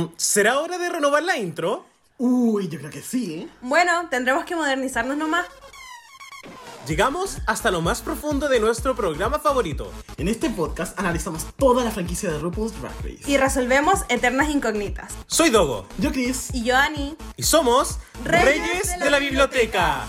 Mm, 0.00 0.14
¿Será 0.16 0.60
hora 0.60 0.78
de 0.78 0.88
renovar 0.88 1.22
la 1.22 1.36
intro? 1.36 1.84
Uy, 2.16 2.68
yo 2.68 2.78
creo 2.78 2.90
que 2.90 3.02
sí, 3.02 3.34
¿eh? 3.34 3.48
Bueno, 3.60 4.08
tendremos 4.08 4.44
que 4.44 4.56
modernizarnos 4.56 5.16
nomás. 5.16 5.46
Llegamos 6.86 7.38
hasta 7.46 7.70
lo 7.70 7.82
más 7.82 8.00
profundo 8.00 8.48
de 8.48 8.60
nuestro 8.60 8.96
programa 8.96 9.38
favorito. 9.38 9.92
En 10.16 10.28
este 10.28 10.48
podcast 10.48 10.98
analizamos 10.98 11.46
toda 11.56 11.84
la 11.84 11.90
franquicia 11.90 12.30
de 12.30 12.38
RuPaul's 12.38 12.80
Drag 12.80 12.94
Race. 13.02 13.30
Y 13.30 13.36
resolvemos 13.36 14.00
eternas 14.08 14.48
incógnitas. 14.48 15.14
Soy 15.26 15.50
Dogo 15.50 15.86
Yo, 15.98 16.10
Chris. 16.10 16.48
Y 16.54 16.64
yo, 16.64 16.76
Ani. 16.76 17.16
y 17.36 17.42
somos 17.42 17.98
Reyes 18.24 18.44
Reyes, 18.44 18.98
de, 18.98 19.10
la, 19.10 19.18
biblioteca. 19.18 20.06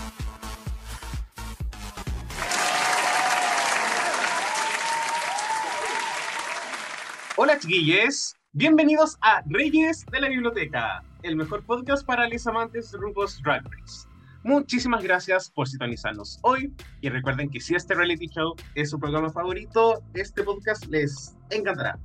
Hola 7.36 7.58
chiquillos, 7.58 8.34
bienvenidos 8.54 9.16
a 9.22 9.42
Reyes 9.46 10.04
de 10.12 10.20
la 10.20 10.28
Biblioteca, 10.28 11.02
el 11.22 11.36
mejor 11.36 11.64
podcast 11.64 12.04
para 12.04 12.28
los 12.28 12.46
amantes 12.46 12.92
de 12.92 12.98
RuPaul's 12.98 13.40
Drag 13.42 13.62
Race. 13.64 14.06
Muchísimas 14.44 15.02
gracias 15.02 15.50
por 15.50 15.66
sintonizarnos 15.68 16.38
hoy 16.42 16.74
y 17.00 17.08
recuerden 17.08 17.48
que 17.48 17.60
si 17.60 17.74
este 17.74 17.94
reality 17.94 18.28
show 18.28 18.54
es 18.74 18.90
su 18.90 19.00
programa 19.00 19.30
favorito, 19.30 20.02
este 20.12 20.42
podcast 20.42 20.84
les 20.86 21.34
encantará. 21.50 21.98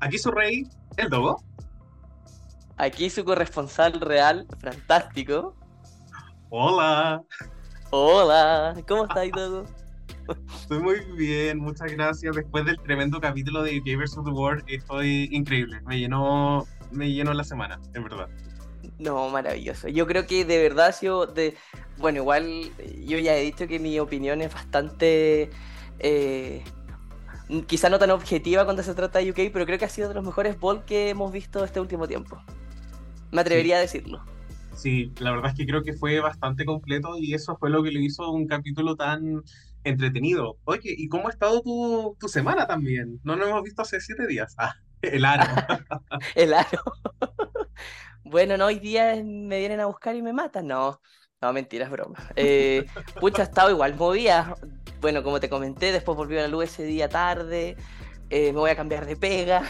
Aquí 0.00 0.18
su 0.18 0.32
rey, 0.32 0.66
el 0.96 1.08
Dogo. 1.08 1.42
Aquí 2.76 3.08
su 3.08 3.24
corresponsal 3.24 4.00
real, 4.00 4.46
fantástico. 4.60 5.54
Hola, 6.48 7.22
Hola, 7.90 8.74
¿cómo 8.88 9.04
estáis 9.04 9.32
todos? 9.32 9.68
Estoy 10.62 10.80
muy 10.80 11.00
bien, 11.16 11.58
muchas 11.58 11.92
gracias. 11.92 12.34
Después 12.36 12.64
del 12.64 12.80
tremendo 12.80 13.20
capítulo 13.20 13.62
de 13.62 13.78
UK 13.78 13.98
vs. 14.00 14.18
The 14.24 14.30
World, 14.30 14.64
estoy 14.66 15.28
increíble. 15.32 15.80
Me 15.86 15.98
llenó, 15.98 16.66
me 16.90 17.12
llenó 17.12 17.32
la 17.34 17.44
semana, 17.44 17.80
en 17.94 18.02
verdad. 18.04 18.28
No, 18.98 19.28
maravilloso. 19.30 19.88
Yo 19.88 20.06
creo 20.06 20.26
que 20.26 20.44
de 20.44 20.58
verdad 20.62 20.88
ha 20.88 20.92
sido 20.92 21.26
de... 21.26 21.56
Bueno, 21.98 22.18
igual 22.18 22.72
yo 23.04 23.18
ya 23.18 23.36
he 23.36 23.42
dicho 23.42 23.66
que 23.66 23.78
mi 23.78 23.98
opinión 23.98 24.40
es 24.40 24.52
bastante... 24.52 25.50
eh, 25.98 26.64
quizá 27.66 27.88
no 27.90 27.98
tan 27.98 28.10
objetiva 28.10 28.64
cuando 28.64 28.82
se 28.82 28.94
trata 28.94 29.18
de 29.18 29.30
UK, 29.30 29.52
pero 29.52 29.66
creo 29.66 29.78
que 29.78 29.84
ha 29.84 29.88
sido 29.88 30.08
de 30.08 30.14
los 30.14 30.24
mejores 30.24 30.58
ball 30.58 30.84
que 30.84 31.10
hemos 31.10 31.32
visto 31.32 31.64
este 31.64 31.80
último 31.80 32.06
tiempo. 32.06 32.40
Me 33.32 33.40
atrevería 33.40 33.76
a 33.76 33.80
decirlo. 33.80 34.24
Sí, 34.72 35.12
la 35.18 35.32
verdad 35.32 35.50
es 35.50 35.56
que 35.56 35.66
creo 35.66 35.82
que 35.82 35.92
fue 35.94 36.20
bastante 36.20 36.64
completo 36.64 37.18
y 37.18 37.34
eso 37.34 37.56
fue 37.58 37.70
lo 37.70 37.82
que 37.82 37.90
le 37.90 38.00
hizo 38.00 38.30
un 38.30 38.46
capítulo 38.46 38.96
tan 38.96 39.42
entretenido. 39.84 40.58
Oye, 40.64 40.94
¿y 40.96 41.08
cómo 41.08 41.28
ha 41.28 41.30
estado 41.30 41.62
tu, 41.62 42.16
tu 42.20 42.28
semana 42.28 42.66
también? 42.66 43.20
No 43.24 43.36
nos 43.36 43.48
hemos 43.48 43.62
visto 43.62 43.82
hace 43.82 44.00
siete 44.00 44.26
días. 44.26 44.54
Ah, 44.58 44.74
el 45.02 45.24
aro. 45.24 45.46
El 46.34 46.54
aro. 46.54 46.82
bueno, 48.24 48.56
no, 48.56 48.66
hoy 48.66 48.78
día 48.78 49.14
me 49.24 49.58
vienen 49.58 49.80
a 49.80 49.86
buscar 49.86 50.16
y 50.16 50.22
me 50.22 50.32
matan. 50.32 50.66
No, 50.66 51.00
no, 51.40 51.52
mentiras, 51.52 51.90
broma. 51.90 52.18
Eh, 52.36 52.86
pucha, 53.18 53.42
ha 53.42 53.44
estado 53.46 53.70
igual 53.70 53.94
movida. 53.96 54.54
Bueno, 55.00 55.22
como 55.22 55.40
te 55.40 55.48
comenté, 55.48 55.92
después 55.92 56.16
volvió 56.16 56.38
a 56.40 56.42
la 56.42 56.48
luz 56.48 56.64
ese 56.64 56.84
día 56.84 57.08
tarde. 57.08 57.76
eh, 58.30 58.52
me 58.52 58.58
voy 58.60 58.70
a 58.70 58.76
cambiar 58.76 59.06
de 59.06 59.16
pega. 59.16 59.62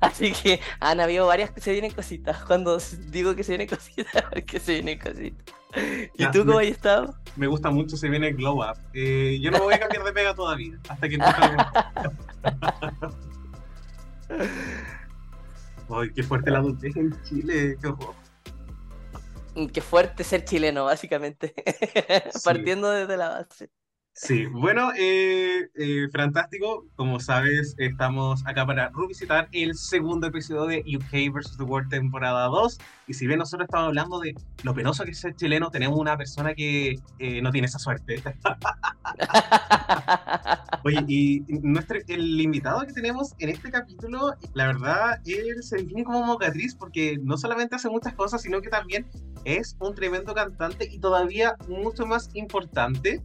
Así 0.00 0.32
que 0.32 0.60
han 0.80 1.00
habido 1.00 1.26
varias 1.26 1.50
que 1.50 1.60
se 1.60 1.72
vienen 1.72 1.92
cositas. 1.92 2.44
Cuando 2.44 2.78
digo 3.08 3.34
que 3.34 3.44
se 3.44 3.52
vienen 3.52 3.68
cositas, 3.68 4.24
que 4.46 4.60
se 4.60 4.74
vienen 4.74 4.98
cositas. 4.98 5.54
¿Y 6.16 6.24
Ya, 6.24 6.30
tú 6.30 6.44
cómo 6.44 6.58
me- 6.58 6.60
has 6.60 6.66
estado? 6.66 7.14
Me 7.36 7.46
gusta 7.46 7.70
mucho, 7.70 7.96
se 7.96 8.08
viene 8.08 8.28
el 8.28 8.36
glow 8.36 8.62
up. 8.62 8.78
Eh, 8.94 9.38
yo 9.40 9.50
no 9.50 9.58
me 9.58 9.64
voy 9.64 9.74
a 9.74 9.80
cambiar 9.80 10.04
de 10.04 10.12
pega 10.12 10.34
todavía, 10.34 10.78
hasta 10.88 11.08
que 11.08 11.18
no 11.18 11.24
salga. 11.24 11.92
Ay, 15.88 16.12
qué 16.14 16.22
fuerte 16.22 16.50
la 16.50 16.58
adultez 16.58 16.96
en 16.96 17.22
Chile, 17.24 17.76
qué 17.80 17.88
horror. 17.88 18.14
Mm, 19.54 19.66
Qué 19.66 19.80
fuerte 19.80 20.24
ser 20.24 20.44
chileno, 20.44 20.84
básicamente. 20.84 21.54
Sí. 22.32 22.40
Partiendo 22.44 22.90
desde 22.90 23.16
la 23.16 23.28
base. 23.30 23.70
Sí, 24.18 24.46
bueno, 24.46 24.92
eh, 24.96 25.68
eh, 25.74 26.08
fantástico. 26.10 26.86
Como 26.96 27.20
sabes, 27.20 27.74
estamos 27.76 28.42
acá 28.46 28.64
para 28.64 28.88
revisitar 28.88 29.46
el 29.52 29.74
segundo 29.74 30.28
episodio 30.28 30.64
de 30.64 30.96
UK 30.96 31.34
vs. 31.34 31.58
The 31.58 31.64
World 31.64 31.90
temporada 31.90 32.46
2. 32.46 32.78
Y 33.08 33.12
si 33.12 33.26
bien 33.26 33.40
nosotros 33.40 33.66
estamos 33.66 33.88
hablando 33.88 34.18
de 34.20 34.34
lo 34.62 34.74
penoso 34.74 35.04
que 35.04 35.10
es 35.10 35.20
ser 35.20 35.36
chileno, 35.36 35.70
tenemos 35.70 35.98
una 35.98 36.16
persona 36.16 36.54
que 36.54 36.98
eh, 37.18 37.42
no 37.42 37.50
tiene 37.50 37.66
esa 37.66 37.78
suerte. 37.78 38.22
Oye, 40.84 41.04
y 41.06 41.44
nuestro, 41.60 41.98
el 42.08 42.40
invitado 42.40 42.86
que 42.86 42.94
tenemos 42.94 43.34
en 43.38 43.50
este 43.50 43.70
capítulo, 43.70 44.32
la 44.54 44.68
verdad, 44.68 45.20
él 45.26 45.62
se 45.62 45.76
define 45.76 46.04
como 46.04 46.24
mocatriz 46.24 46.74
porque 46.74 47.18
no 47.22 47.36
solamente 47.36 47.76
hace 47.76 47.90
muchas 47.90 48.14
cosas, 48.14 48.40
sino 48.40 48.62
que 48.62 48.70
también 48.70 49.06
es 49.44 49.76
un 49.78 49.94
tremendo 49.94 50.34
cantante 50.34 50.88
y 50.90 51.00
todavía 51.00 51.54
mucho 51.68 52.06
más 52.06 52.30
importante, 52.32 53.22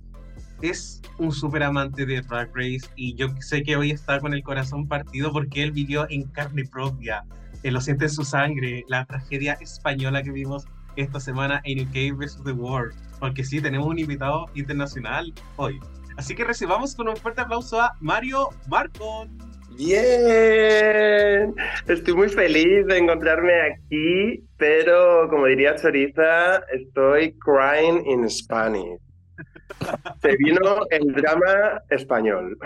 es 0.61 1.01
un 1.17 1.31
súper 1.31 1.63
amante 1.63 2.05
de 2.05 2.21
Drag 2.21 2.49
Race 2.53 2.89
y 2.95 3.15
yo 3.15 3.27
sé 3.39 3.63
que 3.63 3.75
hoy 3.75 3.91
está 3.91 4.19
con 4.19 4.33
el 4.33 4.43
corazón 4.43 4.87
partido 4.87 5.31
porque 5.31 5.63
él 5.63 5.71
vivió 5.71 6.07
en 6.09 6.23
carne 6.23 6.63
propia, 6.65 7.23
él 7.63 7.73
lo 7.73 7.81
siente 7.81 8.05
en 8.05 8.11
su 8.11 8.23
sangre, 8.23 8.83
la 8.87 9.05
tragedia 9.05 9.53
española 9.61 10.23
que 10.23 10.31
vimos 10.31 10.65
esta 10.95 11.19
semana 11.19 11.61
en 11.63 11.87
UK 11.87 12.17
vs. 12.17 12.43
The 12.43 12.51
World, 12.51 12.93
porque 13.19 13.43
sí, 13.43 13.61
tenemos 13.61 13.87
un 13.87 13.99
invitado 13.99 14.45
internacional 14.55 15.33
hoy. 15.55 15.79
Así 16.17 16.35
que 16.35 16.43
recibamos 16.43 16.95
con 16.95 17.07
un 17.07 17.15
fuerte 17.15 17.41
aplauso 17.41 17.79
a 17.79 17.95
Mario 17.99 18.49
Marcon. 18.67 19.37
Bien, 19.77 21.55
estoy 21.87 22.13
muy 22.13 22.29
feliz 22.29 22.85
de 22.87 22.97
encontrarme 22.97 23.53
aquí, 23.71 24.43
pero 24.57 25.29
como 25.29 25.45
diría 25.45 25.75
Choriza, 25.75 26.57
estoy 26.73 27.35
crying 27.39 28.05
in 28.05 28.29
Spanish. 28.29 28.99
Se 30.21 30.35
vino 30.37 30.59
el 30.89 31.13
drama 31.13 31.81
español. 31.89 32.57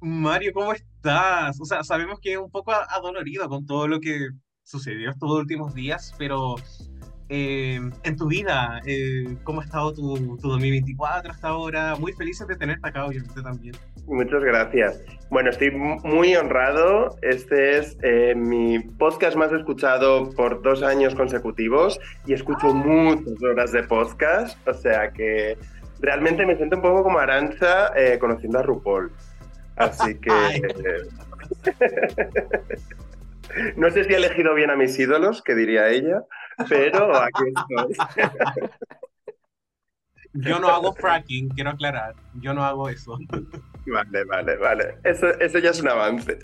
Mario, 0.00 0.52
¿cómo 0.52 0.72
estás? 0.72 1.60
O 1.60 1.64
sea, 1.64 1.82
sabemos 1.82 2.18
que 2.20 2.32
es 2.32 2.38
un 2.38 2.50
poco 2.50 2.72
adolorido 2.72 3.48
con 3.48 3.64
todo 3.66 3.88
lo 3.88 4.00
que 4.00 4.28
sucedió 4.62 5.10
estos 5.10 5.30
últimos 5.30 5.74
días, 5.74 6.14
pero 6.18 6.56
eh, 7.30 7.80
en 8.02 8.16
tu 8.16 8.26
vida, 8.28 8.80
eh, 8.86 9.36
¿cómo 9.44 9.62
ha 9.62 9.64
estado 9.64 9.94
tu, 9.94 10.36
tu 10.36 10.48
2024 10.48 11.30
hasta 11.32 11.48
ahora? 11.48 11.96
Muy 11.96 12.12
felices 12.12 12.46
de 12.46 12.56
tenerte 12.56 12.86
acá, 12.86 13.06
obviamente, 13.06 13.40
también. 13.42 13.74
Muchas 14.06 14.42
gracias. 14.44 15.02
Bueno, 15.30 15.48
estoy 15.48 15.70
mu- 15.70 15.98
muy 16.04 16.36
honrado. 16.36 17.16
Este 17.22 17.78
es 17.78 17.96
eh, 18.02 18.34
mi 18.36 18.78
podcast 18.78 19.34
más 19.38 19.50
escuchado 19.52 20.28
por 20.32 20.60
dos 20.62 20.82
años 20.82 21.14
consecutivos 21.14 21.98
y 22.26 22.34
escucho 22.34 22.74
muchas 22.74 23.42
horas 23.42 23.72
de 23.72 23.82
podcast, 23.84 24.58
o 24.68 24.74
sea 24.74 25.10
que 25.12 25.56
realmente 26.04 26.46
me 26.46 26.56
siento 26.56 26.76
un 26.76 26.82
poco 26.82 27.02
como 27.02 27.18
Arancha 27.18 27.92
eh, 27.96 28.18
conociendo 28.18 28.58
a 28.58 28.62
RuPaul. 28.62 29.12
Así 29.76 30.14
que... 30.20 30.30
No 33.76 33.90
sé 33.90 34.04
si 34.04 34.12
he 34.12 34.16
elegido 34.16 34.54
bien 34.54 34.70
a 34.70 34.76
mis 34.76 34.98
ídolos, 34.98 35.42
que 35.42 35.54
diría 35.54 35.88
ella, 35.88 36.22
pero 36.68 37.16
aquí 37.16 37.44
estoy. 37.54 37.96
Yo 40.36 40.58
no 40.58 40.68
hago 40.68 40.92
fracking, 40.92 41.50
quiero 41.50 41.70
aclarar. 41.70 42.16
Yo 42.40 42.52
no 42.52 42.64
hago 42.64 42.88
eso. 42.88 43.16
Vale, 43.86 44.24
vale, 44.24 44.56
vale. 44.56 44.96
Eso, 45.04 45.28
eso 45.38 45.60
ya 45.60 45.70
es 45.70 45.80
un 45.80 45.88
avance. 45.88 46.36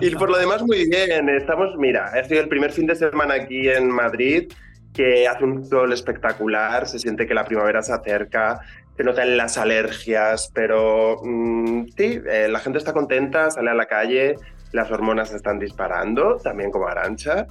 y 0.00 0.08
por 0.14 0.30
lo 0.30 0.38
demás, 0.38 0.62
muy 0.62 0.88
bien. 0.88 1.28
Estamos, 1.28 1.76
mira, 1.76 2.06
ha 2.06 2.24
sido 2.24 2.40
el 2.40 2.48
primer 2.48 2.72
fin 2.72 2.86
de 2.86 2.94
semana 2.94 3.34
aquí 3.34 3.68
en 3.68 3.90
Madrid, 3.90 4.50
que 4.94 5.28
hace 5.28 5.44
un 5.44 5.64
sol 5.64 5.92
espectacular, 5.92 6.86
se 6.86 7.00
siente 7.00 7.26
que 7.26 7.34
la 7.34 7.44
primavera 7.44 7.82
se 7.82 7.92
acerca, 7.92 8.60
se 8.96 9.02
notan 9.02 9.36
las 9.36 9.58
alergias, 9.58 10.52
pero 10.54 11.20
mm, 11.22 11.86
sí, 11.96 12.20
eh, 12.26 12.46
la 12.48 12.60
gente 12.60 12.78
está 12.78 12.92
contenta, 12.92 13.50
sale 13.50 13.70
a 13.70 13.74
la 13.74 13.86
calle, 13.86 14.36
las 14.72 14.88
hormonas 14.90 15.34
están 15.34 15.58
disparando, 15.58 16.36
también 16.36 16.70
como 16.70 16.86
Arancha. 16.86 17.46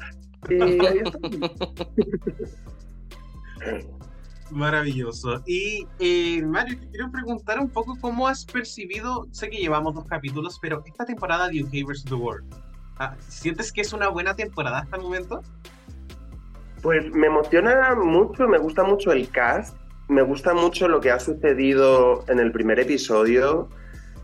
Y. 0.49 0.57
Maravilloso. 4.51 5.41
Y 5.45 5.87
eh, 5.99 6.41
Mario, 6.45 6.79
te 6.79 6.87
quiero 6.89 7.11
preguntar 7.11 7.59
un 7.59 7.69
poco 7.69 7.97
cómo 7.99 8.25
has 8.27 8.45
percibido, 8.45 9.27
sé 9.31 9.49
que 9.49 9.57
llevamos 9.57 9.95
dos 9.95 10.05
capítulos, 10.05 10.59
pero 10.61 10.81
esta 10.85 11.05
temporada 11.05 11.49
de 11.49 11.63
UK 11.63 11.87
vs. 11.87 12.05
The 12.05 12.13
World, 12.13 12.45
ah, 12.99 13.15
¿sientes 13.27 13.73
que 13.73 13.81
es 13.81 13.91
una 13.93 14.09
buena 14.09 14.35
temporada 14.35 14.77
hasta 14.79 14.97
el 14.97 15.01
momento? 15.01 15.41
Pues 16.83 17.09
me 17.13 17.27
emociona 17.27 17.95
mucho, 17.95 18.45
me 18.45 18.57
gusta 18.57 18.83
mucho 18.83 19.13
el 19.13 19.29
cast, 19.29 19.77
me 20.09 20.21
gusta 20.21 20.53
mucho 20.53 20.89
lo 20.89 20.99
que 20.99 21.11
ha 21.11 21.19
sucedido 21.19 22.25
en 22.27 22.39
el 22.39 22.51
primer 22.51 22.77
episodio, 22.77 23.69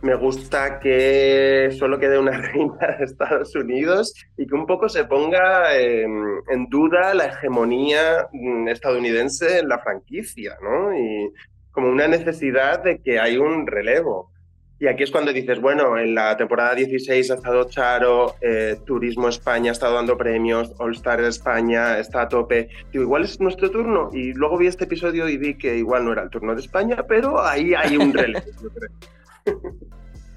me 0.01 0.13
gusta 0.15 0.79
que 0.81 1.69
solo 1.79 1.97
quede 1.99 2.19
una 2.19 2.37
reina 2.37 2.97
de 2.97 3.05
Estados 3.05 3.55
Unidos 3.55 4.13
y 4.37 4.45
que 4.45 4.55
un 4.55 4.65
poco 4.65 4.89
se 4.89 5.05
ponga 5.05 5.73
eh, 5.77 6.03
en 6.03 6.69
duda 6.69 7.13
la 7.13 7.27
hegemonía 7.27 8.27
mm, 8.33 8.67
estadounidense 8.67 9.59
en 9.59 9.69
la 9.69 9.79
franquicia, 9.79 10.57
¿no? 10.61 10.93
Y 10.93 11.33
como 11.71 11.87
una 11.87 12.09
necesidad 12.09 12.83
de 12.83 13.01
que 13.01 13.21
hay 13.21 13.37
un 13.37 13.67
relevo. 13.67 14.31
Y 14.81 14.87
aquí 14.87 15.03
es 15.03 15.11
cuando 15.11 15.33
dices, 15.33 15.59
bueno, 15.59 15.97
en 15.97 16.15
la 16.15 16.37
temporada 16.37 16.73
16 16.73 17.31
ha 17.31 17.33
estado 17.33 17.65
Charo, 17.65 18.35
eh, 18.39 18.79
Turismo 18.85 19.27
España 19.27 19.71
ha 19.71 19.73
estado 19.73 19.95
dando 19.95 20.17
premios, 20.17 20.73
All 20.77 20.93
Star 20.95 21.19
España 21.21 21.99
está 21.99 22.21
a 22.21 22.29
tope. 22.29 22.69
Digo, 22.91 23.03
igual 23.03 23.25
es 23.25 23.41
nuestro 23.41 23.69
turno. 23.69 24.09
Y 24.13 24.31
luego 24.33 24.57
vi 24.57 24.67
este 24.67 24.85
episodio 24.85 25.27
y 25.27 25.37
vi 25.37 25.55
que 25.55 25.77
igual 25.77 26.05
no 26.05 26.13
era 26.13 26.23
el 26.23 26.29
turno 26.29 26.55
de 26.55 26.61
España, 26.61 27.03
pero 27.07 27.41
ahí 27.43 27.73
hay 27.73 27.97
un 27.97 28.13
relevo, 28.13 28.45
yo 28.63 28.69
creo. 28.69 29.61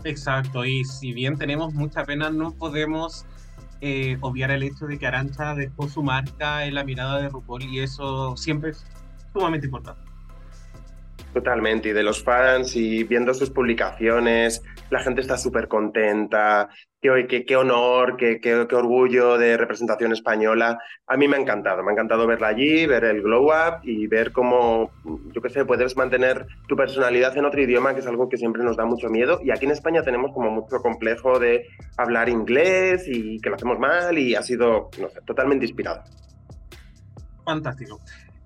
Exacto, 0.05 0.65
y 0.65 0.85
si 0.85 1.13
bien 1.13 1.39
tenemos 1.39 1.73
mucha 1.73 2.05
pena, 2.05 2.29
no 2.29 2.51
podemos 2.51 3.25
eh, 3.81 4.17
obviar 4.21 4.51
el 4.51 4.65
hecho 4.65 4.87
de 4.87 4.99
que 4.99 5.07
Arancha 5.07 5.55
dejó 5.55 5.89
su 5.89 6.03
marca 6.03 6.67
en 6.67 6.75
la 6.75 6.83
mirada 6.83 7.21
de 7.21 7.29
RuPaul 7.29 7.63
y 7.63 7.79
eso 7.79 8.37
siempre 8.37 8.71
es 8.71 8.85
sumamente 9.33 9.67
importante. 9.67 10.12
Totalmente, 11.33 11.89
y 11.89 11.93
de 11.93 12.03
los 12.03 12.23
fans 12.23 12.77
y 12.77 13.05
viendo 13.05 13.33
sus 13.33 13.49
publicaciones, 13.49 14.63
la 14.91 15.01
gente 15.01 15.23
está 15.23 15.39
súper 15.39 15.67
contenta, 15.67 16.69
qué, 17.01 17.57
honor, 17.57 18.17
qué, 18.19 18.39
qué, 18.39 18.55
orgullo 18.55 19.39
de 19.39 19.57
representación 19.57 20.13
española. 20.13 20.79
A 21.07 21.17
mí 21.17 21.27
me 21.29 21.37
ha 21.37 21.41
encantado, 21.41 21.83
me 21.83 21.91
ha 21.91 21.95
encantado 21.95 22.27
verla 22.27 22.49
allí, 22.49 22.85
ver 22.85 23.05
el 23.05 23.23
glow 23.23 23.47
up 23.47 23.81
y 23.83 24.07
ver 24.07 24.31
cómo, 24.31 24.91
yo 25.33 25.41
qué 25.41 25.49
sé, 25.49 25.65
puedes 25.65 25.97
mantener 25.97 26.47
tu 26.69 26.77
personalidad 26.77 27.37
en 27.37 27.47
otro 27.47 27.63
idioma, 27.63 27.95
que 27.95 28.01
es 28.01 28.07
algo 28.07 28.29
que 28.29 28.37
siempre 28.37 28.63
nos 28.63 28.77
da 28.77 28.85
mucho 28.85 29.09
miedo. 29.09 29.41
Y 29.43 29.51
aquí 29.51 29.65
en 29.65 29.73
España 29.73 30.03
tenemos 30.03 30.33
como 30.33 30.51
mucho 30.51 30.83
complejo 30.83 31.39
de 31.39 31.67
hablar 31.97 32.29
inglés 32.29 33.05
y 33.09 33.41
que 33.41 33.49
lo 33.49 33.57
hacemos 33.57 33.79
mal 33.79 34.19
y 34.19 34.35
ha 34.35 34.43
sido, 34.43 34.91
totalmente 35.25 35.65
inspirado. 35.65 36.03
Fantástico. 37.45 37.99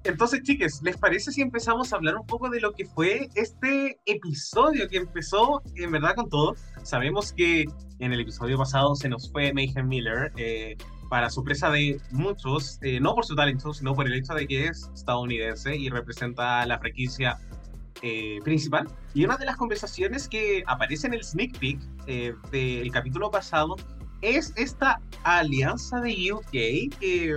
Entonces, 0.07 0.43
chiques, 0.43 0.81
¿les 0.83 0.97
parece 0.97 1.33
si 1.33 1.43
empezamos 1.43 1.93
a 1.93 1.97
hablar 1.97 2.17
un 2.17 2.27
poco 2.27 2.49
de 2.49 2.61
lo 2.61 2.73
que 2.73 2.87
fue 2.87 3.29
este 3.35 3.99
episodio 4.07 4.89
que 4.89 4.99
empezó 4.99 5.63
en 5.75 5.91
verdad 5.91 6.15
con 6.15 6.29
todo? 6.29 6.55
Sabemos 6.85 7.33
que 7.33 7.65
en 7.99 8.13
el 8.13 8.21
episodio 8.21 8.57
pasado 8.57 8.95
se 8.95 9.09
nos 9.09 9.31
fue 9.33 9.53
Mayhem 9.53 9.89
Miller, 9.89 10.33
eh, 10.37 10.77
para 11.09 11.31
sorpresa 11.31 11.71
de 11.71 12.01
muchos, 12.11 12.79
eh, 12.83 13.01
no 13.01 13.15
por 13.15 13.25
su 13.25 13.35
talento, 13.35 13.73
sino 13.73 13.95
por 13.95 14.07
el 14.07 14.15
hecho 14.15 14.35
de 14.35 14.47
que 14.47 14.67
es 14.67 14.91
estadounidense 14.95 15.77
y 15.77 15.89
representa 15.89 16.65
la 16.67 16.79
franquicia 16.79 17.39
eh, 18.03 18.39
principal. 18.45 18.89
Y 19.15 19.25
una 19.25 19.37
de 19.37 19.47
las 19.47 19.57
conversaciones 19.57 20.29
que 20.29 20.63
aparece 20.67 21.07
en 21.07 21.15
el 21.15 21.25
sneak 21.25 21.59
peek 21.59 21.81
eh, 22.07 22.35
del 22.51 22.91
capítulo 22.91 23.31
pasado 23.31 23.77
es 24.23 24.53
esta 24.57 25.01
alianza 25.25 26.01
de 26.01 26.33
UK 26.33 26.99
que 27.01 27.35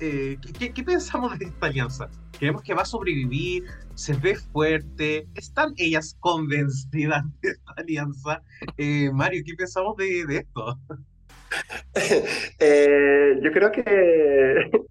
eh, 0.00 0.38
¿qué, 0.58 0.72
¿qué, 0.72 0.82
pensamos 0.82 1.38
de 1.38 1.46
esta 1.46 1.66
alianza? 1.66 2.08
Creemos 2.38 2.62
que 2.62 2.74
va 2.74 2.82
a 2.82 2.86
sobrevivir, 2.86 3.64
se 3.94 4.14
ve 4.14 4.34
fuerte, 4.34 5.26
¿están 5.34 5.74
ellas 5.76 6.16
convencidas 6.20 7.22
de 7.42 7.50
esta 7.50 7.72
alianza? 7.76 8.42
Eh, 8.78 9.10
Mario, 9.12 9.42
¿qué 9.44 9.54
pensamos 9.54 9.96
de, 9.96 10.22
esto? 10.28 10.78
eh, 12.60 13.40
yo 13.42 13.52
creo 13.52 13.72
que, 13.72 13.82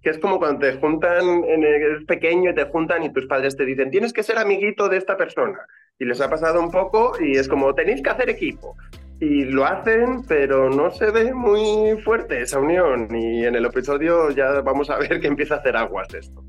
que, 0.02 0.10
es 0.10 0.18
como 0.18 0.38
cuando 0.38 0.60
te 0.60 0.78
juntan, 0.78 1.44
en 1.44 1.64
el, 1.64 2.06
pequeño 2.06 2.50
y 2.50 2.54
te 2.54 2.64
juntan 2.66 3.02
y 3.02 3.12
tus 3.12 3.26
padres 3.26 3.56
te 3.56 3.64
dicen, 3.64 3.90
tienes 3.90 4.12
que 4.12 4.22
ser 4.22 4.38
amiguito 4.38 4.88
de 4.88 4.98
esta 4.98 5.16
persona. 5.16 5.58
Y 5.98 6.04
les 6.04 6.20
ha 6.20 6.30
pasado 6.30 6.60
un 6.60 6.70
poco 6.70 7.12
y 7.20 7.36
es 7.36 7.48
como, 7.48 7.74
tenéis 7.74 8.02
que 8.02 8.10
hacer 8.10 8.30
equipo 8.30 8.76
y 9.20 9.44
lo 9.44 9.66
hacen, 9.66 10.24
pero 10.26 10.70
no 10.70 10.90
se 10.90 11.10
ve 11.10 11.34
muy 11.34 12.00
fuerte 12.02 12.40
esa 12.40 12.58
unión. 12.58 13.14
Y 13.14 13.44
en 13.44 13.54
el 13.54 13.66
episodio 13.66 14.30
ya 14.30 14.62
vamos 14.62 14.88
a 14.88 14.96
ver 14.96 15.20
que 15.20 15.26
empieza 15.26 15.56
a 15.56 15.58
hacer 15.58 15.76
aguas 15.76 16.12
esto. 16.14 16.42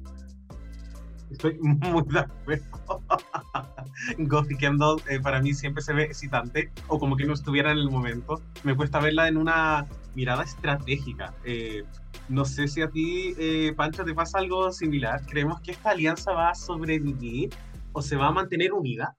Estoy 1.29 1.57
muy 1.59 2.03
de 2.07 2.19
acuerdo. 2.19 2.65
Gothic 4.19 4.59
Kendall 4.59 5.01
eh, 5.09 5.19
para 5.19 5.41
mí 5.41 5.53
siempre 5.53 5.81
se 5.81 5.93
ve 5.93 6.03
excitante, 6.03 6.71
o 6.87 6.97
como 6.97 7.17
que 7.17 7.25
no 7.25 7.33
estuviera 7.33 7.71
en 7.71 7.77
el 7.77 7.89
momento. 7.89 8.41
Me 8.63 8.75
cuesta 8.75 8.99
verla 8.99 9.27
en 9.27 9.37
una 9.37 9.85
mirada 10.15 10.43
estratégica. 10.43 11.33
Eh, 11.43 11.83
no 12.29 12.45
sé 12.45 12.67
si 12.69 12.81
a 12.81 12.89
ti, 12.89 13.33
eh, 13.37 13.73
Pancho, 13.75 14.05
te 14.05 14.13
pasa 14.13 14.39
algo 14.39 14.71
similar. 14.71 15.21
¿Creemos 15.25 15.59
que 15.61 15.71
esta 15.71 15.91
alianza 15.91 16.31
va 16.31 16.49
a 16.49 16.55
sobrevivir 16.55 17.49
o 17.91 18.01
se 18.01 18.15
va 18.15 18.27
a 18.27 18.31
mantener 18.31 18.71
unida? 18.71 19.17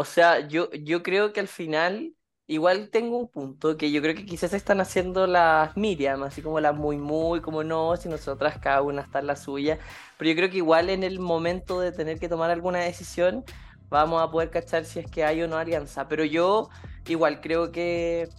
O 0.00 0.04
sea, 0.06 0.48
yo, 0.48 0.70
yo 0.72 1.02
creo 1.02 1.34
que 1.34 1.40
al 1.40 1.46
final 1.48 2.14
igual 2.46 2.88
tengo 2.88 3.18
un 3.18 3.28
punto 3.28 3.76
que 3.76 3.92
yo 3.92 4.00
creo 4.00 4.14
que 4.14 4.24
quizás 4.24 4.54
están 4.54 4.80
haciendo 4.80 5.26
las 5.26 5.76
Miriam, 5.76 6.22
así 6.22 6.40
como 6.40 6.58
las 6.58 6.74
muy 6.74 6.96
muy, 6.96 7.42
como 7.42 7.64
no, 7.64 7.94
si 7.98 8.08
nosotras 8.08 8.56
cada 8.58 8.80
una 8.80 9.02
está 9.02 9.18
en 9.18 9.26
la 9.26 9.36
suya, 9.36 9.78
pero 10.16 10.30
yo 10.30 10.36
creo 10.36 10.48
que 10.50 10.56
igual 10.56 10.88
en 10.88 11.04
el 11.04 11.18
momento 11.20 11.80
de 11.80 11.92
tener 11.92 12.18
que 12.18 12.30
tomar 12.30 12.50
alguna 12.50 12.78
decisión 12.78 13.44
vamos 13.90 14.22
a 14.22 14.30
poder 14.30 14.48
cachar 14.48 14.86
si 14.86 15.00
es 15.00 15.06
que 15.10 15.22
hay 15.22 15.42
o 15.42 15.48
no 15.48 15.58
alianza, 15.58 16.08
pero 16.08 16.24
yo 16.24 16.70
igual 17.06 17.42
creo 17.42 17.70
que 17.70 18.30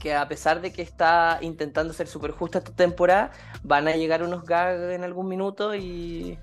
que 0.00 0.14
a 0.14 0.26
pesar 0.28 0.60
de 0.60 0.72
que 0.72 0.82
está 0.82 1.38
intentando 1.42 1.92
ser 1.94 2.08
súper 2.08 2.32
justa 2.32 2.58
esta 2.58 2.74
temporada, 2.74 3.30
van 3.62 3.86
a 3.86 3.96
llegar 3.96 4.22
unos 4.24 4.44
gags 4.44 4.92
en 4.92 5.04
algún 5.04 5.28
minuto 5.28 5.76
y, 5.76 6.38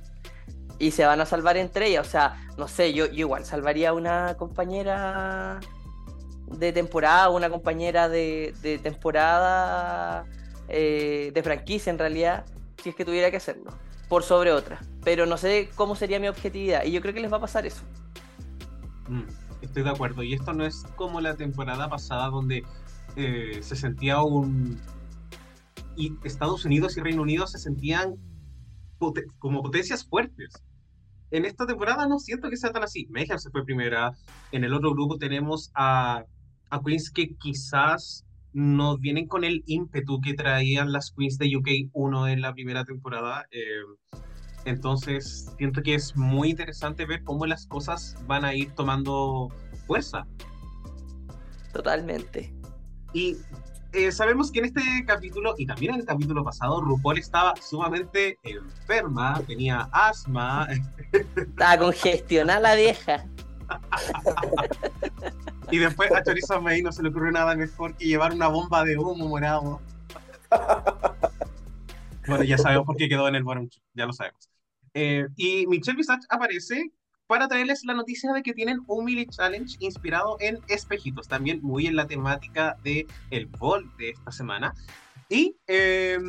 y 0.79 0.91
se 0.91 1.05
van 1.05 1.21
a 1.21 1.25
salvar 1.25 1.57
entre 1.57 1.87
ellas. 1.87 2.07
O 2.07 2.09
sea, 2.09 2.45
no 2.57 2.67
sé, 2.67 2.93
yo, 2.93 3.05
igual 3.05 3.45
salvaría 3.45 3.89
a 3.89 3.93
una 3.93 4.35
compañera 4.35 5.59
de 6.47 6.71
temporada, 6.71 7.29
una 7.29 7.49
compañera 7.49 8.09
de, 8.09 8.53
de 8.61 8.77
temporada 8.77 10.25
eh, 10.69 11.31
de 11.33 11.43
franquicia 11.43 11.89
en 11.89 11.99
realidad, 11.99 12.45
si 12.81 12.89
es 12.89 12.95
que 12.95 13.05
tuviera 13.05 13.29
que 13.31 13.37
hacerlo, 13.37 13.71
por 14.07 14.23
sobre 14.23 14.51
otra. 14.51 14.79
Pero 15.03 15.25
no 15.25 15.37
sé 15.37 15.69
cómo 15.75 15.95
sería 15.95 16.19
mi 16.19 16.27
objetividad 16.27 16.83
y 16.85 16.91
yo 16.91 17.01
creo 17.01 17.13
que 17.13 17.19
les 17.19 17.31
va 17.31 17.37
a 17.37 17.41
pasar 17.41 17.65
eso. 17.65 17.83
Mm, 19.09 19.23
estoy 19.61 19.83
de 19.83 19.89
acuerdo. 19.89 20.23
Y 20.23 20.33
esto 20.33 20.53
no 20.53 20.65
es 20.65 20.83
como 20.95 21.21
la 21.21 21.35
temporada 21.35 21.89
pasada 21.89 22.29
donde 22.29 22.63
eh, 23.15 23.59
se 23.61 23.75
sentía 23.75 24.21
un... 24.21 24.79
Y 25.95 26.13
Estados 26.23 26.65
Unidos 26.65 26.97
y 26.97 27.01
Reino 27.01 27.21
Unido 27.21 27.45
se 27.45 27.59
sentían 27.59 28.15
como 29.39 29.61
potencias 29.61 30.07
fuertes. 30.07 30.63
En 31.31 31.45
esta 31.45 31.65
temporada 31.65 32.07
no 32.07 32.19
siento 32.19 32.50
que 32.50 32.57
sea 32.57 32.71
tan 32.71 32.83
así. 32.83 33.07
Mayhem 33.09 33.39
se 33.39 33.50
fue 33.50 33.65
primera. 33.65 34.11
En 34.51 34.63
el 34.63 34.73
otro 34.73 34.91
grupo 34.91 35.17
tenemos 35.17 35.71
a, 35.73 36.23
a 36.69 36.81
Queens 36.81 37.09
que 37.09 37.35
quizás 37.35 38.23
no 38.53 38.97
vienen 39.00 39.27
con 39.27 39.44
el 39.44 39.63
ímpetu 39.65 40.21
que 40.21 40.35
traían 40.35 40.91
las 40.91 41.11
Queens 41.17 41.39
de 41.39 41.57
UK 41.57 41.89
1 41.91 42.27
en 42.27 42.41
la 42.41 42.53
primera 42.53 42.85
temporada. 42.85 43.47
Eh, 43.51 43.81
entonces, 44.65 45.51
siento 45.57 45.81
que 45.81 45.95
es 45.95 46.15
muy 46.15 46.51
interesante 46.51 47.06
ver 47.06 47.23
cómo 47.23 47.45
las 47.45 47.67
cosas 47.67 48.15
van 48.27 48.45
a 48.45 48.56
ir 48.56 48.71
tomando 48.71 49.49
fuerza. 49.88 50.25
Totalmente. 51.73 52.53
Y 53.13 53.38
eh, 53.94 54.12
sabemos 54.12 54.51
que 54.51 54.60
en 54.60 54.66
este 54.66 54.81
capítulo, 55.06 55.54
y 55.57 55.66
también 55.66 55.94
en 55.94 56.00
el 56.01 56.06
capítulo 56.06 56.44
pasado, 56.44 56.81
RuPaul 56.81 57.19
estaba 57.19 57.54
sumamente 57.62 58.40
enferma, 58.44 59.40
tenía 59.45 59.88
asma. 59.92 60.68
Estaba 61.35 61.78
congestionada 61.78 62.59
la 62.59 62.76
vieja. 62.76 63.26
y 65.71 65.78
después 65.78 66.12
a 66.12 66.23
Chorizo 66.23 66.62
May 66.62 66.81
no 66.81 66.92
se 66.92 67.04
le 67.04 67.09
ocurrió 67.09 67.31
nada 67.31 67.56
mejor 67.56 67.95
que 67.95 68.06
llevar 68.06 68.33
una 68.33 68.47
bomba 68.47 68.83
de 68.83 68.97
humo 68.97 69.28
morado. 69.28 69.80
bueno, 72.28 72.44
ya 72.44 72.57
sabemos 72.57 72.85
por 72.85 72.97
qué 72.97 73.07
quedó 73.07 73.28
en 73.28 73.35
el 73.35 73.44
bottom, 73.44 73.69
ya 73.94 74.06
lo 74.06 74.14
sabemos. 74.14 74.50
Eh, 74.95 75.28
y 75.35 75.68
Michelle 75.68 75.97
Visage 75.97 76.26
aparece 76.30 76.92
para 77.33 77.47
traerles 77.47 77.83
la 77.83 77.95
noticia 77.95 78.31
de 78.31 78.44
que 78.44 78.54
tienen 78.54 78.81
un 78.85 79.06
mini 79.06 79.25
challenge 79.25 79.75
inspirado 79.80 80.37
en 80.40 80.59
espejitos, 80.68 81.28
también 81.28 81.63
muy 81.63 81.87
en 81.87 81.95
la 81.95 82.06
temática 82.06 82.78
del 82.83 83.07
el 83.31 83.47
bol 83.47 83.92
de 83.97 84.11
esta 84.11 84.31
semana. 84.31 84.75
Y 85.30 85.57
eh, 85.66 86.19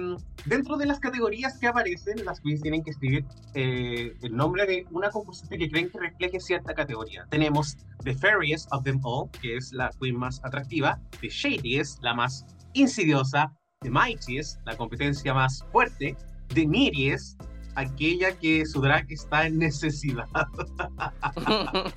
dentro 0.46 0.78
de 0.78 0.86
las 0.86 1.00
categorías 1.00 1.58
que 1.58 1.66
aparecen, 1.66 2.24
las 2.24 2.40
queens 2.40 2.62
tienen 2.62 2.82
que 2.82 2.92
escribir 2.92 3.26
eh, 3.52 4.16
el 4.22 4.34
nombre 4.34 4.64
de 4.64 4.86
una 4.92 5.10
concursante 5.10 5.58
que 5.58 5.68
creen 5.68 5.90
que 5.90 5.98
refleje 5.98 6.40
cierta 6.40 6.72
categoría. 6.72 7.26
Tenemos 7.28 7.76
The 8.02 8.14
Fairiest 8.14 8.72
of 8.72 8.84
Them 8.84 8.98
All, 9.02 9.28
que 9.42 9.58
es 9.58 9.74
la 9.74 9.90
queen 10.00 10.16
más 10.16 10.40
atractiva, 10.42 10.98
The 11.20 11.28
Shadiest, 11.28 12.02
la 12.02 12.14
más 12.14 12.46
insidiosa, 12.72 13.52
The 13.82 13.90
Mightiest, 13.90 14.58
la 14.64 14.74
competencia 14.74 15.34
más 15.34 15.66
fuerte, 15.70 16.16
The 16.54 16.66
Neediest, 16.66 17.38
aquella 17.74 18.36
que 18.38 18.66
su 18.66 18.80
drag 18.80 19.06
está 19.10 19.46
en 19.46 19.58
necesidad. 19.58 20.28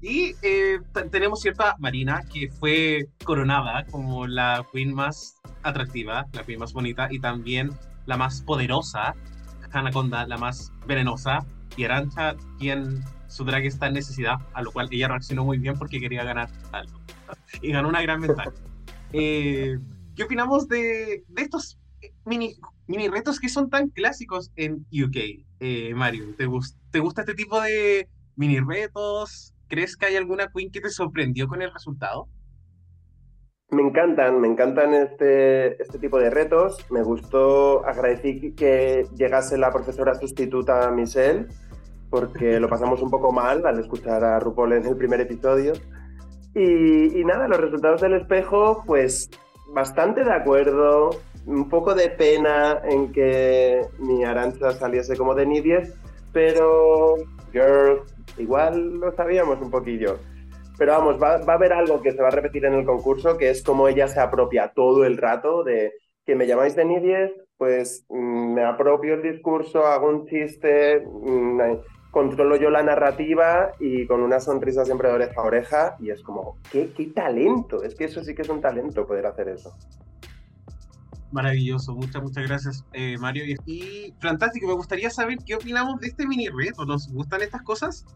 y 0.00 0.34
eh, 0.42 0.80
tenemos 1.10 1.40
cierta 1.40 1.76
Marina 1.78 2.22
que 2.32 2.50
fue 2.50 3.08
coronada 3.24 3.84
como 3.86 4.26
la 4.26 4.66
queen 4.72 4.94
más 4.94 5.40
atractiva, 5.62 6.26
la 6.32 6.44
queen 6.44 6.60
más 6.60 6.72
bonita 6.72 7.08
y 7.10 7.18
también 7.18 7.70
la 8.06 8.16
más 8.16 8.42
poderosa, 8.42 9.14
Hanaconda, 9.72 10.26
la 10.26 10.36
más 10.36 10.72
venenosa, 10.86 11.44
y 11.76 11.84
Arancha, 11.84 12.36
quien 12.58 13.02
su 13.28 13.44
drag 13.44 13.64
está 13.64 13.88
en 13.88 13.94
necesidad, 13.94 14.36
a 14.52 14.62
lo 14.62 14.70
cual 14.70 14.88
ella 14.92 15.08
reaccionó 15.08 15.44
muy 15.44 15.58
bien 15.58 15.76
porque 15.76 15.98
quería 16.00 16.22
ganar 16.22 16.48
algo. 16.72 17.00
y 17.62 17.72
ganó 17.72 17.88
una 17.88 18.02
gran 18.02 18.20
ventaja. 18.20 18.52
Eh, 19.16 19.78
¿Qué 20.16 20.24
opinamos 20.24 20.66
de, 20.66 21.22
de 21.28 21.42
estos 21.42 21.78
mini, 22.24 22.54
mini 22.86 23.08
retos 23.08 23.40
que 23.40 23.48
son 23.48 23.70
tan 23.70 23.88
clásicos 23.88 24.52
en 24.56 24.86
UK, 24.92 25.46
eh, 25.60 25.94
Mario. 25.94 26.34
¿Te, 26.36 26.46
gust 26.46 26.78
¿Te 26.90 27.00
gusta 27.00 27.22
este 27.22 27.34
tipo 27.34 27.60
de 27.60 28.08
mini 28.36 28.60
retos? 28.60 29.54
¿crees 29.68 29.96
que 29.96 30.06
hay 30.06 30.16
alguna 30.16 30.48
queen 30.54 30.70
que 30.70 30.80
te 30.80 30.90
sorprendió 30.90 31.48
con 31.48 31.62
el 31.62 31.72
resultado? 31.72 32.28
Me 33.70 33.82
encantan, 33.82 34.40
me 34.40 34.46
encantan 34.46 34.94
este, 34.94 35.82
este 35.82 35.98
tipo 35.98 36.18
de 36.18 36.30
retos. 36.30 36.86
Me 36.90 37.02
gustó, 37.02 37.84
agradecí 37.84 38.52
que 38.52 39.06
llegase 39.16 39.58
la 39.58 39.72
profesora 39.72 40.14
sustituta 40.14 40.90
Michelle, 40.92 41.48
porque 42.10 42.60
lo 42.60 42.68
pasamos 42.68 43.02
un 43.02 43.10
poco 43.10 43.32
mal 43.32 43.66
al 43.66 43.80
escuchar 43.80 44.22
a 44.22 44.38
RuPaul 44.38 44.74
en 44.74 44.86
el 44.86 44.96
primer 44.96 45.20
episodio. 45.20 45.72
Y, 46.54 47.18
y 47.18 47.24
nada, 47.24 47.48
los 47.48 47.58
resultados 47.58 48.00
del 48.00 48.14
espejo, 48.14 48.84
pues 48.86 49.28
bastante 49.74 50.22
de 50.22 50.32
acuerdo, 50.32 51.10
un 51.46 51.68
poco 51.68 51.94
de 51.94 52.10
pena 52.10 52.80
en 52.84 53.12
que 53.12 53.80
mi 53.98 54.24
Arancha 54.24 54.72
saliese 54.72 55.16
como 55.16 55.34
de 55.34 55.46
Nidies, 55.46 55.94
pero, 56.32 57.16
girl, 57.52 58.02
igual 58.38 58.98
lo 58.98 59.12
sabíamos 59.12 59.60
un 59.60 59.70
poquillo. 59.70 60.18
Pero 60.76 60.92
vamos, 60.92 61.22
va, 61.22 61.38
va, 61.38 61.52
a 61.52 61.56
haber 61.56 61.72
algo 61.72 62.02
que 62.02 62.12
se 62.12 62.20
va 62.20 62.28
a 62.28 62.32
repetir 62.32 62.64
en 62.64 62.74
el 62.74 62.84
concurso, 62.84 63.36
que 63.38 63.50
es 63.50 63.62
como 63.62 63.86
ella 63.86 64.08
se 64.08 64.20
apropia 64.20 64.72
todo 64.74 65.04
el 65.04 65.16
rato 65.16 65.62
de 65.62 65.92
que 66.26 66.34
me 66.34 66.46
llamáis 66.46 66.74
de 66.74 66.84
Nidies, 66.84 67.32
pues 67.56 68.04
mmm, 68.08 68.54
me 68.54 68.64
apropio 68.64 69.14
el 69.14 69.22
discurso, 69.22 69.86
hago 69.86 70.08
un 70.08 70.26
chiste, 70.26 71.06
mmm, 71.06 71.60
controlo 72.10 72.56
yo 72.56 72.70
la 72.70 72.82
narrativa 72.82 73.72
y 73.78 74.06
con 74.06 74.22
una 74.22 74.40
sonrisa 74.40 74.84
siempre 74.84 75.08
de 75.08 75.14
oreja 75.14 75.40
a 75.40 75.44
oreja 75.44 75.96
y 76.00 76.10
es 76.10 76.22
como, 76.22 76.58
¿qué, 76.70 76.92
qué 76.96 77.06
talento? 77.06 77.82
Es 77.82 77.94
que 77.94 78.04
eso 78.04 78.22
sí 78.22 78.34
que 78.34 78.42
es 78.42 78.48
un 78.48 78.60
talento 78.60 79.06
poder 79.06 79.26
hacer 79.26 79.48
eso. 79.48 79.76
Maravilloso, 81.34 81.96
muchas, 81.96 82.22
muchas 82.22 82.46
gracias, 82.46 82.84
eh, 82.92 83.18
Mario. 83.18 83.44
Y, 83.44 83.56
y, 83.66 84.14
fantástico, 84.20 84.68
me 84.68 84.74
gustaría 84.74 85.10
saber 85.10 85.38
qué 85.44 85.56
opinamos 85.56 85.98
de 86.00 86.06
este 86.06 86.28
mini 86.28 86.48
reto. 86.48 86.86
¿Nos 86.86 87.08
gustan 87.08 87.42
estas 87.42 87.62
cosas? 87.62 88.06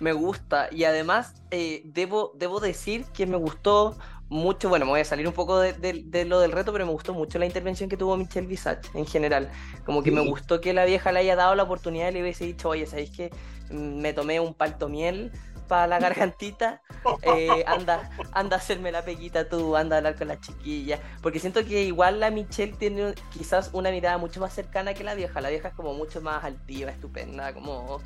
Me 0.00 0.12
gusta, 0.12 0.68
y 0.70 0.84
además 0.84 1.32
eh, 1.50 1.80
debo, 1.86 2.32
debo 2.36 2.60
decir 2.60 3.06
que 3.14 3.24
me 3.24 3.38
gustó 3.38 3.96
mucho, 4.28 4.68
bueno, 4.68 4.84
me 4.84 4.90
voy 4.90 5.00
a 5.00 5.04
salir 5.06 5.26
un 5.26 5.32
poco 5.32 5.58
de, 5.58 5.72
de, 5.72 6.02
de, 6.04 6.26
lo 6.26 6.40
del 6.40 6.52
reto, 6.52 6.74
pero 6.74 6.84
me 6.84 6.92
gustó 6.92 7.14
mucho 7.14 7.38
la 7.38 7.46
intervención 7.46 7.88
que 7.88 7.96
tuvo 7.96 8.18
Michelle 8.18 8.46
Visage 8.46 8.82
en 8.92 9.06
general. 9.06 9.50
Como 9.86 10.02
que 10.02 10.10
sí. 10.10 10.16
me 10.16 10.28
gustó 10.28 10.60
que 10.60 10.74
la 10.74 10.84
vieja 10.84 11.10
le 11.10 11.20
haya 11.20 11.36
dado 11.36 11.54
la 11.54 11.62
oportunidad 11.62 12.10
y 12.10 12.12
le 12.12 12.20
hubiese 12.20 12.44
dicho, 12.44 12.68
oye, 12.68 12.84
¿sabéis 12.84 13.12
que 13.12 13.30
me 13.70 14.12
tomé 14.12 14.40
un 14.40 14.52
palto 14.52 14.90
miel? 14.90 15.32
Para 15.68 15.86
la 15.86 15.98
gargantita, 15.98 16.82
eh, 17.22 17.64
anda, 17.66 18.10
anda 18.32 18.56
a 18.56 18.58
hacerme 18.58 18.92
la 18.92 19.02
peguita 19.02 19.48
tú, 19.48 19.76
anda 19.76 19.96
a 19.96 19.98
hablar 19.98 20.16
con 20.16 20.28
la 20.28 20.40
chiquilla. 20.40 21.00
Porque 21.22 21.40
siento 21.40 21.64
que 21.64 21.84
igual 21.84 22.20
la 22.20 22.30
Michelle 22.30 22.74
tiene 22.74 23.14
quizás 23.32 23.70
una 23.72 23.90
mirada 23.90 24.18
mucho 24.18 24.40
más 24.40 24.52
cercana 24.52 24.94
que 24.94 25.04
la 25.04 25.14
vieja. 25.14 25.40
La 25.40 25.50
vieja 25.50 25.68
es 25.68 25.74
como 25.74 25.94
mucho 25.94 26.20
más 26.20 26.44
altiva, 26.44 26.90
estupenda, 26.90 27.52
como... 27.52 28.00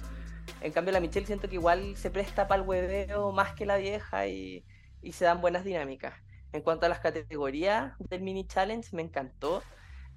En 0.61 0.73
cambio 0.73 0.93
la 0.93 1.01
Michelle 1.01 1.27
siento 1.27 1.49
que 1.49 1.57
igual 1.57 1.97
se 1.97 2.11
presta 2.11 2.49
para 2.49 2.63
el 2.63 2.69
hueveo 2.69 3.33
más 3.33 3.53
que 3.55 3.67
la 3.67 3.77
vieja 3.77 4.27
y, 4.27 4.65
y 5.03 5.13
se 5.13 5.25
dan 5.25 5.41
buenas 5.41 5.65
dinámicas. 5.65 6.15
En 6.53 6.63
cuanto 6.63 6.87
a 6.87 6.89
las 6.89 7.01
categorías 7.01 7.93
del 7.99 8.23
mini 8.23 8.47
challenge, 8.47 8.89
me 8.93 9.03
encantó. 9.03 9.63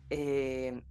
Eh, 0.10 0.82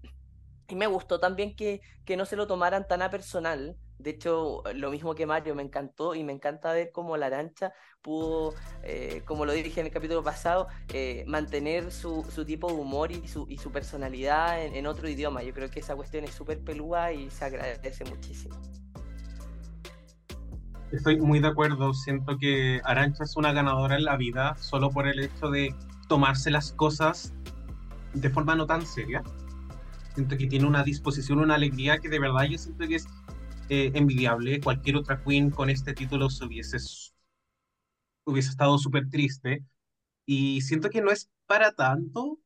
y 0.69 0.75
me 0.76 0.87
gustó 0.87 1.19
también 1.19 1.57
que, 1.57 1.80
que 2.04 2.16
no 2.16 2.25
se 2.26 2.37
lo 2.37 2.47
tomaran 2.47 2.87
tan 2.87 3.02
a 3.02 3.11
personal, 3.11 3.76
de 4.02 4.11
hecho, 4.11 4.62
lo 4.75 4.90
mismo 4.90 5.14
que 5.14 5.26
Mario, 5.26 5.54
me 5.54 5.62
encantó 5.62 6.14
y 6.14 6.25
me 6.25 6.33
encanta 6.33 6.73
ver 6.73 6.90
cómo 6.92 7.16
la 7.16 7.26
arancha 7.26 7.73
pudo, 8.02 8.54
eh, 8.83 9.23
como 9.25 9.45
lo 9.45 9.52
dije 9.52 9.80
en 9.80 9.87
el 9.87 9.92
capítulo 9.92 10.23
pasado, 10.23 10.69
eh, 10.92 11.25
mantener 11.26 11.92
su, 11.92 12.25
su, 12.35 12.45
tipo 12.45 12.69
de 12.69 12.75
humor 12.75 13.12
y 13.12 13.28
su, 13.28 13.47
y 13.49 13.59
su 13.59 13.71
personalidad 13.71 14.64
en, 14.64 14.75
en, 14.75 14.87
otro 14.87 15.09
idioma. 15.09 15.42
Yo 15.42 15.52
creo 15.52 15.71
que 15.71 15.80
esa 15.80 15.97
cuestión 15.97 16.25
es 16.25 16.30
súper 16.30 16.61
pelúa 16.61 17.12
y 17.12 17.30
se 17.30 17.45
agradece 17.45 18.04
muchísimo. 18.04 18.57
Estoy 20.92 21.21
muy 21.21 21.38
de 21.38 21.49
acuerdo. 21.49 21.95
Siento 21.95 22.37
que 22.38 22.80
Arancha 22.85 23.25
es 23.25 23.37
una 23.37 23.52
ganadora 23.52 23.97
en 23.97 24.04
la 24.04 24.16
vida 24.16 24.57
solo 24.57 24.90
por 24.90 25.07
el 25.07 25.21
hecho 25.21 25.50
de 25.50 25.75
tomarse 26.09 26.50
las 26.50 26.73
cosas 26.73 27.33
de 28.14 28.30
forma 28.30 28.57
no 28.57 28.66
tan 28.66 28.85
seria. 28.85 29.23
Siento 30.14 30.37
que 30.37 30.47
tiene 30.47 30.66
una 30.66 30.83
disposición, 30.83 31.38
una 31.38 31.54
alegría 31.54 31.99
que 31.99 32.09
de 32.09 32.19
verdad 32.19 32.45
yo 32.45 32.59
siento 32.59 32.88
que 32.88 32.97
es 32.97 33.07
envidiable. 33.70 34.60
Cualquier 34.60 34.96
otra 34.96 35.22
queen 35.22 35.50
con 35.50 35.70
este 35.70 35.94
título 35.94 36.28
se 36.30 36.44
hubiese, 36.44 36.78
hubiese 38.24 38.50
estado 38.50 38.78
súper 38.78 39.08
triste. 39.08 39.64
Y 40.26 40.60
siento 40.62 40.90
que 40.90 41.00
no 41.00 41.10
es 41.10 41.30
para 41.46 41.72
tanto. 41.72 42.38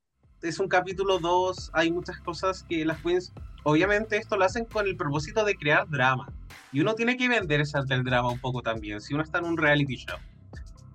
Es 0.42 0.58
un 0.58 0.68
capítulo 0.68 1.18
2, 1.18 1.70
hay 1.72 1.90
muchas 1.90 2.20
cosas 2.20 2.64
que 2.68 2.84
las 2.84 3.00
queens, 3.00 3.32
obviamente 3.62 4.18
esto 4.18 4.36
lo 4.36 4.44
hacen 4.44 4.66
con 4.66 4.86
el 4.86 4.94
propósito 4.96 5.42
de 5.44 5.54
crear 5.54 5.88
drama. 5.88 6.28
Y 6.70 6.80
uno 6.80 6.94
tiene 6.94 7.16
que 7.16 7.28
venderse 7.28 7.78
ante 7.78 7.94
el 7.94 8.04
drama 8.04 8.30
un 8.30 8.38
poco 8.38 8.60
también, 8.60 9.00
si 9.00 9.14
uno 9.14 9.22
está 9.22 9.38
en 9.38 9.46
un 9.46 9.56
reality 9.56 9.96
show. 9.96 10.18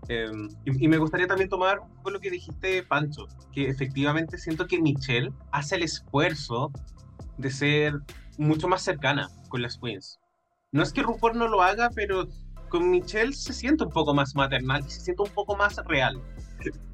Eh, 0.08 0.32
y, 0.66 0.88
me 0.88 0.98
gustaría 0.98 1.28
también 1.28 1.50
tomar 1.50 1.80
un 2.04 2.14
lo 2.14 2.20
que 2.20 2.32
dijiste, 2.32 2.82
Pancho, 2.84 3.28
que 3.52 3.70
efectivamente 3.70 4.40
siento 4.40 4.68
que 4.68 4.82
Michelle 4.82 5.32
hace 5.52 5.76
el 5.76 5.84
esfuerzo 5.84 6.72
de 7.38 7.52
ser 7.52 7.94
mucho 8.38 8.68
más 8.68 8.82
cercana 8.82 9.30
con 9.50 9.62
las 9.62 9.78
queens. 9.78 10.19
No 10.72 10.84
es 10.84 10.94
que 10.94 11.02
RuPaul 11.02 11.36
no 11.38 11.48
lo 11.48 11.64
haga, 11.64 11.90
pero 11.96 12.28
con 12.70 12.92
Michelle 12.92 13.34
se 13.34 13.54
siente 13.54 13.84
un 13.84 13.90
poco 13.90 14.14
más 14.14 14.36
maternal 14.36 14.84
y 14.86 14.92
se 14.92 15.02
siente 15.02 15.24
un 15.24 15.30
poco 15.30 15.56
más 15.56 15.78
real. 15.86 16.22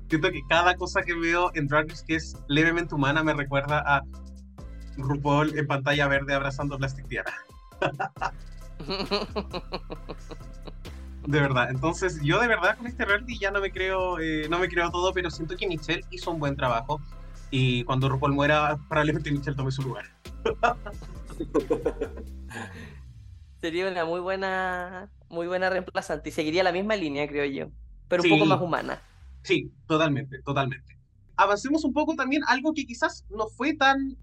Siento 0.08 0.32
que 0.32 0.42
cada 0.48 0.76
cosa 0.76 1.02
que 1.02 1.14
veo 1.14 1.52
en 1.56 1.68
Drag 1.68 1.88
que 2.06 2.16
es 2.16 2.38
levemente 2.48 2.96
humana 2.96 3.22
me 3.24 3.34
recuerda 3.34 3.84
a 3.86 4.02
RuPaul 4.98 5.58
en 5.58 5.68
pantalla 5.68 6.08
verde 6.08 6.34
abrazando 6.34 6.78
Plastic 6.78 7.06
Tiara. 7.10 7.34
de 11.28 11.42
verdad, 11.42 11.70
entonces 11.70 12.22
yo 12.22 12.40
de 12.40 12.48
verdad 12.48 12.78
con 12.78 12.88
este 12.88 13.04
reality 13.04 13.38
ya 13.40 13.52
no 13.52 13.60
me 13.60 13.72
creo, 13.72 14.20
eh, 14.20 14.48
no 14.50 14.60
me 14.60 14.70
creo 14.70 14.90
todo, 14.90 15.12
pero 15.12 15.30
siento 15.30 15.58
que 15.58 15.68
Michelle 15.68 16.06
hizo 16.12 16.32
un 16.32 16.40
buen 16.40 16.56
trabajo 16.56 17.02
y 17.52 17.84
cuando 17.84 18.08
RuPaul 18.08 18.32
muera 18.32 18.78
probablemente 18.88 19.32
Michelle 19.32 19.58
tome 19.58 19.72
su 19.72 19.82
lugar. 19.82 20.06
Sería 23.62 23.90
una 23.90 24.06
muy 24.06 24.20
buena, 24.20 25.12
muy 25.30 25.48
buena 25.48 25.70
reemplazante 25.70 26.30
y 26.30 26.32
seguiría 26.32 26.64
la 26.64 26.72
misma 26.72 26.96
línea, 26.96 27.28
creo 27.28 27.46
yo, 27.46 27.72
pero 28.08 28.24
un 28.24 28.30
poco 28.30 28.46
más 28.46 28.62
humana. 28.62 29.02
Sí, 29.44 29.72
totalmente, 29.88 30.42
totalmente. 30.44 30.98
Avancemos 31.38 31.84
un 31.84 31.94
poco 31.94 32.16
también 32.16 32.42
algo 32.48 32.74
que 32.74 32.86
quizás 32.86 33.26
no 33.30 33.48
fue 33.48 33.76
tan, 33.76 34.18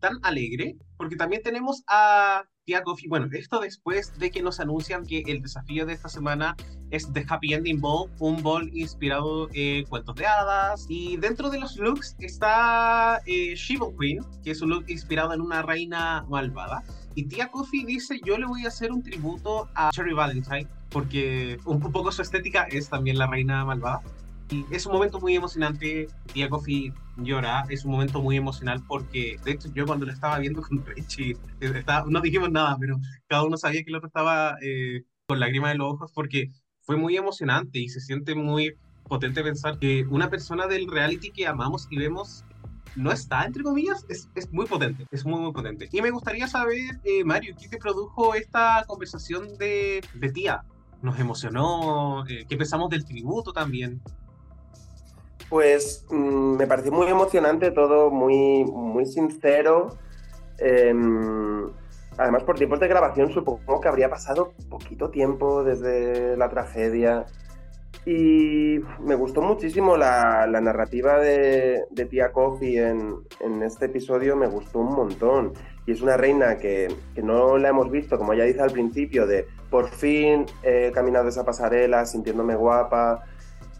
tan 0.00 0.18
alegre, 0.22 0.76
porque 0.96 1.16
también 1.16 1.42
tenemos 1.42 1.82
a 1.86 2.44
Tia 2.64 2.82
Coffee. 2.82 3.08
Bueno, 3.08 3.28
esto 3.32 3.60
después 3.60 4.18
de 4.18 4.30
que 4.30 4.42
nos 4.42 4.60
anuncian 4.60 5.04
que 5.04 5.22
el 5.26 5.42
desafío 5.42 5.86
de 5.86 5.92
esta 5.92 6.08
semana 6.08 6.56
es 6.90 7.12
The 7.12 7.24
Happy 7.28 7.54
Ending 7.54 7.80
Ball, 7.80 8.10
un 8.18 8.42
ball 8.42 8.70
inspirado 8.74 9.48
en 9.52 9.84
cuentos 9.86 10.16
de 10.16 10.26
hadas. 10.26 10.86
Y 10.88 11.16
dentro 11.18 11.50
de 11.50 11.60
los 11.60 11.76
looks 11.76 12.16
está 12.18 13.20
eh, 13.26 13.54
Shiva 13.54 13.86
Queen, 13.98 14.24
que 14.42 14.52
es 14.52 14.62
un 14.62 14.70
look 14.70 14.84
inspirado 14.88 15.32
en 15.34 15.40
una 15.40 15.62
reina 15.62 16.24
malvada. 16.28 16.82
Y 17.14 17.24
Tia 17.24 17.50
Coffee 17.50 17.84
dice, 17.84 18.20
yo 18.24 18.36
le 18.38 18.46
voy 18.46 18.64
a 18.64 18.68
hacer 18.68 18.92
un 18.92 19.02
tributo 19.02 19.68
a 19.74 19.90
Cherry 19.90 20.14
Valentine, 20.14 20.66
porque 20.90 21.58
un 21.64 21.80
poco 21.80 22.10
su 22.10 22.22
estética 22.22 22.64
es 22.64 22.88
también 22.88 23.18
la 23.18 23.26
reina 23.26 23.64
malvada. 23.64 24.02
Y 24.50 24.64
es 24.70 24.84
un 24.86 24.92
momento 24.92 25.20
muy 25.20 25.34
emocionante, 25.36 26.08
Tia 26.32 26.48
Coffee 26.48 26.92
llora, 27.16 27.64
es 27.68 27.84
un 27.84 27.92
momento 27.92 28.20
muy 28.20 28.36
emocional 28.36 28.82
porque, 28.86 29.38
de 29.44 29.52
hecho, 29.52 29.68
yo 29.74 29.86
cuando 29.86 30.06
lo 30.06 30.12
estaba 30.12 30.38
viendo 30.38 30.60
con 30.62 30.84
Richie, 30.84 31.36
estaba, 31.60 32.06
no 32.08 32.20
dijimos 32.20 32.50
nada, 32.50 32.76
pero 32.78 32.98
cada 33.26 33.44
uno 33.44 33.56
sabía 33.56 33.82
que 33.82 33.90
el 33.90 33.96
otro 33.96 34.08
estaba 34.08 34.56
eh, 34.60 35.04
con 35.26 35.40
lágrimas 35.40 35.72
en 35.72 35.78
los 35.78 35.92
ojos 35.92 36.12
porque 36.12 36.50
fue 36.82 36.96
muy 36.96 37.16
emocionante 37.16 37.78
y 37.78 37.88
se 37.88 38.00
siente 38.00 38.34
muy 38.34 38.74
potente 39.04 39.42
pensar 39.42 39.78
que 39.78 40.04
una 40.10 40.30
persona 40.30 40.66
del 40.66 40.88
reality 40.88 41.30
que 41.30 41.46
amamos 41.46 41.86
y 41.90 41.96
vemos 41.96 42.44
no 42.96 43.12
está, 43.12 43.44
entre 43.44 43.62
comillas, 43.62 44.04
es, 44.08 44.28
es, 44.34 44.52
muy 44.52 44.66
potente, 44.66 45.06
es 45.10 45.24
muy, 45.24 45.40
muy 45.40 45.52
potente. 45.52 45.88
Y 45.90 46.02
me 46.02 46.10
gustaría 46.10 46.46
saber, 46.46 47.00
eh, 47.04 47.24
Mario, 47.24 47.54
¿qué 47.60 47.68
te 47.68 47.78
produjo 47.78 48.34
esta 48.34 48.84
conversación 48.86 49.56
de, 49.58 50.02
tía? 50.32 50.62
¿Nos 51.02 51.18
emocionó? 51.18 52.26
Eh, 52.28 52.46
¿Qué 52.48 52.56
pensamos 52.56 52.90
del 52.90 53.04
tributo 53.04 53.52
también? 53.52 54.00
Pues 55.48 56.06
mmm, 56.10 56.56
me 56.56 56.66
pareció 56.66 56.92
muy 56.92 57.08
emocionante 57.08 57.70
todo, 57.70 58.10
muy, 58.10 58.64
muy 58.64 59.06
sincero. 59.06 59.98
Eh, 60.58 60.94
además, 62.16 62.44
por 62.44 62.56
tiempos 62.56 62.80
de 62.80 62.88
grabación 62.88 63.32
supongo 63.32 63.80
que 63.80 63.88
habría 63.88 64.08
pasado 64.08 64.54
poquito 64.70 65.10
tiempo 65.10 65.64
desde 65.64 66.36
la 66.36 66.48
tragedia. 66.48 67.26
Y 68.06 68.80
me 69.00 69.14
gustó 69.14 69.40
muchísimo 69.40 69.96
la, 69.96 70.46
la 70.46 70.60
narrativa 70.60 71.18
de, 71.18 71.84
de, 71.90 72.04
Tia 72.04 72.32
Coffee 72.32 72.78
en, 72.78 73.14
en, 73.40 73.62
este 73.62 73.86
episodio, 73.86 74.36
me 74.36 74.46
gustó 74.46 74.80
un 74.80 74.94
montón. 74.94 75.52
Y 75.86 75.92
es 75.92 76.02
una 76.02 76.16
reina 76.16 76.58
que, 76.58 76.94
que, 77.14 77.22
no 77.22 77.56
la 77.56 77.70
hemos 77.70 77.90
visto, 77.90 78.18
como 78.18 78.34
ella 78.34 78.44
dice 78.44 78.60
al 78.60 78.72
principio, 78.72 79.26
de 79.26 79.46
por 79.70 79.88
fin 79.88 80.44
he 80.62 80.92
caminado 80.92 81.28
esa 81.28 81.44
pasarela 81.44 82.04
sintiéndome 82.04 82.56
guapa. 82.56 83.24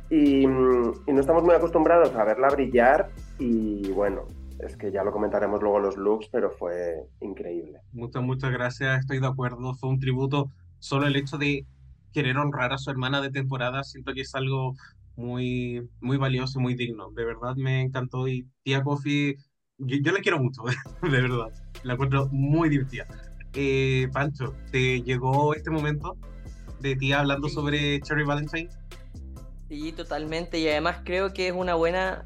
Y, 0.09 0.45
y 0.45 0.47
no 0.47 1.21
estamos 1.21 1.43
muy 1.43 1.55
acostumbrados 1.55 2.15
a 2.15 2.25
verla 2.25 2.49
brillar 2.49 3.11
y 3.39 3.91
bueno, 3.91 4.27
es 4.61 4.77
que 4.77 4.91
ya 4.91 5.03
lo 5.05 5.13
comentaremos 5.13 5.61
luego 5.63 5.81
los 5.81 5.97
looks, 5.97 6.29
pero 6.31 6.51
fue 6.51 7.07
increíble. 7.21 7.81
Muchas, 7.93 8.23
muchas 8.23 8.53
gracias, 8.53 9.01
estoy 9.01 9.21
de 9.21 9.27
acuerdo, 9.27 9.75
fue 9.75 9.91
un 9.91 9.99
tributo, 9.99 10.51
solo 10.79 11.07
el 11.07 11.17
hecho 11.17 11.39
de 11.39 11.67
querer 12.15 12.39
honrar 12.39 12.73
a 12.73 12.79
su 12.79 12.91
hermana 12.91 13.21
de 13.21 13.31
temporada, 13.31 13.85
siento 13.85 14.15
que 14.15 14.23
es 14.23 14.35
algo 14.35 14.75
muy, 15.17 15.87
muy 16.01 16.17
valioso 16.17 16.61
muy 16.61 16.75
digno. 16.75 17.11
De 17.11 17.25
verdad 17.25 17.57
me 17.57 17.83
encantó 17.83 18.27
y 18.29 18.49
tía 18.63 18.83
Coffee, 18.83 19.37
yo, 19.79 19.97
yo 20.03 20.13
la 20.13 20.21
quiero 20.21 20.39
mucho, 20.39 20.63
de 21.03 21.09
verdad. 21.11 21.49
La 21.83 21.95
encuentro 21.95 22.29
muy 22.33 22.69
divertida. 22.71 23.07
Eh, 23.55 24.09
Pancho, 24.13 24.55
¿te 24.71 25.03
llegó 25.03 25.55
este 25.55 25.71
momento 25.71 26.17
de 26.81 26.97
tía 26.97 27.21
hablando 27.21 27.49
Sí. 27.49 27.55
sobre 27.55 28.01
Cherry 28.01 28.25
Valentine? 28.25 28.69
Sí, 29.69 29.93
totalmente. 29.93 30.59
Y 30.59 30.69
además 30.69 30.99
creo 31.05 31.33
que 31.33 31.49
es 31.49 31.55
una 31.55 31.75
buena. 31.75 32.25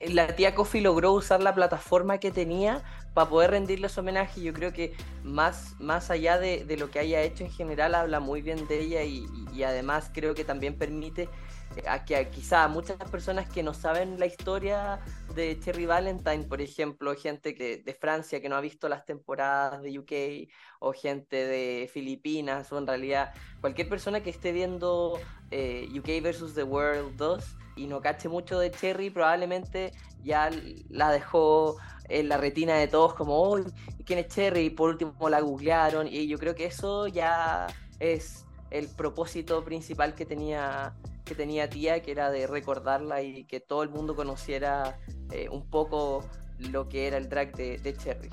La 0.00 0.36
tía 0.36 0.54
Coffee 0.54 0.82
logró 0.82 1.12
usar 1.12 1.42
la 1.42 1.54
plataforma 1.54 2.18
que 2.18 2.30
tenía 2.30 2.82
para 3.16 3.30
poder 3.30 3.52
rendirles 3.52 3.96
homenaje. 3.96 4.42
Yo 4.42 4.52
creo 4.52 4.74
que 4.74 4.92
más, 5.24 5.74
más 5.80 6.10
allá 6.10 6.38
de, 6.38 6.76
lo 6.78 6.90
que 6.90 6.98
haya 6.98 7.22
hecho 7.22 7.44
en 7.44 7.50
general, 7.50 7.94
habla 7.94 8.20
muy 8.20 8.42
bien 8.42 8.68
de 8.68 8.78
ella 8.78 9.04
y, 9.04 9.26
además 9.64 10.10
creo 10.12 10.34
que 10.34 10.44
también 10.44 10.76
permite 10.76 11.30
eh, 11.76 11.88
a 11.88 12.04
que 12.04 12.14
a- 12.14 12.30
quizá 12.30 12.68
muchas 12.68 12.98
personas 13.10 13.48
que 13.48 13.62
no 13.62 13.72
saben 13.72 14.20
la 14.20 14.26
historia 14.26 15.00
de 15.34 15.58
Cherry 15.58 15.86
Valentine, 15.86 16.44
por 16.44 16.60
ejemplo, 16.60 17.14
gente 17.14 17.54
que, 17.54 17.78
de 17.78 17.94
Francia 17.94 18.42
que 18.42 18.50
no 18.50 18.56
ha 18.56 18.60
visto 18.60 18.86
las 18.86 19.06
temporadas 19.06 19.80
de 19.80 19.98
UK 19.98 20.52
o 20.80 20.92
gente 20.92 21.36
de 21.36 21.88
Filipinas 21.90 22.70
o 22.70 22.76
en 22.76 22.86
realidad 22.86 23.32
cualquier 23.62 23.88
persona 23.88 24.22
que 24.22 24.28
esté 24.28 24.52
viendo 24.52 25.18
eh, 25.50 25.88
UK 25.90 26.22
versus 26.22 26.52
The 26.52 26.64
World 26.64 27.16
2 27.16 27.56
y 27.76 27.86
no 27.86 28.00
cache 28.00 28.28
mucho 28.28 28.58
de 28.58 28.70
Cherry, 28.70 29.10
probablemente 29.10 29.92
ya 30.22 30.50
la 30.88 31.12
dejó 31.12 31.76
en 32.08 32.28
la 32.28 32.36
retina 32.36 32.74
de 32.76 32.88
todos 32.88 33.14
como, 33.14 33.50
uy, 33.50 33.64
¿quién 34.04 34.18
es 34.18 34.28
Cherry? 34.28 34.66
Y 34.66 34.70
por 34.70 34.90
último 34.90 35.28
la 35.28 35.40
googlearon 35.40 36.06
y 36.06 36.26
yo 36.26 36.38
creo 36.38 36.54
que 36.54 36.66
eso 36.66 37.06
ya 37.08 37.66
es 37.98 38.44
el 38.70 38.88
propósito 38.88 39.64
principal 39.64 40.14
que 40.14 40.26
tenía 40.26 40.94
que 41.24 41.34
tenía 41.34 41.68
tía, 41.68 42.02
que 42.02 42.12
era 42.12 42.30
de 42.30 42.46
recordarla 42.46 43.20
y 43.20 43.44
que 43.44 43.58
todo 43.58 43.82
el 43.82 43.90
mundo 43.90 44.14
conociera 44.14 44.96
eh, 45.32 45.48
un 45.50 45.68
poco 45.68 46.24
lo 46.58 46.88
que 46.88 47.08
era 47.08 47.16
el 47.16 47.28
drag 47.28 47.54
de, 47.56 47.78
de 47.78 47.96
Cherry. 47.96 48.30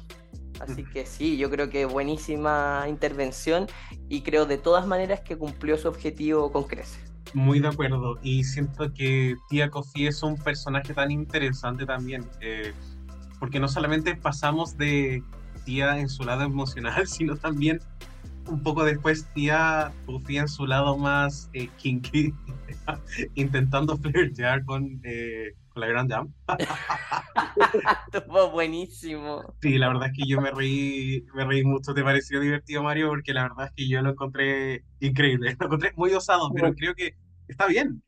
Así 0.60 0.86
que 0.86 1.06
sí, 1.08 1.38
yo 1.38 1.50
creo 1.50 1.70
que 1.70 1.86
buenísima 1.86 2.86
intervención 2.88 3.66
y 4.10 4.22
creo 4.22 4.46
de 4.46 4.60
todas 4.60 4.86
maneras 4.86 5.22
que 5.22 5.36
cumplió 5.38 5.76
su 5.78 5.88
objetivo 5.88 6.52
con 6.52 6.66
creces. 6.66 7.02
Muy 7.34 7.60
de 7.60 7.68
acuerdo. 7.68 8.20
Y 8.22 8.44
siento 8.44 8.94
que 8.94 9.36
Tía 9.50 9.70
Coffee 9.70 10.08
es 10.08 10.22
un 10.22 10.38
personaje 10.38 10.94
tan 10.94 11.10
interesante 11.10 11.86
también. 11.86 12.30
eh, 12.42 12.74
porque 13.44 13.60
no 13.60 13.68
solamente 13.68 14.16
pasamos 14.16 14.78
de 14.78 15.22
Tía 15.66 16.00
en 16.00 16.08
su 16.08 16.24
lado 16.24 16.44
emocional, 16.46 17.06
sino 17.08 17.36
también 17.36 17.82
un 18.48 18.64
poco 18.64 18.86
después 18.86 19.28
Tía 19.34 19.92
Coffee 20.06 20.38
en 20.38 20.48
su 20.48 20.66
lado 20.66 20.98
más 20.98 21.50
eh, 21.52 21.68
kinky, 21.76 22.34
intentando 23.36 23.98
flirtear 23.98 24.64
con, 24.64 25.02
eh, 25.04 25.56
con 25.68 25.82
la 25.82 25.88
Grand 25.88 26.10
Dame. 26.10 26.30
Estuvo 28.14 28.50
buenísimo. 28.52 29.42
Sí, 29.62 29.78
la 29.78 29.90
verdad 29.90 30.08
es 30.08 30.18
que 30.18 30.26
yo 30.26 30.40
me 30.40 30.52
reí, 30.52 31.26
me 31.36 31.44
reí 31.44 31.66
mucho. 31.66 31.94
¿Te 31.94 32.02
pareció 32.02 32.40
divertido, 32.40 32.82
Mario? 32.82 33.10
Porque 33.10 33.34
la 33.34 33.44
verdad 33.44 33.66
es 33.66 33.72
que 33.76 33.90
yo 33.90 34.02
lo 34.02 34.12
encontré 34.12 34.86
increíble. 35.02 35.58
Lo 35.60 35.66
encontré 35.66 35.92
muy 35.98 36.14
osado, 36.14 36.50
pero 36.56 36.74
creo 36.74 36.96
que 36.96 37.16
está 37.50 37.68
bien. 37.68 38.02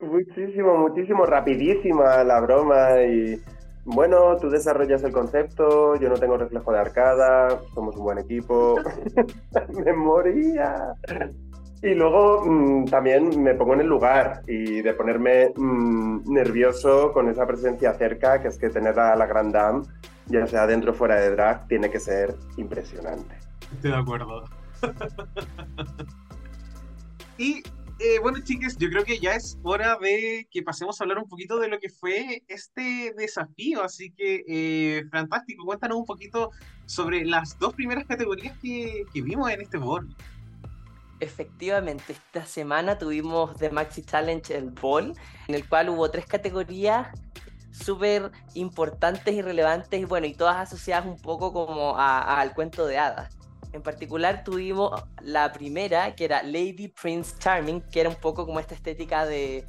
Muchísimo, 0.00 0.78
muchísimo, 0.78 1.24
rapidísima 1.26 2.24
la 2.24 2.40
broma 2.40 3.00
y 3.02 3.40
bueno, 3.86 4.36
tú 4.36 4.50
desarrollas 4.50 5.04
el 5.04 5.12
concepto, 5.12 5.94
yo 5.96 6.08
no 6.08 6.16
tengo 6.16 6.36
reflejo 6.36 6.72
de 6.72 6.80
arcada, 6.80 7.60
somos 7.72 7.96
un 7.96 8.02
buen 8.02 8.18
equipo, 8.18 8.80
me 9.84 9.92
moría. 9.92 10.94
Y 11.82 11.94
luego 11.94 12.42
mm, 12.44 12.86
también 12.86 13.40
me 13.40 13.54
pongo 13.54 13.74
en 13.74 13.82
el 13.82 13.86
lugar 13.86 14.42
y 14.48 14.82
de 14.82 14.92
ponerme 14.92 15.52
mm, 15.54 16.32
nervioso 16.32 17.12
con 17.12 17.28
esa 17.28 17.46
presencia 17.46 17.94
cerca, 17.94 18.42
que 18.42 18.48
es 18.48 18.58
que 18.58 18.70
tener 18.70 18.98
a 18.98 19.14
la 19.14 19.26
Grand 19.26 19.54
Dame, 19.54 19.84
ya 20.26 20.44
sea 20.48 20.66
dentro 20.66 20.90
o 20.90 20.94
fuera 20.94 21.20
de 21.20 21.30
drag, 21.30 21.68
tiene 21.68 21.88
que 21.88 22.00
ser 22.00 22.34
impresionante. 22.56 23.36
Estoy 23.72 23.92
de 23.92 23.96
acuerdo. 23.96 24.44
y 27.38 27.62
eh, 27.98 28.18
bueno, 28.20 28.40
chicas, 28.42 28.76
yo 28.76 28.90
creo 28.90 29.04
que 29.04 29.18
ya 29.18 29.34
es 29.34 29.58
hora 29.62 29.96
de 29.96 30.46
que 30.50 30.62
pasemos 30.62 31.00
a 31.00 31.04
hablar 31.04 31.18
un 31.18 31.28
poquito 31.28 31.58
de 31.58 31.68
lo 31.68 31.78
que 31.78 31.88
fue 31.88 32.42
este 32.46 33.14
desafío. 33.16 33.82
Así 33.82 34.10
que, 34.10 34.44
eh, 34.46 35.04
fantástico, 35.10 35.64
cuéntanos 35.64 35.98
un 35.98 36.04
poquito 36.04 36.50
sobre 36.84 37.24
las 37.24 37.58
dos 37.58 37.72
primeras 37.74 38.04
categorías 38.04 38.56
que, 38.58 39.04
vimos 39.14 39.50
en 39.50 39.62
este 39.62 39.78
board. 39.78 40.06
Efectivamente, 41.20 42.12
esta 42.12 42.44
semana 42.44 42.98
tuvimos 42.98 43.56
The 43.56 43.70
Maxi 43.70 44.02
Challenge 44.02 44.54
el 44.54 44.70
Ball, 44.70 45.14
en 45.48 45.54
el 45.54 45.66
cual 45.66 45.88
hubo 45.88 46.10
tres 46.10 46.26
categorías 46.26 47.08
súper 47.70 48.30
importantes 48.52 49.34
y 49.34 49.40
relevantes, 49.40 49.98
y 49.98 50.04
bueno, 50.04 50.26
y 50.26 50.34
todas 50.34 50.56
asociadas 50.56 51.06
un 51.06 51.16
poco 51.16 51.54
como 51.54 51.98
al 51.98 52.52
cuento 52.52 52.86
de 52.86 52.98
hadas. 52.98 53.35
En 53.76 53.82
particular 53.82 54.42
tuvimos 54.42 55.04
la 55.20 55.52
primera, 55.52 56.14
que 56.14 56.24
era 56.24 56.42
Lady 56.42 56.88
Prince 56.88 57.36
Charming, 57.38 57.82
que 57.82 58.00
era 58.00 58.08
un 58.08 58.14
poco 58.14 58.46
como 58.46 58.58
esta 58.58 58.74
estética 58.74 59.26
de, 59.26 59.66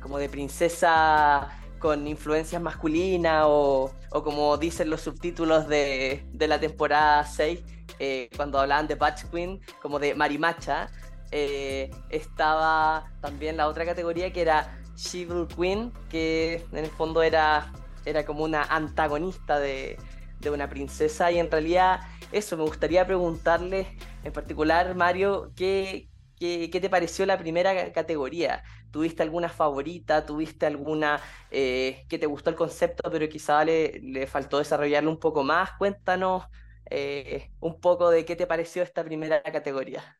como 0.00 0.16
de 0.16 0.30
princesa 0.30 1.46
con 1.78 2.06
influencias 2.08 2.62
masculinas 2.62 3.44
o, 3.46 3.92
como 4.10 4.56
dicen 4.56 4.88
los 4.88 5.02
subtítulos 5.02 5.68
de, 5.68 6.24
de 6.32 6.48
la 6.48 6.58
temporada 6.58 7.22
6, 7.26 7.60
eh, 7.98 8.30
cuando 8.34 8.58
hablaban 8.58 8.86
de 8.86 8.94
Batch 8.94 9.24
Queen, 9.24 9.60
como 9.82 9.98
de 9.98 10.14
Marimacha. 10.14 10.88
Eh, 11.32 11.90
estaba 12.08 13.12
también 13.20 13.58
la 13.58 13.68
otra 13.68 13.84
categoría 13.84 14.32
que 14.32 14.40
era 14.40 14.80
Shivil 14.96 15.46
Queen, 15.54 15.92
que 16.08 16.64
en 16.72 16.78
el 16.78 16.90
fondo 16.90 17.22
era, 17.22 17.74
era 18.06 18.24
como 18.24 18.42
una 18.42 18.62
antagonista 18.62 19.58
de, 19.58 19.98
de 20.40 20.50
una 20.50 20.68
princesa 20.68 21.30
y 21.30 21.38
en 21.38 21.50
realidad 21.50 22.00
eso, 22.30 22.56
me 22.56 22.64
gustaría 22.64 23.06
preguntarles 23.06 23.88
en 24.22 24.32
particular, 24.32 24.94
Mario, 24.94 25.52
¿qué, 25.56 26.10
qué, 26.36 26.70
qué 26.70 26.80
te 26.80 26.90
pareció 26.90 27.26
la 27.26 27.38
primera 27.38 27.74
ca- 27.74 27.92
categoría? 27.92 28.62
¿Tuviste 28.90 29.22
alguna 29.22 29.48
favorita? 29.48 30.26
¿Tuviste 30.26 30.66
alguna 30.66 31.20
eh, 31.50 32.04
que 32.08 32.18
te 32.18 32.26
gustó 32.26 32.50
el 32.50 32.56
concepto, 32.56 33.10
pero 33.10 33.28
quizá 33.28 33.64
le, 33.64 34.00
le 34.02 34.26
faltó 34.26 34.58
desarrollarlo 34.58 35.10
un 35.10 35.18
poco 35.20 35.42
más? 35.44 35.70
Cuéntanos 35.78 36.44
eh, 36.90 37.50
un 37.60 37.80
poco 37.80 38.10
de 38.10 38.24
qué 38.24 38.36
te 38.36 38.46
pareció 38.46 38.82
esta 38.82 39.04
primera 39.04 39.42
categoría. 39.42 40.19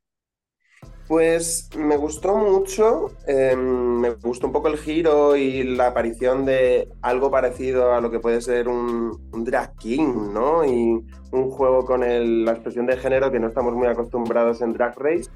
Pues 1.10 1.68
me 1.76 1.96
gustó 1.96 2.36
mucho, 2.36 3.10
eh, 3.26 3.56
me 3.56 4.10
gustó 4.10 4.46
un 4.46 4.52
poco 4.52 4.68
el 4.68 4.76
giro 4.78 5.34
y 5.34 5.64
la 5.64 5.88
aparición 5.88 6.44
de 6.44 6.88
algo 7.02 7.32
parecido 7.32 7.92
a 7.92 8.00
lo 8.00 8.12
que 8.12 8.20
puede 8.20 8.40
ser 8.40 8.68
un, 8.68 9.18
drag 9.44 9.74
king, 9.74 10.32
¿no? 10.32 10.64
Y 10.64 11.04
un 11.32 11.50
juego 11.50 11.84
con 11.84 12.04
el- 12.04 12.44
la 12.44 12.52
expresión 12.52 12.86
de 12.86 12.96
género 12.96 13.32
que 13.32 13.40
no 13.40 13.48
estamos 13.48 13.74
muy 13.74 13.88
acostumbrados 13.88 14.62
en 14.62 14.72
Drag 14.72 14.96
Race 15.00 15.28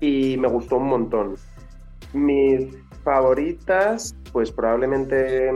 y 0.00 0.38
me 0.38 0.48
gustó 0.48 0.78
un 0.78 0.86
montón. 0.86 1.34
Mis 2.14 2.74
favoritas, 3.04 4.16
pues 4.32 4.50
probablemente 4.50 5.50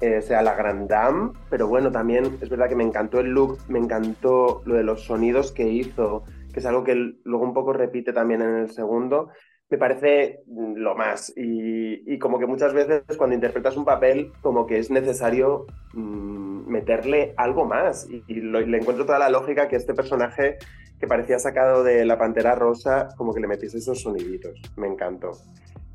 eh, 0.00 0.20
sea 0.22 0.42
la 0.42 0.56
Grand 0.56 0.88
Dame, 0.88 1.30
pero 1.50 1.68
bueno, 1.68 1.92
también 1.92 2.36
es 2.40 2.48
verdad 2.48 2.68
que 2.68 2.74
me 2.74 2.82
encantó 2.82 3.20
el 3.20 3.28
look, 3.28 3.58
me 3.68 3.78
encantó 3.78 4.60
lo 4.64 4.74
de 4.74 4.82
los 4.82 5.04
sonidos 5.04 5.52
que 5.52 5.68
hizo, 5.68 6.24
que 6.54 6.60
es 6.60 6.66
algo 6.66 6.84
que 6.84 6.94
luego 6.94 7.44
un 7.44 7.52
poco 7.52 7.72
repite 7.72 8.12
también 8.12 8.40
en 8.40 8.56
el 8.56 8.70
segundo. 8.70 9.30
Me 9.68 9.76
parece 9.76 10.44
mm, 10.46 10.74
lo 10.76 10.94
más. 10.94 11.32
Y, 11.36 12.18
como 12.20 12.38
que 12.38 12.46
muchas 12.46 12.72
veces 12.72 13.02
cuando 13.18 13.34
interpretas 13.34 13.76
un 13.76 13.84
papel, 13.84 14.32
como 14.40 14.66
que 14.66 14.78
es 14.78 14.88
necesario 14.88 15.66
mm, 15.92 16.70
meterle 16.70 17.34
algo 17.36 17.64
más. 17.64 18.08
Y, 18.08 18.22
le 18.40 18.78
encuentro 18.78 19.04
toda 19.04 19.18
la 19.18 19.28
lógica 19.28 19.68
que 19.68 19.76
este 19.76 19.94
personaje 19.94 20.58
que 21.00 21.08
parecía 21.08 21.40
sacado 21.40 21.82
de 21.82 22.04
la 22.04 22.16
Pantera 22.16 22.54
Rosa, 22.54 23.08
como 23.16 23.34
que 23.34 23.40
le 23.40 23.48
metiese 23.48 23.78
esos 23.78 24.00
soniditos. 24.00 24.62
Me 24.76 24.86
encantó. 24.86 25.32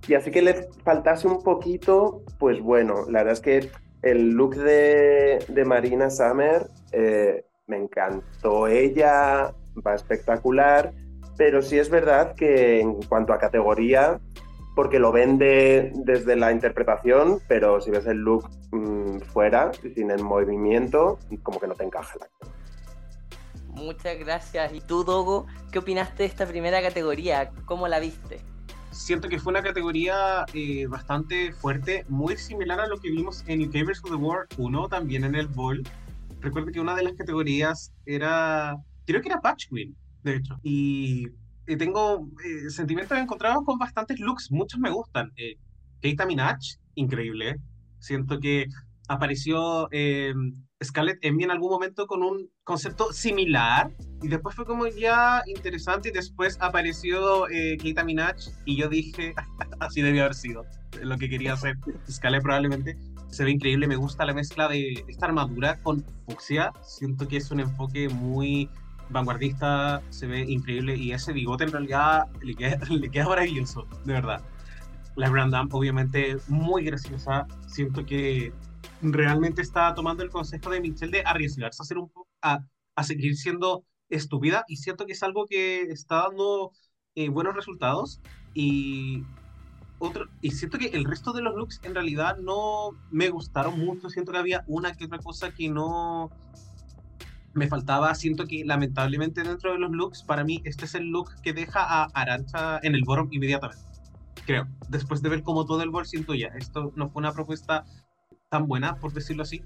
Y 0.10 0.16
así 0.16 0.30
que 0.30 0.42
le 0.42 0.68
faltase 0.84 1.28
un 1.28 1.42
poquito, 1.42 2.24
pues 2.38 2.60
bueno, 2.60 3.06
la 3.10 3.20
verdad 3.20 3.34
es 3.34 3.40
que 3.40 3.70
el 4.02 4.32
look 4.32 4.56
de, 4.56 5.40
de 5.48 5.66
Marina 5.66 6.10
Summer 6.10 6.68
eh, 6.92 7.46
me 7.68 7.78
encantó. 7.78 8.68
Ella 8.68 9.54
va 9.86 9.96
espectacular, 9.96 10.94
pero 11.38 11.62
sí 11.62 11.78
es 11.80 11.90
verdad 11.90 12.36
que 12.36 12.80
en 12.80 13.02
cuanto 13.04 13.34
a 13.34 13.40
categoría, 13.40 14.20
porque 14.76 15.00
lo 15.00 15.12
vende 15.12 15.92
desde 15.96 16.36
la 16.36 16.52
interpretación, 16.52 17.40
pero 17.48 17.82
si 17.82 17.92
ves 17.92 18.06
el 18.06 18.18
look 18.18 18.50
mm, 18.72 19.20
fuera, 19.20 19.72
sin 19.96 20.12
el 20.12 20.24
movimiento, 20.24 21.20
como 21.44 21.60
que 21.60 21.68
no 21.68 21.76
te 21.76 21.84
encaja 21.84 22.18
la 22.20 22.28
Muchas 23.80 24.18
gracias. 24.20 24.74
¿Y 24.74 24.82
tú, 24.82 25.04
Dogo, 25.04 25.48
qué 25.72 25.80
opinaste 25.80 26.24
de 26.24 26.26
esta 26.26 26.46
primera 26.46 26.82
categoría? 26.82 27.52
¿Cómo 27.66 27.88
la 27.88 28.00
viste? 28.00 28.42
Siento 28.92 29.30
que 29.30 29.40
fue 29.40 29.52
una 29.52 29.62
categoría 29.62 30.46
eh, 30.54 30.88
bastante 30.88 31.54
fuerte, 31.54 32.04
muy 32.10 32.36
similar 32.36 32.80
a 32.80 32.88
lo 32.88 32.98
que 32.98 33.10
vimos 33.10 33.44
en 33.48 33.62
UK 33.62 33.86
vs. 33.86 34.02
The 34.04 34.16
World 34.16 34.50
1, 34.58 34.90
también 34.90 35.24
en 35.24 35.36
el 35.36 35.48
Ball. 35.48 35.84
Recuerdo 36.42 36.72
que 36.72 36.80
una 36.80 36.96
de 36.96 37.04
las 37.04 37.14
categorías 37.14 37.94
era, 38.06 38.78
creo 39.10 39.22
que 39.22 39.30
era 39.30 39.42
Patch 39.42 39.70
Queen, 39.70 39.96
de 40.24 40.36
hecho. 40.36 40.56
Y 40.62 41.26
eh, 41.66 41.78
tengo 41.78 42.30
eh, 42.46 42.70
sentimientos 42.70 43.18
encontrados 43.18 43.64
con 43.66 43.80
bastantes 43.80 44.20
looks, 44.20 44.52
muchos 44.52 44.80
me 44.80 44.92
gustan. 44.92 45.32
Eh, 45.36 45.58
Keita 46.00 46.28
Minaj, 46.28 46.60
increíble. 46.94 47.56
Siento 47.98 48.40
que 48.40 48.68
apareció 49.08 49.90
eh, 49.92 50.34
Scarlett 50.84 51.18
Envy 51.24 51.44
en 51.44 51.52
algún 51.52 51.72
momento 51.72 52.06
con 52.06 52.22
un 52.22 52.50
concepto 52.64 53.12
similar 53.12 53.92
y 54.22 54.28
después 54.28 54.56
fue 54.56 54.66
como 54.66 54.86
ya 54.88 55.42
interesante 55.48 56.10
y 56.10 56.12
después 56.12 56.58
apareció 56.62 57.50
eh, 57.50 57.78
Keita 57.78 58.04
Minaj 58.04 58.38
y 58.66 58.78
yo 58.78 58.88
dije, 58.88 59.34
así 59.80 60.04
debió 60.04 60.24
haber 60.24 60.36
sido 60.36 60.66
lo 61.02 61.18
que 61.18 61.30
quería 61.30 61.54
hacer 61.54 61.76
Scarlett 62.10 62.44
probablemente. 62.44 62.96
Se 63.30 63.44
ve 63.44 63.52
increíble, 63.52 63.88
me 63.88 63.96
gusta 63.96 64.26
la 64.26 64.34
mezcla 64.34 64.68
de 64.68 65.04
esta 65.08 65.26
armadura 65.26 65.82
con 65.82 66.06
fucsia, 66.28 66.72
siento 66.84 67.28
que 67.28 67.38
es 67.38 67.52
un 67.52 67.60
enfoque 67.60 68.08
muy 68.10 68.70
vanguardista, 69.10 70.02
se 70.10 70.28
ve 70.28 70.42
increíble 70.42 70.96
y 70.96 71.12
ese 71.12 71.34
bigote 71.34 71.64
en 71.64 71.72
realidad 71.72 72.28
le 72.42 72.56
queda, 72.56 72.78
le 72.90 73.10
queda 73.10 73.28
maravilloso, 73.28 73.88
de 74.06 74.14
verdad. 74.14 74.42
La 75.16 75.30
Grand 75.30 75.52
Dame 75.52 75.70
obviamente 75.74 76.38
muy 76.48 76.84
graciosa, 76.86 77.48
siento 77.68 78.06
que 78.06 78.54
realmente 79.02 79.62
está 79.62 79.94
tomando 79.94 80.24
el 80.24 80.30
consejo 80.30 80.70
de 80.70 80.82
Michelle 80.82 81.12
de 81.12 81.24
arriesgarse 81.26 81.94
a 81.94 82.00
un 82.00 82.12
a, 82.42 82.64
a 82.96 83.04
seguir 83.04 83.36
siendo 83.36 83.84
estúpida 84.10 84.64
y 84.68 84.78
siento 84.78 85.06
que 85.06 85.14
es 85.14 85.24
algo 85.24 85.46
que 85.46 85.84
está 85.84 86.24
dando 86.24 86.72
eh, 87.16 87.30
buenos 87.30 87.56
resultados 87.56 88.22
y 88.54 89.24
otro 90.00 90.28
y 90.42 90.52
siento 90.52 90.78
que 90.78 90.88
el 90.88 91.06
resto 91.06 91.34
de 91.34 91.42
los 91.42 91.56
looks 91.56 91.82
en 91.84 91.94
realidad 91.94 92.38
no 92.38 92.92
me 93.12 93.30
gustaron 93.30 93.78
mucho, 93.80 94.10
siento 94.10 94.32
que 94.32 94.38
había 94.38 94.64
una 94.68 94.94
que 94.94 95.06
otra 95.06 95.20
cosa 95.20 95.52
que 95.52 95.70
no 95.70 96.32
me 97.54 97.68
faltaba, 97.68 98.14
siento 98.16 98.46
que 98.46 98.64
lamentablemente 98.66 99.44
dentro 99.44 99.74
de 99.74 99.80
los 99.80 99.92
looks, 99.92 100.24
para 100.24 100.44
mí 100.44 100.62
este 100.66 100.86
es 100.86 100.96
el 100.96 101.08
look 101.08 101.30
que 101.42 101.54
deja 101.54 101.82
a 101.84 102.06
Arancha 102.14 102.80
en 102.84 102.96
el 102.96 103.04
bottom 103.04 103.28
inmediatamente. 103.32 103.84
Creo, 104.46 104.68
después 104.88 105.22
de 105.22 105.30
ver 105.30 105.44
como 105.44 105.66
todo 105.66 105.82
el 105.84 105.90
bol 105.90 106.06
siento 106.06 106.34
ya, 106.34 106.48
esto 106.58 106.92
no 106.96 107.10
fue 107.10 107.20
una 107.22 107.32
propuesta 107.34 107.86
tan 108.50 108.68
buena, 108.68 108.96
por 108.96 109.14
decirlo 109.14 109.44
así. 109.44 109.62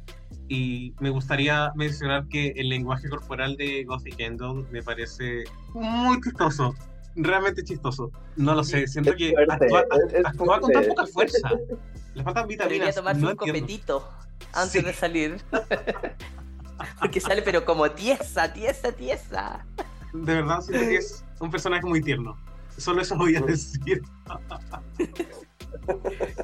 Y 0.49 0.93
me 0.99 1.09
gustaría 1.09 1.71
mencionar 1.75 2.27
que 2.27 2.49
el 2.57 2.67
lenguaje 2.69 3.07
corporal 3.07 3.55
de 3.55 3.85
Gothic 3.85 4.17
Kendall 4.17 4.67
me 4.71 4.81
parece 4.83 5.45
muy 5.73 6.19
chistoso. 6.21 6.75
Realmente 7.15 7.63
chistoso. 7.63 8.11
No 8.35 8.55
lo 8.55 8.63
sé, 8.63 8.87
siento 8.87 9.11
Es 9.11 9.15
que 9.17 9.31
fuerte, 9.33 9.53
actúa, 9.53 9.81
es- 10.07 10.13
es 10.15 10.25
actúa 10.25 10.59
con 10.59 10.71
tan 10.71 10.85
poca 10.85 11.05
fuerza. 11.05 11.49
Le 12.15 12.23
faltan 12.23 12.47
Debería 12.47 12.65
vitaminas. 12.65 12.95
tomarse 12.95 13.21
no 13.21 13.27
un 13.27 13.31
entiendo. 13.33 13.59
copetito 13.61 14.09
antes 14.53 14.71
Sí. 14.71 14.81
de 14.81 14.93
salir. 14.93 15.37
Porque 16.99 17.19
sale 17.19 17.41
pero 17.41 17.65
como 17.65 17.89
tiesa, 17.91 18.51
tiesa, 18.51 18.91
tiesa. 18.91 19.65
De 20.13 20.35
verdad, 20.35 20.61
siento 20.61 20.85
que 20.87 20.95
es 20.97 21.23
un 21.39 21.49
personaje 21.49 21.85
muy 21.85 22.01
tierno. 22.01 22.37
Solo 22.77 23.01
eso 23.01 23.15
voy 23.15 23.35
a 23.35 23.41
decir. 23.41 24.01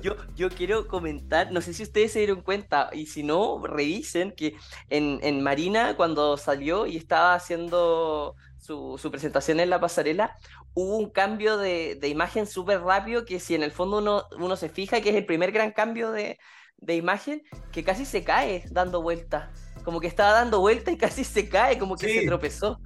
Yo, 0.01 0.15
yo 0.35 0.49
quiero 0.49 0.87
comentar, 0.87 1.51
no 1.51 1.61
sé 1.61 1.73
si 1.73 1.83
ustedes 1.83 2.11
se 2.11 2.19
dieron 2.19 2.41
cuenta, 2.41 2.89
y 2.91 3.05
si 3.05 3.23
no, 3.23 3.61
revisen 3.65 4.31
que 4.31 4.55
en, 4.89 5.19
en 5.21 5.41
Marina, 5.41 5.95
cuando 5.95 6.35
salió 6.37 6.85
y 6.85 6.97
estaba 6.97 7.35
haciendo 7.35 8.35
su, 8.57 8.97
su 8.97 9.11
presentación 9.11 9.59
en 9.59 9.69
la 9.69 9.79
pasarela, 9.79 10.37
hubo 10.73 10.97
un 10.97 11.09
cambio 11.09 11.57
de, 11.57 11.95
de 11.95 12.07
imagen 12.09 12.47
súper 12.47 12.81
rápido 12.81 13.25
que 13.25 13.39
si 13.39 13.55
en 13.55 13.63
el 13.63 13.71
fondo 13.71 13.99
uno, 13.99 14.25
uno 14.37 14.55
se 14.55 14.69
fija 14.69 15.01
que 15.01 15.09
es 15.09 15.15
el 15.15 15.25
primer 15.25 15.51
gran 15.51 15.71
cambio 15.71 16.11
de, 16.11 16.37
de 16.77 16.95
imagen, 16.95 17.43
que 17.71 17.83
casi 17.83 18.05
se 18.05 18.23
cae 18.23 18.65
dando 18.71 19.01
vuelta. 19.01 19.51
Como 19.89 20.01
que 20.01 20.05
estaba 20.05 20.33
dando 20.33 20.59
vuelta 20.59 20.91
y 20.91 20.97
casi 20.97 21.23
se 21.23 21.49
cae, 21.49 21.79
como 21.79 21.95
que 21.95 22.07
Sí. 22.07 22.19
se 22.19 22.27
tropezó. 22.27 22.79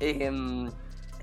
Em, 0.00 0.70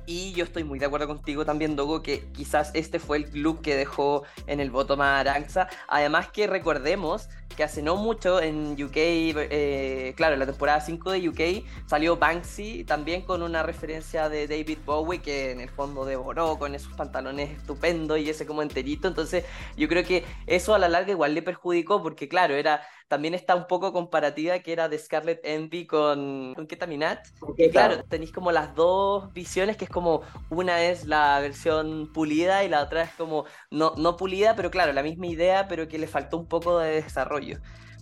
y 0.08 0.32
yo 0.34 0.44
estoy 0.44 0.64
muy 0.64 0.80
de 0.80 0.88
acuerdo 0.88 1.06
contigo 1.06 1.46
también, 1.46 1.76
Dogo, 1.76 2.02
que 2.02 2.32
quizás 2.32 2.72
este 2.74 2.98
fue 2.98 3.18
el 3.18 3.30
look 3.44 3.62
que 3.62 3.76
dejó 3.76 4.24
en 4.48 4.60
el 4.60 4.72
bottom 4.72 5.02
a 5.02 5.20
Aranxa. 5.20 5.68
Además 5.88 6.32
que 6.32 6.48
recordemos 6.48 7.30
que 7.56 7.64
hace 7.64 7.82
no 7.82 7.96
mucho 7.96 8.42
en 8.42 8.74
UK, 8.82 8.96
eh, 8.96 10.14
claro, 10.16 10.34
en 10.34 10.40
la 10.40 10.46
temporada 10.46 10.82
5 10.82 11.12
de 11.12 11.30
UK 11.30 11.66
salió 11.88 12.18
Banksy 12.18 12.84
también 12.84 13.22
con 13.24 13.42
una 13.42 13.64
referencia 13.64 14.30
de 14.30 14.48
David 14.48 14.80
Bowie 14.86 15.22
que 15.22 15.52
en 15.52 15.62
el 15.62 15.70
fondo 15.70 16.06
devoró 16.06 16.58
con 16.60 16.76
esos 16.76 16.94
pantalones 16.94 17.52
estupendos 17.52 18.20
y 18.20 18.30
ese 18.30 18.46
como 18.46 18.62
enterito. 18.62 19.08
Entonces 19.08 19.46
yo 19.78 19.88
creo 19.88 20.04
que 20.04 20.26
eso 20.48 20.76
a 20.76 20.80
la 20.80 20.90
larga 20.90 21.12
igual 21.12 21.34
le 21.34 21.42
perjudicó 21.42 22.02
porque 22.04 22.28
claro, 22.28 22.56
era 22.56 22.82
también 23.08 23.36
está 23.36 23.56
un 23.56 23.68
poco 23.68 23.94
comparativa 23.94 24.60
que 24.60 24.72
era 24.74 24.90
de 24.90 24.98
Scarlett 24.98 25.40
Envy 25.44 25.86
con, 25.86 26.54
con 26.56 26.68
Keta 26.68 26.88
Minaj. 26.88 27.20
Y 27.58 27.70
claro, 27.70 28.04
tenéis 28.04 28.32
como 28.32 28.52
las 28.52 28.74
dos 28.76 29.32
visiones, 29.34 29.78
que 29.78 29.86
es 29.86 29.92
como 29.92 30.22
una 30.50 30.84
es 30.84 31.06
la 31.06 31.40
versión 31.40 32.12
pulida 32.14 32.64
y 32.64 32.70
la 32.70 32.82
otra 32.82 33.04
es 33.04 33.12
como 33.12 33.46
no, 33.70 33.94
no 33.98 34.18
pulida, 34.18 34.56
pero 34.56 34.72
claro, 34.72 34.92
la 34.94 35.04
misma 35.04 35.28
idea, 35.28 35.68
pero 35.68 35.88
que 35.88 36.00
le 36.00 36.08
faltó 36.08 36.38
un 36.38 36.48
poco 36.48 36.80
de 36.80 37.02
desarrollo. 37.02 37.45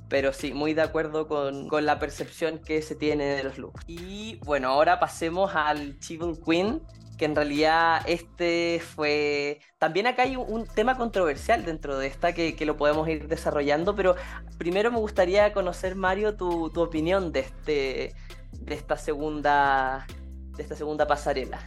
Pero 0.09 0.33
sí, 0.33 0.53
muy 0.53 0.73
de 0.73 0.81
acuerdo 0.81 1.27
con, 1.27 1.67
con 1.67 1.85
la 1.85 1.97
percepción 1.99 2.59
que 2.59 2.81
se 2.81 2.95
tiene 2.95 3.25
de 3.35 3.43
los 3.43 3.57
looks. 3.57 3.83
Y 3.87 4.39
bueno, 4.43 4.69
ahora 4.69 4.99
pasemos 4.99 5.55
al 5.55 5.97
Chibun 5.99 6.35
Queen, 6.35 6.81
que 7.17 7.25
en 7.25 7.35
realidad 7.35 8.01
este 8.05 8.81
fue... 8.81 9.59
También 9.79 10.07
acá 10.07 10.23
hay 10.23 10.35
un, 10.35 10.67
tema 10.67 10.97
controversial 10.97 11.65
dentro 11.65 11.97
de 11.97 12.07
esta 12.07 12.33
que, 12.33 12.55
que 12.55 12.65
lo 12.65 12.77
podemos 12.77 13.07
ir 13.07 13.27
desarrollando, 13.27 13.95
pero 13.95 14.15
primero 14.57 14.91
me 14.91 14.97
gustaría 14.99 15.53
conocer, 15.53 15.95
Mario, 15.95 16.35
tu, 16.35 16.69
tu 16.69 16.81
opinión 16.81 17.31
de, 17.31 17.39
este, 17.41 18.13
de 18.51 18.75
esta 18.75 18.97
segunda 18.97 20.05
de 20.55 20.63
esta 20.63 20.75
segunda 20.75 21.07
pasarela. 21.07 21.59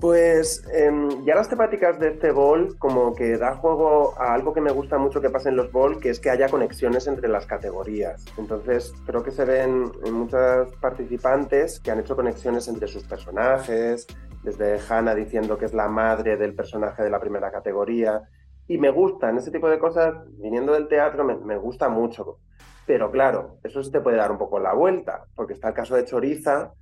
Pues 0.00 0.62
em, 0.74 1.24
ya 1.24 1.34
las 1.34 1.48
temáticas 1.48 1.98
de 1.98 2.08
este 2.08 2.30
bol 2.30 2.76
como 2.78 3.14
que 3.14 3.38
da 3.38 3.56
juego 3.56 4.14
a 4.20 4.34
algo 4.34 4.52
que 4.52 4.60
me 4.60 4.70
gusta 4.70 4.98
mucho 4.98 5.22
que 5.22 5.30
pasa 5.30 5.48
en 5.48 5.56
los 5.56 5.72
bol, 5.72 5.98
que 6.00 6.10
es 6.10 6.20
que 6.20 6.28
haya 6.28 6.50
conexiones 6.50 7.06
entre 7.06 7.28
las 7.28 7.46
categorías. 7.46 8.22
Entonces 8.36 8.92
creo 9.06 9.22
que 9.22 9.30
se 9.30 9.46
ven 9.46 9.90
en 10.04 10.12
muchas 10.12 10.70
participantes 10.82 11.80
que 11.80 11.90
han 11.90 12.00
hecho 12.00 12.14
conexiones 12.14 12.68
entre 12.68 12.88
sus 12.88 13.04
personajes, 13.04 14.06
desde 14.42 14.78
Hannah 14.86 15.14
diciendo 15.14 15.56
que 15.56 15.64
es 15.64 15.72
la 15.72 15.88
madre 15.88 16.36
del 16.36 16.54
personaje 16.54 17.02
de 17.02 17.10
la 17.10 17.18
primera 17.18 17.50
categoría. 17.50 18.22
Y 18.68 18.76
me 18.76 18.90
gustan 18.90 19.38
ese 19.38 19.50
tipo 19.50 19.70
de 19.70 19.78
cosas, 19.78 20.14
viniendo 20.38 20.74
del 20.74 20.88
teatro, 20.88 21.24
me, 21.24 21.36
me 21.36 21.56
gusta 21.56 21.88
mucho. 21.88 22.40
Pero 22.86 23.10
claro, 23.10 23.58
eso 23.64 23.82
se 23.82 23.90
te 23.90 24.00
puede 24.00 24.18
dar 24.18 24.30
un 24.30 24.38
poco 24.38 24.60
la 24.60 24.74
vuelta, 24.74 25.24
porque 25.34 25.54
está 25.54 25.68
el 25.68 25.74
caso 25.74 25.96
de 25.96 26.04
Choriza, 26.04 26.74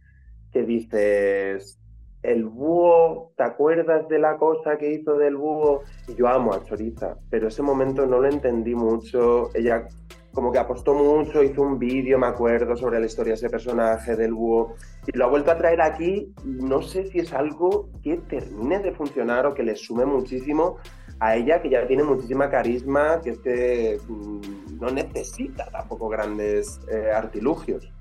que 0.51 0.63
dices, 0.63 1.79
el 2.25 2.47
búho, 2.47 3.33
¿te 3.37 3.45
acuerdas 3.45 4.09
de 4.09 4.19
la 4.19 4.39
cosa 4.39 4.79
que 4.79 4.91
hizo 4.91 5.17
del 5.17 5.37
búho? 5.37 5.83
Yo 6.17 6.27
amo 6.27 6.55
a 6.55 6.65
Choriza, 6.65 7.17
pero 7.29 7.49
ese 7.49 7.63
momento 7.63 8.07
no 8.07 8.19
lo 8.19 8.29
entendí 8.29 8.75
mucho. 8.75 9.51
Ella 9.55 9.87
como 10.33 10.51
que 10.51 10.59
apostó 10.59 10.95
mucho, 10.95 11.45
hizo 11.45 11.63
un 11.63 11.79
vídeo, 11.79 12.19
me 12.19 12.27
acuerdo, 12.27 12.77
sobre 12.77 12.99
la 12.99 13.07
historia 13.07 13.33
de 13.33 13.37
ese 13.37 13.51
personaje 13.51 14.17
del 14.17 14.33
búho. 14.33 14.75
Y 15.07 15.17
lo 15.17 15.27
ha 15.27 15.29
vuelto 15.29 15.51
a 15.51 15.59
traer 15.59 15.81
aquí 15.81 16.33
no 16.45 16.83
sé 16.83 17.07
si 17.07 17.21
es 17.21 17.33
algo 17.33 17.91
que 18.03 18.17
termine 18.17 18.81
de 18.81 18.93
funcionar 18.93 19.47
o 19.47 19.55
que 19.55 19.63
le 19.63 19.77
sume 19.77 20.07
muchísimo 20.07 20.79
a 21.21 21.37
ella, 21.37 21.63
que 21.63 21.71
ya 21.71 21.87
tiene 21.87 22.03
muchísima 22.03 22.51
carisma, 22.51 23.21
que 23.23 23.31
es 23.31 24.09
mm, 24.09 24.81
no 24.81 24.91
necesita 24.91 25.67
tampoco 25.71 26.09
grandes 26.09 26.81
eh, 26.91 27.13
artilugios. 27.15 27.93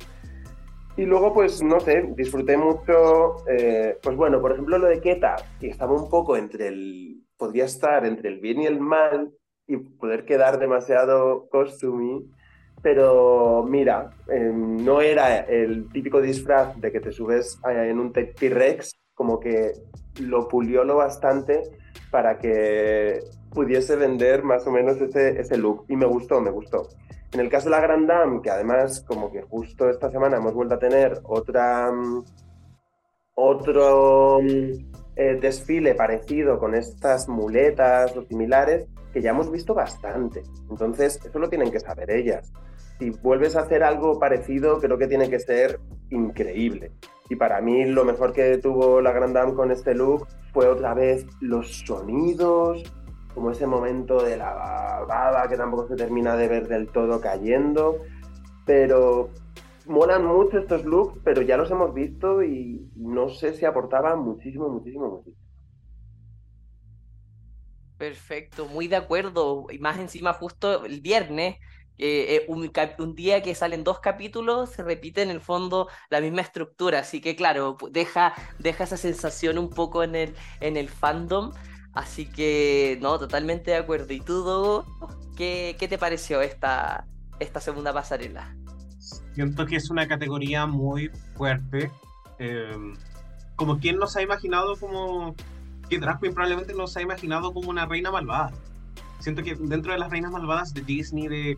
Y 0.95 1.05
luego, 1.05 1.33
pues, 1.33 1.63
no 1.63 1.79
sé, 1.79 2.13
disfruté 2.15 2.55
mucho, 2.55 3.47
eh, 3.47 3.97
pues 4.01 4.15
bueno, 4.15 4.39
por 4.39 4.51
ejemplo, 4.51 4.77
lo 4.77 4.87
de 4.87 5.01
Keta, 5.01 5.35
que 5.59 5.69
estaba 5.69 5.93
un 5.93 6.07
poco 6.07 6.37
entre 6.37 6.67
el, 6.67 7.23
podría 7.35 7.65
estar 7.65 8.05
entre 8.05 8.29
el 8.29 8.39
bien 8.39 8.61
y 8.61 8.67
el 8.67 8.79
mal 8.79 9.31
y 9.65 9.77
poder 9.77 10.23
quedar 10.25 10.59
demasiado 10.59 11.47
costumí, 11.49 12.29
pero 12.83 13.65
mira, 13.67 14.11
eh, 14.29 14.51
no 14.53 15.01
era 15.01 15.39
el 15.39 15.89
típico 15.89 16.21
disfraz 16.21 16.79
de 16.79 16.91
que 16.91 16.99
te 16.99 17.11
subes 17.11 17.57
eh, 17.67 17.89
en 17.89 17.99
un 17.99 18.13
T-Rex, 18.13 18.93
como 19.15 19.39
que 19.39 19.71
lo 20.19 20.47
pulió 20.47 20.83
lo 20.83 20.97
bastante 20.97 21.61
para 22.11 22.37
que 22.37 23.19
pudiese 23.51 23.95
vender 23.95 24.43
más 24.43 24.67
o 24.67 24.71
menos 24.71 24.99
ese, 25.01 25.39
ese 25.39 25.57
look. 25.57 25.85
Y 25.87 25.95
me 25.95 26.05
gustó, 26.05 26.41
me 26.41 26.51
gustó. 26.51 26.89
En 27.33 27.39
el 27.39 27.49
caso 27.49 27.65
de 27.65 27.71
la 27.71 27.81
Grand 27.81 28.07
Dame, 28.07 28.41
que 28.43 28.51
además 28.51 29.03
como 29.07 29.31
que 29.31 29.41
justo 29.41 29.89
esta 29.89 30.11
semana 30.11 30.37
hemos 30.37 30.53
vuelto 30.53 30.75
a 30.75 30.79
tener 30.79 31.19
otra, 31.23 31.91
mm, 31.91 32.23
otro 33.33 34.39
mm, 34.39 34.91
eh, 35.15 35.39
desfile 35.41 35.95
parecido 35.95 36.59
con 36.59 36.75
estas 36.75 37.27
muletas 37.27 38.15
o 38.15 38.23
similares, 38.23 38.85
que 39.11 39.21
ya 39.21 39.31
hemos 39.31 39.51
visto 39.51 39.73
bastante. 39.73 40.43
Entonces, 40.69 41.19
eso 41.25 41.39
lo 41.39 41.49
tienen 41.49 41.71
que 41.71 41.79
saber 41.79 42.11
ellas. 42.11 42.51
Si 42.99 43.09
vuelves 43.09 43.55
a 43.55 43.61
hacer 43.61 43.83
algo 43.83 44.19
parecido, 44.19 44.79
creo 44.79 44.99
que 44.99 45.07
tiene 45.07 45.27
que 45.27 45.39
ser 45.39 45.79
increíble. 46.11 46.91
Y 47.29 47.35
para 47.35 47.61
mí 47.61 47.85
lo 47.85 48.05
mejor 48.05 48.33
que 48.33 48.59
tuvo 48.59 49.01
la 49.01 49.11
Grand 49.11 49.33
Dame 49.33 49.55
con 49.55 49.71
este 49.71 49.95
look 49.95 50.27
fue 50.51 50.67
otra 50.67 50.93
vez 50.93 51.25
los 51.41 51.79
sonidos, 51.79 52.83
como 53.33 53.51
ese 53.51 53.67
momento 53.67 54.23
de 54.23 54.37
la 54.37 55.05
baba 55.07 55.47
que 55.47 55.57
tampoco 55.57 55.87
se 55.87 55.95
termina 55.95 56.35
de 56.35 56.47
ver 56.47 56.67
del 56.67 56.87
todo 56.87 57.19
cayendo, 57.19 57.97
pero 58.65 59.29
molan 59.85 60.25
mucho 60.25 60.59
estos 60.59 60.85
looks, 60.85 61.19
pero 61.23 61.41
ya 61.41 61.57
los 61.57 61.69
hemos 61.71 61.93
visto 61.93 62.43
y 62.43 62.89
no 62.95 63.29
sé 63.29 63.53
si 63.53 63.65
aportaban 63.65 64.19
muchísimo, 64.19 64.69
muchísimo, 64.69 65.09
muchísimo. 65.09 65.43
Perfecto, 67.97 68.65
muy 68.65 68.87
de 68.87 68.97
acuerdo. 68.97 69.67
Y 69.69 69.79
más 69.79 69.97
encima 69.97 70.33
justo 70.33 70.85
el 70.85 71.01
viernes, 71.01 71.57
eh, 71.97 72.43
un, 72.47 72.71
un 72.99 73.15
día 73.15 73.41
que 73.41 73.55
salen 73.55 73.83
dos 73.83 73.99
capítulos, 73.99 74.71
se 74.71 74.83
repite 74.83 75.21
en 75.21 75.29
el 75.29 75.39
fondo 75.39 75.87
la 76.09 76.19
misma 76.21 76.41
estructura. 76.41 76.99
Así 76.99 77.21
que 77.21 77.35
claro, 77.35 77.77
deja, 77.91 78.33
deja 78.59 78.83
esa 78.83 78.97
sensación 78.97 79.57
un 79.57 79.69
poco 79.69 80.03
en 80.03 80.15
el, 80.15 80.35
en 80.59 80.75
el 80.75 80.89
fandom. 80.89 81.51
Así 81.93 82.25
que, 82.25 82.97
no, 83.01 83.19
totalmente 83.19 83.71
de 83.71 83.77
acuerdo. 83.77 84.13
¿Y 84.13 84.19
tú, 84.19 84.43
Dogo, 84.43 84.85
qué, 85.37 85.75
qué 85.79 85.87
te 85.87 85.97
pareció 85.97 86.41
esta, 86.41 87.05
esta 87.39 87.59
segunda 87.59 87.93
pasarela? 87.93 88.55
Siento 89.35 89.65
que 89.65 89.75
es 89.75 89.89
una 89.89 90.07
categoría 90.07 90.65
muy 90.65 91.09
fuerte. 91.35 91.91
eh, 92.39 92.93
como 93.55 93.79
quien 93.79 93.97
nos 93.97 94.15
ha 94.15 94.21
imaginado 94.21 94.75
como... 94.77 95.35
Que 95.89 95.99
Drag 95.99 96.19
Queen 96.19 96.33
probablemente 96.33 96.73
nos 96.73 96.95
ha 96.97 97.01
imaginado 97.01 97.53
como 97.53 97.69
una 97.69 97.85
reina 97.85 98.09
malvada. 98.09 98.51
Siento 99.19 99.43
que 99.43 99.55
dentro 99.55 99.91
de 99.91 99.99
las 99.99 100.09
reinas 100.09 100.31
malvadas 100.31 100.73
de 100.73 100.81
Disney, 100.81 101.27
de, 101.27 101.57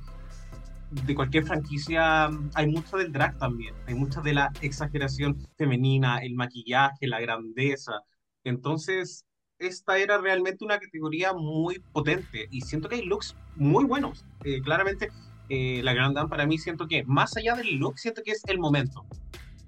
de 0.91 1.15
cualquier 1.15 1.45
franquicia, 1.45 2.30
hay 2.54 2.67
mucho 2.67 2.98
del 2.98 3.12
drag 3.12 3.38
también. 3.38 3.74
Hay 3.88 3.93
mucha 3.95 4.21
de 4.21 4.34
la 4.34 4.52
exageración 4.62 5.38
femenina, 5.58 6.17
el 6.19 6.36
maquillaje, 6.36 7.08
la 7.08 7.19
grandeza. 7.21 8.02
Entonces, 8.43 9.24
esta 9.59 9.97
era 9.97 10.17
realmente 10.17 10.65
una 10.65 10.79
categoría 10.79 11.33
muy 11.33 11.79
potente 11.91 12.47
y 12.51 12.61
siento 12.61 12.89
que 12.89 12.95
hay 12.95 13.03
looks 13.03 13.35
muy 13.55 13.85
buenos. 13.85 14.25
Eh, 14.43 14.61
claramente, 14.61 15.09
eh, 15.49 15.81
la 15.83 15.93
Grand 15.93 16.15
Dame 16.15 16.29
para 16.29 16.45
mí 16.45 16.57
siento 16.57 16.87
que, 16.87 17.03
más 17.05 17.35
allá 17.37 17.55
del 17.55 17.75
look, 17.75 17.97
siento 17.97 18.21
que 18.23 18.31
es 18.31 18.41
el 18.47 18.59
momento. 18.59 19.05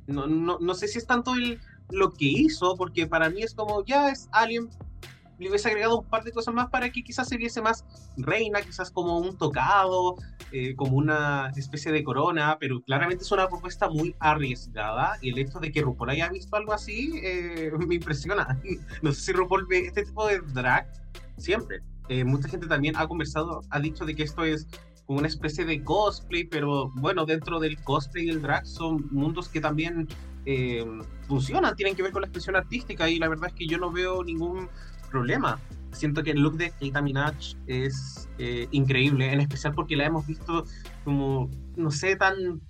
No, 0.08 0.28
no, 0.28 0.58
no 0.60 0.74
sé 0.74 0.88
si 0.88 0.98
es 0.98 1.06
tanto 1.06 1.36
el, 1.36 1.60
lo 1.90 2.12
que 2.12 2.26
hizo, 2.26 2.76
porque 2.76 3.08
para 3.08 3.30
mí 3.30 3.44
es 3.44 3.54
como, 3.54 3.84
ya 3.86 4.10
es 4.10 4.30
Alien, 4.32 4.70
le 5.40 5.50
hubiese 5.50 5.68
agregado 5.70 6.00
un 6.00 6.06
par 6.06 6.24
de 6.24 6.32
cosas 6.32 6.54
más 6.54 6.70
para 6.70 6.90
que 6.90 7.04
quizás 7.04 7.28
se 7.28 7.38
viese 7.38 7.62
más 7.62 7.86
reina, 8.18 8.62
quizás 8.62 8.92
como 8.92 9.20
un 9.20 9.38
tocado, 9.38 10.16
eh, 10.52 10.76
como 10.76 10.98
una 10.98 11.52
especie 11.56 11.92
de 11.92 12.04
corona, 12.04 12.58
pero 12.60 12.82
claramente 12.82 13.24
es 13.24 13.32
una 13.32 13.48
propuesta 13.48 13.90
muy 13.90 14.16
arriesgada 14.20 15.18
y 15.22 15.30
el 15.30 15.40
hecho 15.40 15.60
de 15.60 15.72
que 15.72 15.82
RuPaul 15.82 16.10
haya 16.10 16.30
visto 16.30 16.56
algo 16.56 16.74
así 16.74 17.20
eh, 17.24 17.72
me 17.88 17.96
impresiona. 17.96 18.60
No 19.02 19.12
sé 19.12 19.22
si 19.22 19.32
RuPaul 19.32 19.66
ve 19.68 19.80
este 19.80 20.04
tipo 20.04 20.28
de 20.28 20.40
drag 20.54 20.88
siempre. 21.38 21.82
Eh, 22.10 22.24
mucha 22.24 22.48
gente 22.48 22.68
también 22.68 22.96
ha 22.98 23.08
conversado, 23.08 23.62
ha 23.70 23.80
dicho 23.80 24.06
de 24.06 24.16
que 24.16 24.24
esto 24.24 24.44
es 24.44 24.68
como 25.06 25.20
una 25.20 25.28
especie 25.28 25.66
de 25.66 25.84
cosplay, 25.84 26.46
pero 26.46 26.90
bueno, 26.96 27.26
dentro 27.26 27.60
del 27.60 27.82
cosplay 27.84 28.26
y 28.26 28.30
el 28.30 28.42
drag 28.42 28.66
son 28.66 29.08
mundos 29.12 29.50
que 29.50 29.62
también 29.62 30.08
eh, 30.46 30.86
funcionan, 31.28 31.76
tienen 31.76 31.96
que 31.96 32.04
ver 32.04 32.12
con 32.12 32.22
la 32.22 32.28
expresión 32.28 32.56
artística 32.56 33.10
y 33.10 33.20
la 33.20 33.28
verdad 33.28 33.48
es 33.48 33.54
que 33.54 33.68
yo 33.68 33.78
no 33.78 33.92
veo 33.92 34.24
ningún 34.24 34.70
problema. 35.08 35.60
Siento 35.92 36.22
que 36.24 36.32
el 36.32 36.42
look 36.42 36.58
de 36.58 36.72
Keita 36.72 37.02
Minaj 37.02 37.36
es 37.66 38.30
eh, 38.38 38.68
increíble, 38.72 39.32
en 39.32 39.40
especial 39.40 39.74
porque 39.74 39.96
la 39.96 40.06
hemos 40.06 40.28
visto 40.28 40.66
como, 41.04 41.50
no 41.76 41.92
sé, 41.92 42.16
tan, 42.16 42.62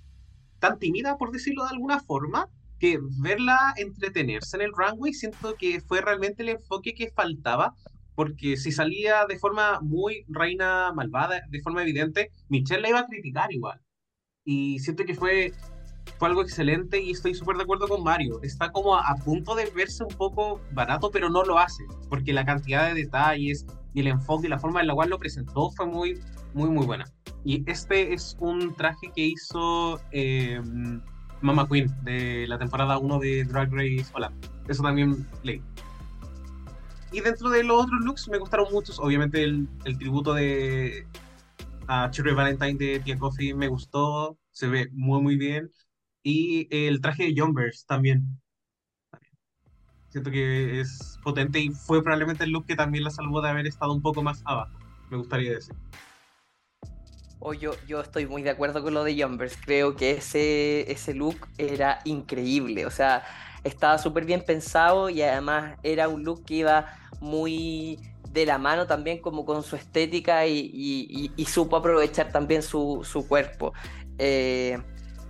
tan 0.58 0.78
tímida, 0.78 1.18
por 1.18 1.30
decirlo 1.30 1.64
de 1.64 1.70
alguna 1.70 2.00
forma, 2.00 2.48
que 2.78 2.98
verla 3.20 3.74
entretenerse 3.76 4.56
en 4.56 4.62
el 4.62 4.72
runway, 4.72 5.12
siento 5.12 5.54
que 5.56 5.80
fue 5.80 6.00
realmente 6.00 6.42
el 6.42 6.50
enfoque 6.50 6.94
que 6.94 7.10
faltaba, 7.10 7.74
porque 8.14 8.56
si 8.56 8.72
salía 8.72 9.26
de 9.26 9.38
forma 9.38 9.80
muy 9.80 10.24
reina 10.28 10.92
malvada, 10.92 11.42
de 11.48 11.60
forma 11.60 11.82
evidente, 11.82 12.30
Michelle 12.48 12.82
la 12.82 12.88
iba 12.90 13.00
a 13.00 13.06
criticar 13.06 13.52
igual. 13.52 13.80
Y 14.44 14.78
siento 14.78 15.04
que 15.04 15.14
fue, 15.14 15.52
fue 16.18 16.28
algo 16.28 16.42
excelente 16.42 17.00
y 17.00 17.12
estoy 17.12 17.34
súper 17.34 17.56
de 17.56 17.62
acuerdo 17.62 17.88
con 17.88 18.02
Mario. 18.02 18.40
Está 18.42 18.70
como 18.70 18.96
a, 18.96 19.08
a 19.08 19.14
punto 19.16 19.54
de 19.54 19.66
verse 19.74 20.04
un 20.04 20.14
poco 20.14 20.60
barato, 20.72 21.10
pero 21.10 21.30
no 21.30 21.44
lo 21.44 21.58
hace, 21.58 21.84
porque 22.08 22.32
la 22.32 22.44
cantidad 22.44 22.88
de 22.88 22.94
detalles 22.94 23.66
y 23.94 24.00
el 24.00 24.08
enfoque 24.08 24.46
y 24.46 24.50
la 24.50 24.58
forma 24.58 24.80
en 24.80 24.88
la 24.88 24.94
cual 24.94 25.10
lo 25.10 25.18
presentó 25.18 25.70
fue 25.70 25.86
muy, 25.86 26.20
muy, 26.54 26.70
muy 26.70 26.86
buena. 26.86 27.04
Y 27.44 27.68
este 27.70 28.12
es 28.12 28.36
un 28.40 28.74
traje 28.74 29.10
que 29.14 29.26
hizo 29.26 30.00
eh, 30.10 30.60
Mama 31.40 31.68
Queen 31.68 31.88
de 32.02 32.46
la 32.48 32.58
temporada 32.58 32.98
1 32.98 33.18
de 33.20 33.44
Drag 33.44 33.72
Race 33.72 34.06
Holland. 34.12 34.34
Eso 34.68 34.82
también 34.82 35.26
leí. 35.42 35.62
Y 37.12 37.20
dentro 37.20 37.48
de 37.48 37.62
los 37.64 37.84
otros 37.84 38.00
looks 38.04 38.28
me 38.28 38.38
gustaron 38.38 38.66
muchos. 38.72 38.98
Obviamente 38.98 39.42
el, 39.42 39.68
el 39.84 39.96
tributo 39.96 40.34
de 40.34 41.06
a 41.86 42.10
Cherry 42.10 42.34
Valentine 42.34 42.74
de 42.74 43.00
Tia 43.00 43.18
Coffee 43.18 43.54
me 43.54 43.68
gustó. 43.68 44.36
Se 44.50 44.66
ve 44.68 44.88
muy, 44.92 45.22
muy 45.22 45.36
bien. 45.36 45.70
Y 46.22 46.68
el 46.70 47.00
traje 47.00 47.24
de 47.24 47.40
Jumpers 47.40 47.86
también. 47.86 48.40
Siento 50.10 50.30
que 50.30 50.80
es 50.80 51.18
potente 51.22 51.60
y 51.60 51.70
fue 51.70 52.02
probablemente 52.02 52.44
el 52.44 52.50
look 52.50 52.66
que 52.66 52.76
también 52.76 53.04
la 53.04 53.10
salvó 53.10 53.42
de 53.42 53.50
haber 53.50 53.66
estado 53.66 53.92
un 53.92 54.02
poco 54.02 54.22
más 54.22 54.42
abajo. 54.44 54.72
Me 55.10 55.16
gustaría 55.18 55.52
decir. 55.52 55.74
O 57.40 57.54
yo, 57.54 57.72
estoy 58.00 58.26
muy 58.26 58.42
de 58.42 58.50
acuerdo 58.50 58.82
con 58.82 58.94
lo 58.94 59.04
de 59.04 59.20
Jumpers. 59.22 59.56
Creo 59.64 59.94
que 59.94 60.12
ese, 60.12 60.90
ese 60.90 61.14
look 61.14 61.36
era 61.56 62.00
increíble. 62.04 62.84
O 62.84 62.90
sea, 62.90 63.22
estaba 63.64 63.98
súper 63.98 64.24
bien 64.24 64.44
pensado 64.44 65.08
y 65.08 65.22
además 65.22 65.78
era 65.82 66.08
un 66.08 66.24
look 66.24 66.44
que 66.44 66.54
iba 66.54 66.86
muy 67.20 67.98
de 68.30 68.44
la 68.44 68.58
mano 68.58 68.86
también 68.86 69.20
como 69.20 69.44
con 69.44 69.62
su 69.62 69.76
estética 69.76 70.46
y- 70.46 71.32
y 71.36 71.44
supo 71.46 71.76
aprovechar 71.76 72.32
también 72.32 72.62
su, 72.62 73.00
su 73.04 73.26
cuerpo. 73.28 73.72
Eh, 74.18 74.78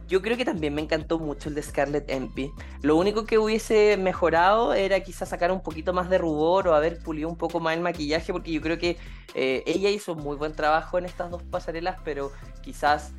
yo 0.09 0.23
creo 0.23 0.37
que 0.37 0.45
también 0.45 0.75
me 0.75 0.81
encantó 0.81 1.19
mucho 1.19 1.51
el 1.51 1.55
de 1.55 1.63
Scarlett 1.63 2.11
Envy. 2.11 2.51
Lo 2.81 2.97
único 2.97 3.27
que 3.27 3.39
hubiese 3.39 3.97
mejorado 3.99 4.73
era 4.73 5.01
quizás 5.01 5.29
sacar 5.29 5.53
un 5.53 5.63
poquito 5.63 5.93
más 5.93 6.09
de 6.09 6.17
rubor 6.17 6.67
o 6.67 6.75
haber 6.75 6.99
pulido 6.99 7.29
un 7.29 7.37
poco 7.37 7.61
más 7.61 7.77
el 7.77 7.83
maquillaje, 7.83 8.33
porque 8.33 8.51
yo 8.51 8.63
creo 8.63 8.79
que 8.79 8.97
eh, 9.35 9.63
ella 9.67 9.91
hizo 9.91 10.15
muy 10.15 10.37
buen 10.37 10.55
trabajo 10.55 10.99
en 10.99 11.05
estas 11.05 11.31
dos 11.31 11.43
pasarelas, 11.43 11.97
pero 12.05 12.33
quizás 12.63 13.13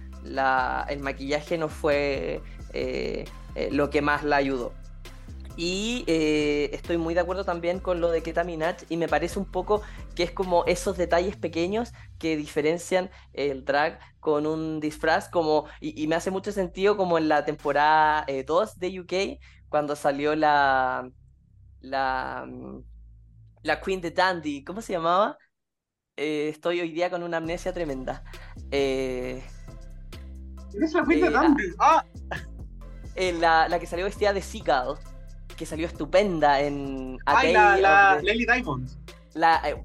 el 0.89 0.99
maquillaje 0.99 1.57
no 1.57 1.69
fue 1.69 2.41
eh, 2.73 3.25
eh, 3.55 3.69
lo 3.71 3.89
que 3.89 4.01
más 4.01 4.23
la 4.23 4.37
ayudó. 4.37 4.73
Y 5.61 6.05
eh, 6.07 6.69
estoy 6.73 6.97
muy 6.97 7.13
de 7.13 7.19
acuerdo 7.19 7.43
también 7.43 7.81
con 7.81 7.99
lo 7.99 8.11
de 8.11 8.23
Keta 8.23 8.45
Minaj 8.45 8.77
y 8.89 8.95
me 8.97 9.09
parece 9.09 9.39
un 9.39 9.51
poco 9.51 9.81
que 10.15 10.23
es 10.23 10.31
como 10.31 10.63
esos 10.65 10.95
detalles 10.97 11.35
pequeños 11.35 11.91
que 12.17 12.37
diferencian 12.37 13.09
el 13.33 13.65
drag 13.65 13.99
con 14.21 14.47
un 14.47 14.79
disfraz 14.79 15.27
como 15.29 15.65
y, 15.81 16.01
y 16.01 16.07
me 16.07 16.15
hace 16.15 16.31
mucho 16.31 16.53
sentido 16.53 16.95
como 16.95 17.17
en 17.17 17.27
la 17.27 17.43
temporada 17.45 18.23
eh, 18.27 18.45
2 18.45 18.79
de 18.79 19.01
UK 19.01 19.13
cuando 19.67 19.95
salió 19.97 20.33
la 20.35 21.09
la 21.81 22.45
mm, 22.47 22.79
la 23.63 23.81
Queen 23.81 24.01
de 24.01 24.11
Dandy, 24.11 24.63
¿cómo 24.63 24.81
se 24.81 24.93
llamaba? 24.93 25.37
Eh, 26.17 26.49
estoy 26.49 26.81
hoy 26.81 26.91
día 26.91 27.09
con 27.11 27.23
una 27.23 27.37
amnesia 27.37 27.73
tremenda. 27.73 28.23
Eh, 28.71 29.43
¿Eres 30.73 30.93
la 30.93 31.05
Queen 31.05 31.19
de 31.19 31.29
Eh, 31.29 31.31
Dandy? 31.31 31.63
¡Ah! 31.79 32.03
eh, 33.15 33.33
la, 33.33 33.67
la 33.69 33.79
que 33.79 33.85
salió 33.87 34.05
vestida 34.05 34.33
de 34.33 34.41
Seagull, 34.41 34.97
que 35.59 35.65
salió 35.65 35.85
estupenda 35.87 36.61
en 36.61 37.19
A 37.25 37.37
¡Ay, 37.37 37.53
la, 37.53 37.77
la 37.77 38.17
the- 38.21 38.33
Lily 38.33 38.45
Diamond! 38.45 38.89
la, 39.33 39.61
eh, 39.69 39.83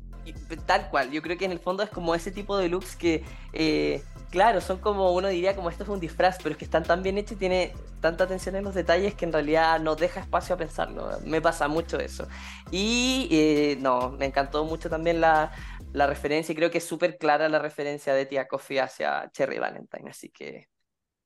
tal 0.66 0.88
cual, 0.88 1.10
yo 1.10 1.20
creo 1.20 1.36
que 1.36 1.44
en 1.44 1.52
el 1.52 1.58
fondo 1.58 1.82
es 1.82 1.90
como 1.90 2.14
ese 2.14 2.30
tipo 2.30 2.56
de 2.56 2.68
looks 2.68 2.96
que, 2.96 3.22
eh, 3.52 4.02
claro, 4.30 4.60
son 4.60 4.78
como 4.78 5.12
uno 5.12 5.28
diría 5.28 5.54
como 5.54 5.68
esto 5.68 5.82
es 5.82 5.88
un 5.90 6.00
disfraz, 6.00 6.38
pero 6.38 6.52
es 6.52 6.56
que 6.56 6.64
están 6.64 6.84
tan 6.84 7.02
bien 7.02 7.18
hechos 7.18 7.32
y 7.32 7.36
tiene 7.36 7.74
tanta 8.00 8.24
atención 8.24 8.56
en 8.56 8.64
los 8.64 8.74
detalles 8.74 9.14
que 9.14 9.24
en 9.26 9.32
realidad 9.32 9.80
nos 9.80 9.98
deja 9.98 10.20
espacio 10.20 10.54
a 10.54 10.58
pensarlo. 10.58 11.10
Me 11.24 11.40
pasa 11.42 11.68
mucho 11.68 11.98
eso. 11.98 12.26
Y 12.70 13.28
eh, 13.32 13.76
no, 13.80 14.10
me 14.12 14.26
encantó 14.26 14.64
mucho 14.64 14.88
también 14.88 15.20
la, 15.20 15.52
la 15.92 16.06
referencia 16.06 16.52
y 16.52 16.56
creo 16.56 16.70
que 16.70 16.78
es 16.78 16.86
súper 16.86 17.18
clara 17.18 17.48
la 17.48 17.58
referencia 17.58 18.14
de 18.14 18.26
Tia 18.26 18.46
Coffee 18.48 18.80
hacia 18.80 19.30
Cherry 19.32 19.58
Valentine, 19.58 20.08
así 20.10 20.30
que 20.30 20.68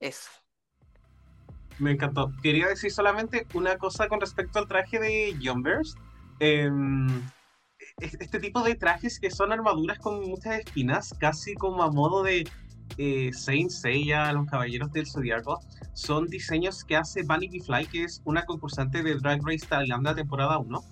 eso. 0.00 0.30
Me 1.78 1.92
encantó. 1.92 2.32
Quería 2.42 2.66
decir 2.68 2.90
solamente 2.90 3.46
una 3.54 3.76
cosa 3.78 4.08
con 4.08 4.20
respecto 4.20 4.58
al 4.58 4.66
traje 4.66 4.98
de 4.98 5.36
Jumpers. 5.42 5.94
Em, 6.40 7.08
es- 8.00 8.14
este 8.20 8.40
tipo 8.40 8.62
de 8.62 8.74
trajes 8.74 9.18
que 9.20 9.30
son 9.30 9.52
armaduras 9.52 9.98
con 9.98 10.20
muchas 10.28 10.58
espinas, 10.60 11.14
casi 11.18 11.54
como 11.54 11.82
a 11.82 11.90
modo 11.90 12.22
de 12.22 12.48
eh, 12.96 13.30
Saint 13.34 13.70
Seiya, 13.70 14.32
los 14.32 14.46
Caballeros 14.46 14.90
del 14.92 15.06
Zodiaco, 15.06 15.60
son 15.92 16.26
diseños 16.26 16.82
que 16.84 16.96
hace 16.96 17.22
Vanity 17.22 17.60
Fly, 17.60 17.86
que 17.86 18.04
es 18.04 18.22
una 18.24 18.44
concursante 18.44 19.02
de 19.02 19.14
Drag 19.16 19.40
Race 19.46 19.66
Tailandia 19.68 20.14
temporada 20.14 20.58
1. 20.58 20.82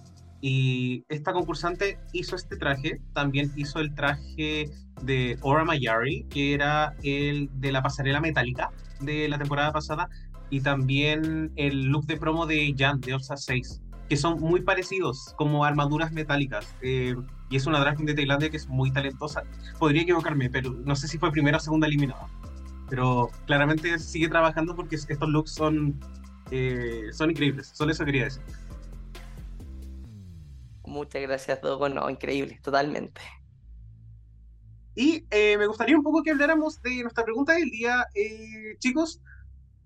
Y 0.42 1.04
esta 1.08 1.32
concursante 1.32 1.98
hizo 2.12 2.36
este 2.36 2.56
traje, 2.58 3.00
también 3.14 3.50
hizo 3.56 3.80
el 3.80 3.94
traje 3.94 4.70
de 5.02 5.38
Ora 5.40 5.64
Mayari, 5.64 6.24
que 6.28 6.52
era 6.52 6.94
el 7.02 7.48
de 7.54 7.72
la 7.72 7.82
pasarela 7.82 8.20
metálica 8.20 8.70
de 9.00 9.28
la 9.28 9.38
temporada 9.38 9.72
pasada, 9.72 10.08
y 10.50 10.60
también 10.60 11.52
el 11.56 11.86
look 11.86 12.06
de 12.06 12.16
promo 12.16 12.46
de 12.46 12.74
Jan 12.76 13.00
de 13.00 13.14
Orsa 13.14 13.36
6, 13.36 13.80
que 14.08 14.16
son 14.16 14.40
muy 14.40 14.62
parecidos, 14.62 15.34
como 15.36 15.64
armaduras 15.64 16.12
metálicas. 16.12 16.74
eh, 16.82 17.14
y 17.48 17.56
es 17.56 17.66
una 17.66 17.78
drag 17.78 17.96
queen 17.96 18.06
de 18.06 18.14
Tailandia 18.14 18.50
que 18.50 18.56
es 18.56 18.66
muy 18.68 18.90
talentosa. 18.90 19.44
Podría 19.78 20.02
equivocarme, 20.02 20.50
pero 20.50 20.72
no 20.72 20.96
sé 20.96 21.06
si 21.06 21.18
fue 21.18 21.30
primera 21.30 21.58
o 21.58 21.60
segunda 21.60 21.86
eliminada. 21.86 22.28
Pero 22.88 23.30
claramente 23.46 23.98
sigue 23.98 24.28
trabajando 24.28 24.74
porque 24.74 24.96
estos 24.96 25.28
looks 25.28 25.52
son, 25.52 25.98
eh, 26.50 27.04
son 27.12 27.30
increíbles. 27.30 27.70
Solo 27.72 27.92
eso 27.92 28.04
quería 28.04 28.24
decir. 28.24 28.42
Muchas 30.84 31.22
gracias, 31.22 31.60
Dogo. 31.60 31.88
No, 31.88 32.08
increíble, 32.10 32.58
totalmente. 32.62 33.20
Y 34.94 35.26
eh, 35.30 35.58
me 35.58 35.66
gustaría 35.66 35.96
un 35.96 36.02
poco 36.02 36.22
que 36.22 36.30
habláramos 36.30 36.80
de 36.82 37.02
nuestra 37.02 37.24
pregunta 37.24 37.52
del 37.52 37.70
día. 37.70 38.06
Eh, 38.14 38.76
chicos, 38.78 39.20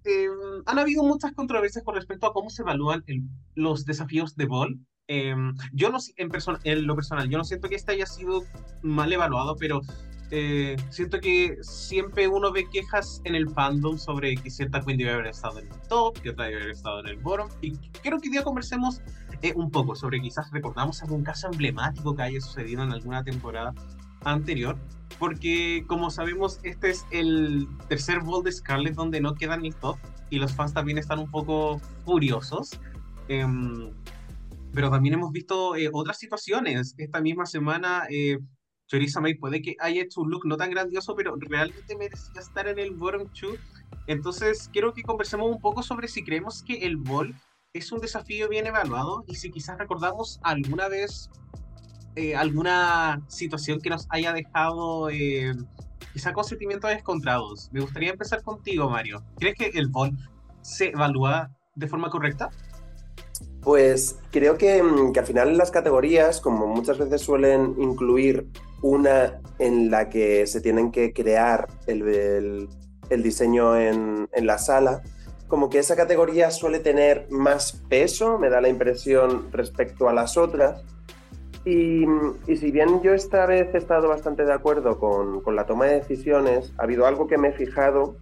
eh, 0.04 0.28
han 0.66 0.78
habido 0.78 1.02
muchas 1.02 1.32
controversias 1.32 1.84
con 1.84 1.94
respecto 1.94 2.26
a 2.26 2.32
cómo 2.32 2.50
se 2.50 2.62
evalúan 2.62 3.02
el- 3.06 3.22
los 3.54 3.84
desafíos 3.84 4.36
de 4.36 4.46
Ball. 4.46 4.78
Eh, 5.08 5.34
yo 5.72 5.90
no, 5.90 5.98
en, 6.16 6.28
perso- 6.30 6.60
en 6.64 6.86
lo 6.86 6.94
personal, 6.94 7.28
yo 7.28 7.36
no 7.38 7.44
siento 7.44 7.68
que 7.68 7.74
este 7.74 7.92
haya 7.92 8.06
sido 8.06 8.44
mal 8.82 9.12
evaluado, 9.12 9.56
pero 9.56 9.80
eh, 10.30 10.76
siento 10.90 11.18
que 11.18 11.56
siempre 11.62 12.28
uno 12.28 12.52
ve 12.52 12.68
quejas 12.70 13.20
en 13.24 13.34
el 13.34 13.48
fandom 13.50 13.98
sobre 13.98 14.36
que 14.36 14.48
cierta 14.50 14.80
queen 14.80 14.96
debe 14.98 15.10
haber 15.12 15.26
estado 15.26 15.58
en 15.58 15.66
el 15.66 15.80
top, 15.88 16.20
que 16.20 16.30
otra 16.30 16.44
debe 16.44 16.58
haber 16.60 16.70
estado 16.70 17.00
en 17.00 17.08
el 17.08 17.16
bottom. 17.16 17.48
Y 17.60 17.72
creo 18.02 18.20
que 18.20 18.28
hoy 18.28 18.32
día 18.32 18.44
conversemos 18.44 19.02
eh, 19.42 19.52
un 19.56 19.72
poco 19.72 19.96
sobre 19.96 20.20
quizás 20.20 20.48
recordamos 20.52 21.02
algún 21.02 21.24
caso 21.24 21.48
emblemático 21.48 22.14
que 22.14 22.22
haya 22.22 22.40
sucedido 22.40 22.84
en 22.84 22.92
alguna 22.92 23.24
temporada 23.24 23.74
anterior 24.24 24.76
porque 25.20 25.85
como 25.87 26.11
sabemos 26.11 26.61
este 26.62 26.90
es 26.90 27.06
el 27.11 27.68
tercer 27.88 28.20
ball 28.20 28.42
de 28.42 28.52
Scarlett 28.52 28.94
donde 28.94 29.20
no 29.20 29.35
queda 29.35 29.54
el 29.54 29.74
top 29.74 29.98
y 30.30 30.38
los 30.38 30.54
fans 30.54 30.72
también 30.72 30.96
están 30.96 31.18
un 31.18 31.30
poco 31.30 31.78
furiosos. 32.04 32.80
Em, 33.28 33.92
pero 34.72 34.90
también 34.90 35.14
hemos 35.14 35.30
visto 35.33 35.76
eh, 35.76 35.90
otras 35.92 36.18
situaciones. 36.18 36.94
Esta 36.96 37.20
misma 37.20 37.44
semana, 37.44 38.04
eh, 38.09 38.38
Teresa 38.88 39.20
May 39.20 39.35
puede 39.35 39.61
que 39.61 39.76
haya 39.80 40.02
hecho 40.02 40.22
un 40.22 40.30
look 40.30 40.46
no 40.46 40.56
tan 40.56 40.70
grandioso, 40.70 41.14
pero 41.14 41.37
realmente 41.38 41.96
merecía 41.96 42.40
estar 42.40 42.66
en 42.68 42.78
el 42.78 42.92
bottom 42.92 43.28
2. 43.40 43.59
Entonces, 44.06 44.70
quiero 44.72 44.94
que 44.94 45.02
conversemos 45.02 45.50
un 45.50 45.61
poco 45.61 45.83
sobre 45.83 46.09
si 46.09 46.24
creemos 46.24 46.62
que 46.62 46.87
el 46.87 46.96
ball 46.96 47.35
es 47.72 47.92
un 47.92 48.00
desafío 48.00 48.48
bien 48.48 48.66
evaluado 48.66 49.24
y 49.26 49.35
si 49.35 49.50
quizás 49.50 49.78
recordamos 49.78 50.40
alguna 50.42 50.88
vez 50.88 51.30
eh, 52.16 52.35
alguna 52.35 53.23
situación 53.29 53.81
que 53.81 53.90
nos 53.90 54.07
haya 54.11 54.33
dejado 54.33 55.11
eh, 55.11 55.53
quizá 56.12 56.33
con 56.33 56.44
sentimientos 56.44 56.90
descontrados. 56.90 57.68
Me 57.73 57.81
gustaría 57.81 58.11
empezar 58.11 58.42
contigo, 58.42 58.88
Mario. 58.90 59.23
¿Crees 59.38 59.57
que 59.57 59.66
el 59.79 59.88
ball 59.88 60.16
se 60.62 60.88
evalúa 60.88 61.51
de 61.75 61.87
forma 61.88 62.11
correcta? 62.11 62.51
Pues 63.62 64.18
creo 64.31 64.57
que, 64.57 64.83
mm, 64.83 65.12
que 65.12 65.20
al 65.20 65.27
final 65.27 65.57
las 65.57 65.70
categorías, 65.70 66.40
como 66.40 66.66
muchas 66.66 66.99
veces 66.99 67.20
suelen 67.20 67.75
incluir 67.79 68.46
una 68.83 69.40
en 69.59 69.90
la 69.90 70.09
que 70.09 70.46
se 70.46 70.61
tienen 70.61 70.90
que 70.90 71.12
crear 71.12 71.68
el, 71.87 72.03
el- 72.09 72.68
el 73.11 73.23
diseño 73.23 73.77
en, 73.77 74.29
en 74.33 74.46
la 74.46 74.57
sala, 74.57 75.03
como 75.49 75.68
que 75.68 75.81
esa 75.81 75.96
categoría 75.96 76.51
suele 76.53 76.79
tener 76.79 77.27
más 77.31 77.73
peso, 77.88 78.38
me 78.38 78.49
da 78.49 78.61
la 78.61 78.68
impresión, 78.68 79.51
respecto 79.53 80.09
a 80.09 80.12
las 80.12 80.37
otras. 80.37 80.83
Y, 81.64 82.07
si 82.57 82.70
bien 82.70 83.03
yo 83.03 83.12
esta 83.12 83.46
vez 83.46 83.75
he 83.75 83.79
estado 83.79 84.09
bastante 84.09 84.44
de 84.44 84.53
acuerdo 84.53 84.99
con, 84.99 85.42
la 85.55 85.66
toma 85.66 85.87
de 85.87 86.01
decisiones, 86.01 86.73
ha 86.79 86.85
habido 86.85 87.07
algo 87.07 87.27
que 87.27 87.38
me 87.38 87.49
he 87.49 87.53
fijado, 87.53 88.16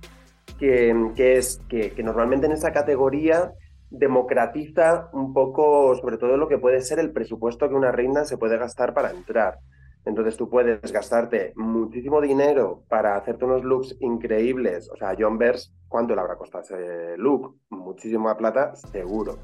que, 0.59 1.13
que 1.15 1.37
es 1.37 1.61
que, 1.69 1.93
que 1.93 2.03
normalmente 2.03 2.47
en 2.47 2.53
esa 2.53 2.73
categoría 2.73 3.53
democratiza 3.91 5.09
un 5.13 5.33
poco, 5.33 5.95
sobre 5.97 6.19
todo 6.19 6.37
lo 6.37 6.49
que 6.49 6.59
puede 6.59 6.81
ser 6.81 6.99
el 6.99 7.13
presupuesto 7.13 7.69
que 7.69 7.75
una 7.75 7.93
reina 7.93 8.25
se 8.25 8.37
puede 8.37 8.59
gastar 8.59 8.93
para 8.93 9.11
entrar. 9.11 9.59
Entonces 10.05 10.37
tú 10.37 10.49
puedes 10.49 10.91
gastarte 10.91 11.53
muchísimo 11.55 12.21
dinero 12.21 12.83
para 12.89 13.17
hacerte 13.17 13.45
unos 13.45 13.63
looks 13.63 13.97
increíbles. 14.01 14.91
O 14.91 14.97
sea, 14.97 15.15
John 15.19 15.37
Bers, 15.37 15.75
¿cuánto 15.87 16.15
le 16.15 16.21
habrá 16.23 16.37
costado 16.37 16.65
ese 16.65 17.17
look? 17.19 17.57
Muchísima 17.69 18.37
plata, 18.37 18.75
seguro. 18.75 19.37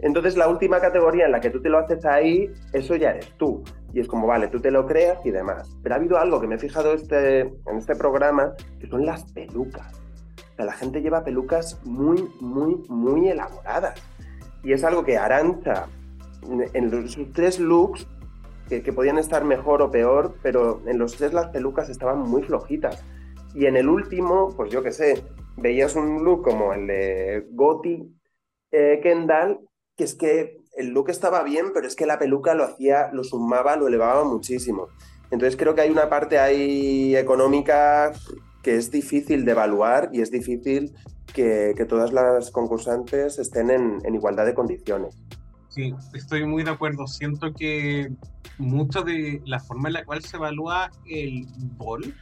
Entonces 0.00 0.36
la 0.36 0.48
última 0.48 0.80
categoría 0.80 1.26
en 1.26 1.32
la 1.32 1.40
que 1.40 1.50
tú 1.50 1.60
te 1.60 1.68
lo 1.68 1.78
haces 1.78 2.04
ahí, 2.04 2.52
eso 2.72 2.96
ya 2.96 3.10
eres 3.10 3.32
tú. 3.36 3.62
Y 3.92 4.00
es 4.00 4.08
como, 4.08 4.26
vale, 4.26 4.48
tú 4.48 4.60
te 4.60 4.70
lo 4.70 4.86
creas 4.86 5.18
y 5.24 5.30
demás. 5.30 5.76
Pero 5.82 5.94
ha 5.94 5.98
habido 5.98 6.18
algo 6.18 6.40
que 6.40 6.46
me 6.46 6.54
he 6.56 6.58
fijado 6.58 6.92
este, 6.92 7.40
en 7.40 7.76
este 7.76 7.96
programa, 7.96 8.52
que 8.78 8.86
son 8.86 9.04
las 9.04 9.24
pelucas. 9.32 9.92
O 10.52 10.56
sea, 10.56 10.64
la 10.66 10.72
gente 10.72 11.00
lleva 11.00 11.24
pelucas 11.24 11.80
muy, 11.84 12.28
muy, 12.40 12.76
muy 12.88 13.28
elaboradas. 13.28 14.00
Y 14.62 14.72
es 14.72 14.84
algo 14.84 15.04
que 15.04 15.16
Arancha, 15.16 15.86
en 16.74 17.08
sus 17.08 17.32
tres 17.32 17.58
looks, 17.58 18.06
que, 18.68 18.82
que 18.82 18.92
podían 18.92 19.18
estar 19.18 19.44
mejor 19.44 19.82
o 19.82 19.90
peor, 19.90 20.34
pero 20.42 20.82
en 20.86 20.98
los 20.98 21.16
tres 21.16 21.32
las 21.32 21.48
pelucas 21.48 21.88
estaban 21.88 22.18
muy 22.20 22.42
flojitas. 22.42 23.02
Y 23.54 23.66
en 23.66 23.76
el 23.76 23.88
último, 23.88 24.52
pues 24.56 24.70
yo 24.70 24.82
qué 24.82 24.92
sé, 24.92 25.24
veías 25.56 25.96
un 25.96 26.22
look 26.24 26.42
como 26.42 26.72
el 26.72 26.86
de 26.86 27.46
Gotti 27.52 28.14
eh, 28.70 29.00
Kendall, 29.02 29.60
que 29.98 30.04
es 30.04 30.14
que 30.14 30.62
el 30.76 30.90
look 30.90 31.10
estaba 31.10 31.42
bien, 31.42 31.66
pero 31.74 31.86
es 31.86 31.96
que 31.96 32.06
la 32.06 32.20
peluca 32.20 32.54
lo 32.54 32.64
hacía, 32.64 33.10
lo 33.12 33.24
sumaba, 33.24 33.76
lo 33.76 33.88
elevaba 33.88 34.22
muchísimo. 34.22 34.86
Entonces 35.32 35.56
creo 35.56 35.74
que 35.74 35.82
hay 35.82 35.90
una 35.90 36.08
parte 36.08 36.38
ahí 36.38 37.16
económica 37.16 38.12
que 38.62 38.76
es 38.76 38.92
difícil 38.92 39.44
de 39.44 39.50
evaluar 39.50 40.10
y 40.12 40.22
es 40.22 40.30
difícil 40.30 40.94
que, 41.34 41.74
que 41.76 41.84
todas 41.84 42.12
las 42.12 42.52
concursantes 42.52 43.40
estén 43.40 43.70
en, 43.70 44.14
igualdad 44.14 44.46
de 44.46 44.54
condiciones. 44.54 45.18
Sí, 45.68 45.92
estoy 46.14 46.46
muy 46.46 46.62
de 46.62 46.70
acuerdo. 46.70 47.08
Siento 47.08 47.52
que 47.52 48.12
mucho 48.56 49.02
de 49.02 49.42
la 49.46 49.58
forma 49.58 49.88
en 49.88 49.94
la 49.94 50.04
cual 50.04 50.22
se 50.22 50.36
evalúa 50.36 50.92
el 51.06 51.46
bol, 51.76 52.14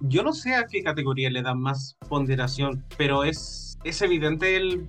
yo 0.00 0.22
no 0.22 0.32
sé 0.32 0.54
a 0.54 0.64
qué 0.64 0.82
categoría 0.82 1.28
le 1.28 1.42
dan 1.42 1.60
más 1.60 1.96
ponderación, 2.08 2.84
pero 2.96 3.24
es, 3.24 3.78
es 3.84 4.00
evidente 4.00 4.56
el, 4.56 4.88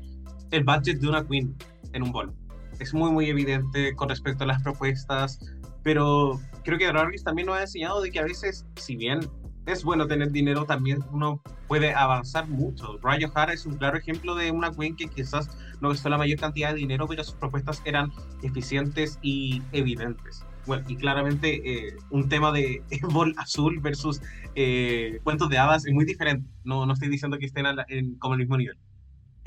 el 0.52 0.64
budget 0.64 1.00
de 1.00 1.08
una 1.10 1.28
queen 1.28 1.56
en 1.94 2.04
un 2.04 2.12
bol. 2.12 2.34
Es 2.80 2.94
muy, 2.94 3.12
muy 3.12 3.30
evidente 3.30 3.94
con 3.96 4.10
respecto 4.10 4.44
a 4.44 4.48
las 4.48 4.62
propuestas, 4.64 5.40
pero 5.84 6.40
creo 6.64 6.78
que 6.78 6.92
Rarris 6.92 7.24
también 7.24 7.48
nos 7.48 7.58
ha 7.58 7.62
enseñado 7.62 8.02
de 8.02 8.12
que 8.12 8.20
a 8.20 8.24
veces, 8.24 8.66
si 8.76 8.96
bien 8.96 9.20
es 9.66 9.84
bueno 9.84 10.08
tener 10.08 10.32
dinero, 10.32 10.66
también 10.66 11.00
uno 11.12 11.42
puede 11.68 11.94
avanzar 11.94 12.48
mucho. 12.48 12.98
Rayo 13.04 13.30
Hara 13.36 13.54
es 13.54 13.66
un 13.66 13.78
claro 13.78 13.98
ejemplo 13.98 14.34
de 14.36 14.52
una 14.52 14.72
queen 14.72 14.96
que 14.96 15.08
quizás 15.08 15.48
no 15.82 15.90
gastó 15.90 16.10
la 16.10 16.18
mayor 16.18 16.40
cantidad 16.40 16.70
de 16.74 16.80
dinero, 16.80 17.06
pero 17.08 17.24
sus 17.24 17.36
propuestas 17.36 17.82
eran 17.86 18.12
eficientes 18.42 19.20
y 19.22 19.62
evidentes. 19.72 20.44
Bueno, 20.66 20.84
y 20.88 20.98
claramente 20.98 21.62
eh, 21.88 21.94
un 22.10 22.30
tema 22.30 22.52
de 22.52 22.84
bol 23.12 23.34
azul 23.38 23.80
versus 23.80 24.22
eh, 24.56 25.20
cuentos 25.24 25.50
de 25.50 25.58
hadas 25.58 25.86
es 25.86 25.94
muy 25.94 26.06
diferente. 26.06 26.50
No, 26.64 26.86
no 26.86 26.94
estoy 26.94 27.10
diciendo 27.10 27.38
que 27.38 27.46
estén 27.46 27.64
la- 27.64 27.86
en, 27.90 28.16
como 28.16 28.34
el 28.34 28.40
mismo 28.40 28.58
nivel. 28.58 28.78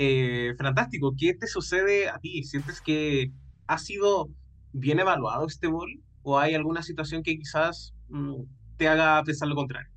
Eh, 0.05 0.57
fantástico, 0.59 1.15
¿qué 1.17 1.33
te 1.33 1.47
sucede 1.47 2.09
a 2.09 2.19
ti? 2.19 2.43
¿Sientes 2.43 2.81
que 2.81 3.31
ha 3.69 3.79
sido 3.79 4.31
bien 4.73 4.99
evaluado 4.99 5.47
este 5.47 5.69
bol? 5.69 6.03
¿O 6.23 6.41
hay 6.41 6.57
alguna 6.57 6.83
situación 6.83 7.23
que 7.23 7.38
quizás 7.38 7.95
mm, 8.09 8.43
te 8.79 8.88
haga 8.88 9.23
pensar 9.23 9.47
lo 9.47 9.55
contrario? 9.55 9.88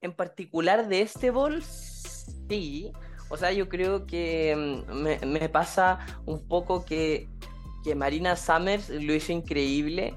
En 0.00 0.12
particular 0.12 0.88
de 0.88 1.02
este 1.02 1.30
bol, 1.30 1.62
sí. 1.62 2.90
O 3.28 3.36
sea, 3.36 3.52
yo 3.52 3.68
creo 3.68 4.06
que 4.06 4.82
mm, 4.88 4.92
me, 4.92 5.18
me 5.24 5.48
pasa 5.48 6.00
un 6.26 6.44
poco 6.48 6.84
que, 6.84 7.28
que 7.84 7.94
Marina 7.94 8.34
Summers 8.34 8.88
lo 8.88 9.14
hizo 9.14 9.30
increíble, 9.30 10.16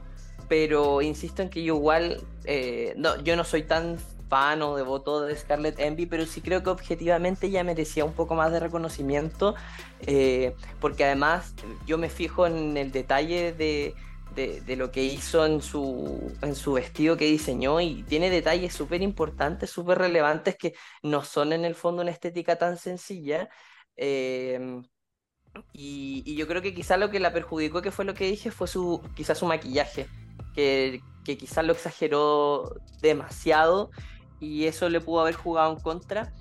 pero 0.50 1.04
insisto 1.04 1.44
en 1.44 1.52
que 1.52 1.64
yo 1.64 1.76
igual, 1.76 2.26
eh, 2.46 2.96
no, 2.98 3.22
yo 3.22 3.36
no 3.36 3.44
soy 3.44 3.62
tan 3.62 3.98
fan 4.30 4.62
o 4.62 4.76
devoto 4.76 5.22
de 5.22 5.36
Scarlett 5.36 5.80
Envy, 5.80 6.06
pero 6.06 6.26
sí 6.26 6.42
creo 6.42 6.64
que 6.64 6.70
objetivamente 6.70 7.50
ya 7.50 7.64
merecía 7.64 8.06
un 8.06 8.14
poco 8.14 8.36
más 8.36 8.52
de 8.52 8.60
reconocimiento, 8.60 9.56
eh, 10.02 10.56
porque 10.80 11.06
además 11.06 11.54
yo 11.86 11.98
me 11.98 12.10
fijo 12.10 12.48
en 12.48 12.78
el 12.78 12.92
detalle 12.92 13.54
de, 13.54 13.96
de, 14.36 14.76
lo 14.76 14.92
que 14.92 15.04
hizo 15.04 15.46
en 15.46 15.62
su, 15.62 16.32
en 16.42 16.56
su 16.56 16.74
vestido 16.74 17.18
que 17.18 17.26
diseñó 17.26 17.82
y 17.82 18.04
tiene 18.04 18.30
detalles 18.30 18.74
súper 18.74 19.02
importantes, 19.02 19.70
súper 19.72 19.98
relevantes 19.98 20.56
que 20.56 20.74
no 21.02 21.24
son 21.24 21.54
en 21.54 21.66
el 21.66 21.76
fondo 21.76 22.02
una 22.02 22.12
estética 22.12 22.58
tan 22.58 22.78
sencilla. 22.78 23.50
eh, 23.96 24.82
y, 25.74 26.36
yo 26.36 26.48
creo 26.48 26.62
que 26.62 26.74
quizás 26.74 27.00
lo 27.00 27.10
que 27.10 27.20
la 27.20 27.34
perjudicó, 27.34 27.82
que 27.82 27.92
fue 27.92 28.06
lo 28.06 28.14
que 28.14 28.26
dije, 28.30 28.52
fue 28.52 28.68
su, 28.68 29.02
quizás 29.16 29.38
su 29.38 29.46
maquillaje, 29.46 30.08
que, 30.54 31.02
que 31.24 31.38
quizás 31.38 31.66
lo 31.66 31.74
exageró 31.74 32.76
demasiado 33.02 33.92
y 34.40 34.66
eso 34.66 34.90
le 34.90 35.02
pudo 35.02 35.22
haber 35.22 35.36
jugado 35.36 35.74
en 35.74 35.80
contra. 35.80 36.34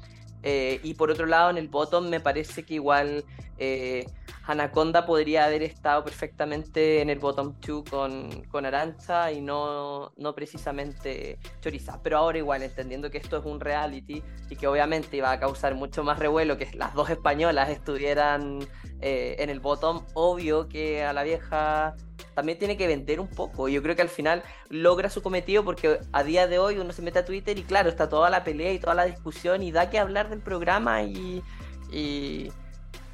Eh, 0.42 0.80
y 0.82 0.94
por 0.94 1.11
otro 1.11 1.26
lado, 1.26 1.51
en 1.51 1.59
el 1.59 1.68
bottom 1.68 2.09
me 2.09 2.20
parece 2.20 2.62
que 2.62 2.74
igual 2.74 3.24
eh, 3.59 4.07
Anaconda 4.44 5.07
podría 5.07 5.47
haber 5.47 5.62
estado 5.62 6.05
perfectamente 6.05 7.01
en 7.01 7.11
el 7.11 7.18
bottom 7.18 7.55
2 7.66 7.84
con, 7.88 8.44
con 8.44 8.64
Arancha 8.64 9.32
y 9.32 9.40
no, 9.40 10.12
no 10.16 10.34
precisamente 10.34 11.38
Choriza. 11.61 12.01
Pero 12.03 12.18
ahora 12.18 12.38
igual, 12.38 12.62
entendiendo 12.62 13.11
que 13.11 13.18
esto 13.18 13.38
es 13.38 13.44
un 13.44 13.59
reality 13.59 14.22
y 14.49 14.57
que 14.57 14.68
obviamente 14.68 15.16
iba 15.16 15.32
a 15.32 15.40
causar 15.40 15.74
mucho 15.74 16.05
más 16.05 16.18
revuelo 16.18 16.57
que 16.57 16.68
las 16.74 16.94
dos 16.94 17.11
españolas 17.11 17.70
estuvieran 17.70 18.61
eh, 19.01 19.36
en 19.38 19.51
el 19.51 19.59
bottom, 19.59 20.05
obvio 20.14 20.68
que 20.68 21.03
a 21.03 21.12
la 21.12 21.24
vieja 21.24 21.97
también 22.34 22.58
tiene 22.58 22.76
que 22.76 22.86
vender 22.86 23.20
un 23.20 23.28
poco. 23.28 23.68
Yo 23.68 23.82
creo 23.82 23.96
que 23.96 24.02
al 24.02 24.08
final 24.08 24.42
logra 24.68 25.10
su 25.10 25.22
cometido 25.22 25.64
porque 25.64 26.00
a 26.12 26.22
día 26.22 26.46
de 26.46 26.58
hoy 26.58 26.78
uno 26.78 26.92
se 26.92 27.02
mete 27.02 27.18
a 27.18 27.24
Twitter 27.24 27.58
y 27.58 27.62
claro, 27.62 27.88
está 27.88 28.08
toda 28.08 28.30
la 28.30 28.44
pelea 28.44 28.72
y 28.72 28.78
toda 28.78 28.94
la 28.94 29.04
discusión 29.04 29.62
y 29.62 29.72
da 29.72 29.90
que 29.90 29.98
hablar 29.98 30.28
del 30.28 30.40
programa 30.40 31.02
y, 31.02 31.42
y, 31.90 32.50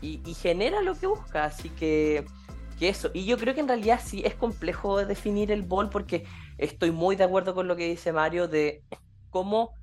y 0.00 0.34
genera 0.34 0.82
lo 0.82 0.98
que 0.98 1.06
busca. 1.06 1.44
Así 1.44 1.68
que 1.70 2.24
que 2.78 2.88
eso. 2.88 3.10
Y 3.14 3.24
yo 3.24 3.38
creo 3.38 3.54
que 3.54 3.60
en 3.60 3.68
realidad 3.68 4.00
sí 4.02 4.22
es 4.24 4.34
complejo 4.34 5.04
definir 5.04 5.50
el 5.52 5.62
bol 5.62 5.88
porque 5.90 6.24
estoy 6.58 6.90
muy 6.90 7.16
de 7.16 7.24
acuerdo 7.24 7.54
con 7.54 7.68
lo 7.68 7.76
que 7.76 7.88
dice 7.88 8.12
Mario 8.12 8.48
de 8.48 8.82
cómo 9.30 9.74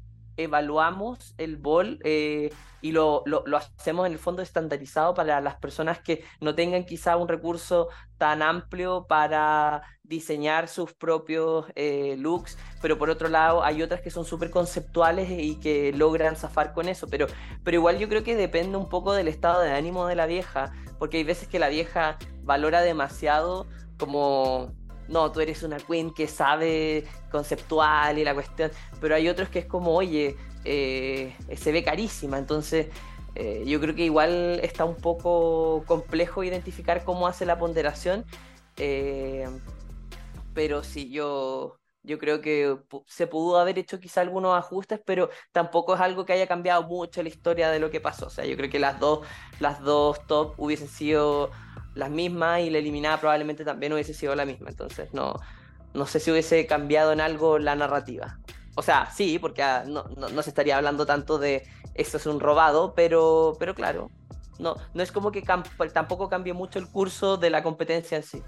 evaluamos 0.43 1.33
el 1.37 1.57
bol 1.57 1.99
eh, 2.03 2.49
y 2.81 2.93
lo, 2.93 3.23
lo, 3.25 3.43
hacemos 3.57 4.07
en 4.07 4.13
el 4.13 4.19
fondo 4.19 4.41
estandarizado 4.41 5.13
para 5.13 5.41
las 5.41 5.55
personas 5.57 5.99
que 5.99 6.23
no 6.39 6.55
tengan 6.55 6.85
quizá 6.85 7.17
un 7.17 7.27
recurso 7.27 7.89
tan 8.17 8.41
amplio 8.41 9.05
para 9.07 9.81
diseñar 10.03 10.69
sus 10.69 10.93
propios 10.93 11.65
eh, 11.75 12.15
looks, 12.17 12.57
pero 12.81 12.97
por 12.97 13.09
otro 13.09 13.27
lado 13.27 13.63
hay 13.63 13.81
otras 13.81 14.01
que 14.01 14.09
son 14.09 14.23
súper 14.23 14.49
conceptuales 14.49 15.29
y 15.29 15.59
que 15.59 15.91
logran 15.91 16.37
zafar 16.37 16.73
con 16.73 16.87
eso, 16.87 17.07
pero, 17.09 17.27
pero 17.63 17.75
igual 17.75 17.99
yo 17.99 18.07
creo 18.07 18.23
que 18.23 18.35
depende 18.35 18.77
un 18.77 18.87
poco 18.87 19.13
del 19.13 19.27
estado 19.27 19.61
de 19.61 19.71
ánimo 19.71 20.07
de 20.07 20.15
la 20.15 20.25
vieja, 20.25 20.71
porque 20.97 21.17
hay 21.17 21.23
veces 21.25 21.49
que 21.49 21.59
la 21.59 21.67
vieja 21.67 22.17
valora 22.43 22.81
demasiado 22.81 23.67
como 23.97 24.73
no, 25.09 25.31
tú 25.31 25.41
eres 25.41 25.63
una 25.63 25.77
queen 25.77 26.13
que 26.13 26.27
sabe 26.27 27.03
conceptual 27.31 28.17
y 28.17 28.23
la 28.23 28.33
cuestión, 28.33 28.71
pero 29.01 29.15
hay 29.15 29.27
otros 29.27 29.49
que 29.49 29.59
es 29.59 29.65
como, 29.65 29.93
oye, 29.95 30.37
eh, 30.63 31.35
se 31.57 31.71
ve 31.71 31.83
carísima, 31.83 32.37
entonces 32.37 32.87
eh, 33.35 33.63
yo 33.65 33.79
creo 33.79 33.95
que 33.95 34.05
igual 34.05 34.59
está 34.63 34.85
un 34.85 34.95
poco 34.95 35.83
complejo 35.87 36.43
identificar 36.43 37.03
cómo 37.03 37.27
hace 37.27 37.45
la 37.45 37.57
ponderación, 37.57 38.25
eh, 38.77 39.47
pero 40.53 40.83
sí, 40.83 41.09
yo, 41.09 41.79
yo 42.03 42.19
creo 42.19 42.41
que 42.41 42.77
se 43.07 43.27
pudo 43.27 43.57
haber 43.57 43.79
hecho 43.79 43.99
quizá 43.99 44.21
algunos 44.21 44.57
ajustes, 44.57 45.01
pero 45.05 45.29
tampoco 45.51 45.95
es 45.95 46.01
algo 46.01 46.25
que 46.25 46.33
haya 46.33 46.47
cambiado 46.47 46.83
mucho 46.83 47.23
la 47.23 47.29
historia 47.29 47.71
de 47.71 47.79
lo 47.79 47.89
que 47.89 47.99
pasó, 47.99 48.27
o 48.27 48.29
sea, 48.29 48.45
yo 48.45 48.55
creo 48.57 48.69
que 48.69 48.79
las 48.79 48.99
dos, 48.99 49.25
las 49.59 49.81
dos 49.81 50.25
top 50.27 50.53
hubiesen 50.57 50.87
sido 50.87 51.49
las 51.99 52.09
mismas 52.09 52.61
y 52.61 52.69
la 52.69 52.79
eliminada 52.79 53.19
probablemente 53.19 53.63
también 53.63 53.93
hubiese 53.93 54.13
sido 54.13 54.35
la 54.35 54.45
misma. 54.45 54.69
Entonces 54.69 55.13
no, 55.13 55.35
no 55.93 56.05
sé 56.05 56.19
si 56.19 56.31
hubiese 56.31 56.65
cambiado 56.65 57.11
en 57.11 57.21
algo 57.21 57.59
la 57.59 57.75
narrativa. 57.75 58.39
O 58.75 58.81
sea, 58.81 59.11
sí, 59.11 59.39
porque 59.39 59.61
ah, 59.61 59.83
no, 59.85 60.05
no, 60.15 60.41
se 60.41 60.49
estaría 60.49 60.77
hablando 60.77 61.05
tanto 61.05 61.37
de 61.37 61.63
esto 61.95 62.17
es 62.17 62.25
un 62.25 62.39
robado, 62.39 62.93
pero, 62.95 63.57
pero 63.59 63.75
claro, 63.75 64.09
no, 64.57 64.75
no 64.93 65.03
es 65.03 65.11
como 65.11 65.31
que 65.31 65.43
tampoco 65.93 66.29
cambie 66.29 66.53
mucho 66.53 66.79
el 66.79 66.87
curso 66.87 67.37
de 67.37 67.49
la 67.49 67.61
competencia 67.61 68.17
en 68.17 68.23
sí. 68.23 68.41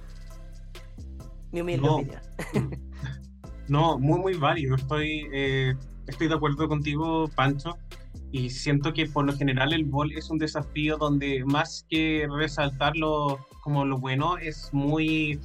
Mi 1.52 1.62
humilde 1.62 1.86
no. 1.86 1.96
opinión. 1.96 2.22
no, 3.68 4.00
muy, 4.00 4.20
muy 4.20 4.34
válido. 4.36 4.76
Estoy, 4.76 5.28
eh, 5.34 5.76
estoy 6.08 6.30
de 6.30 6.36
acuerdo 6.36 6.68
contigo, 6.70 7.30
Pancho. 7.36 7.78
Y 8.32 8.50
siento 8.50 8.94
que 8.94 9.08
por 9.08 9.26
lo 9.26 9.34
general 9.34 9.74
el 9.74 9.84
bol 9.84 10.12
es 10.14 10.30
un 10.30 10.38
desafío 10.38 10.98
donde 10.98 11.44
más 11.46 11.86
que 11.90 12.28
resaltarlo 12.34 13.46
como 13.62 13.86
lo 13.86 13.98
bueno, 13.98 14.38
es 14.38 14.70
muy 14.74 15.40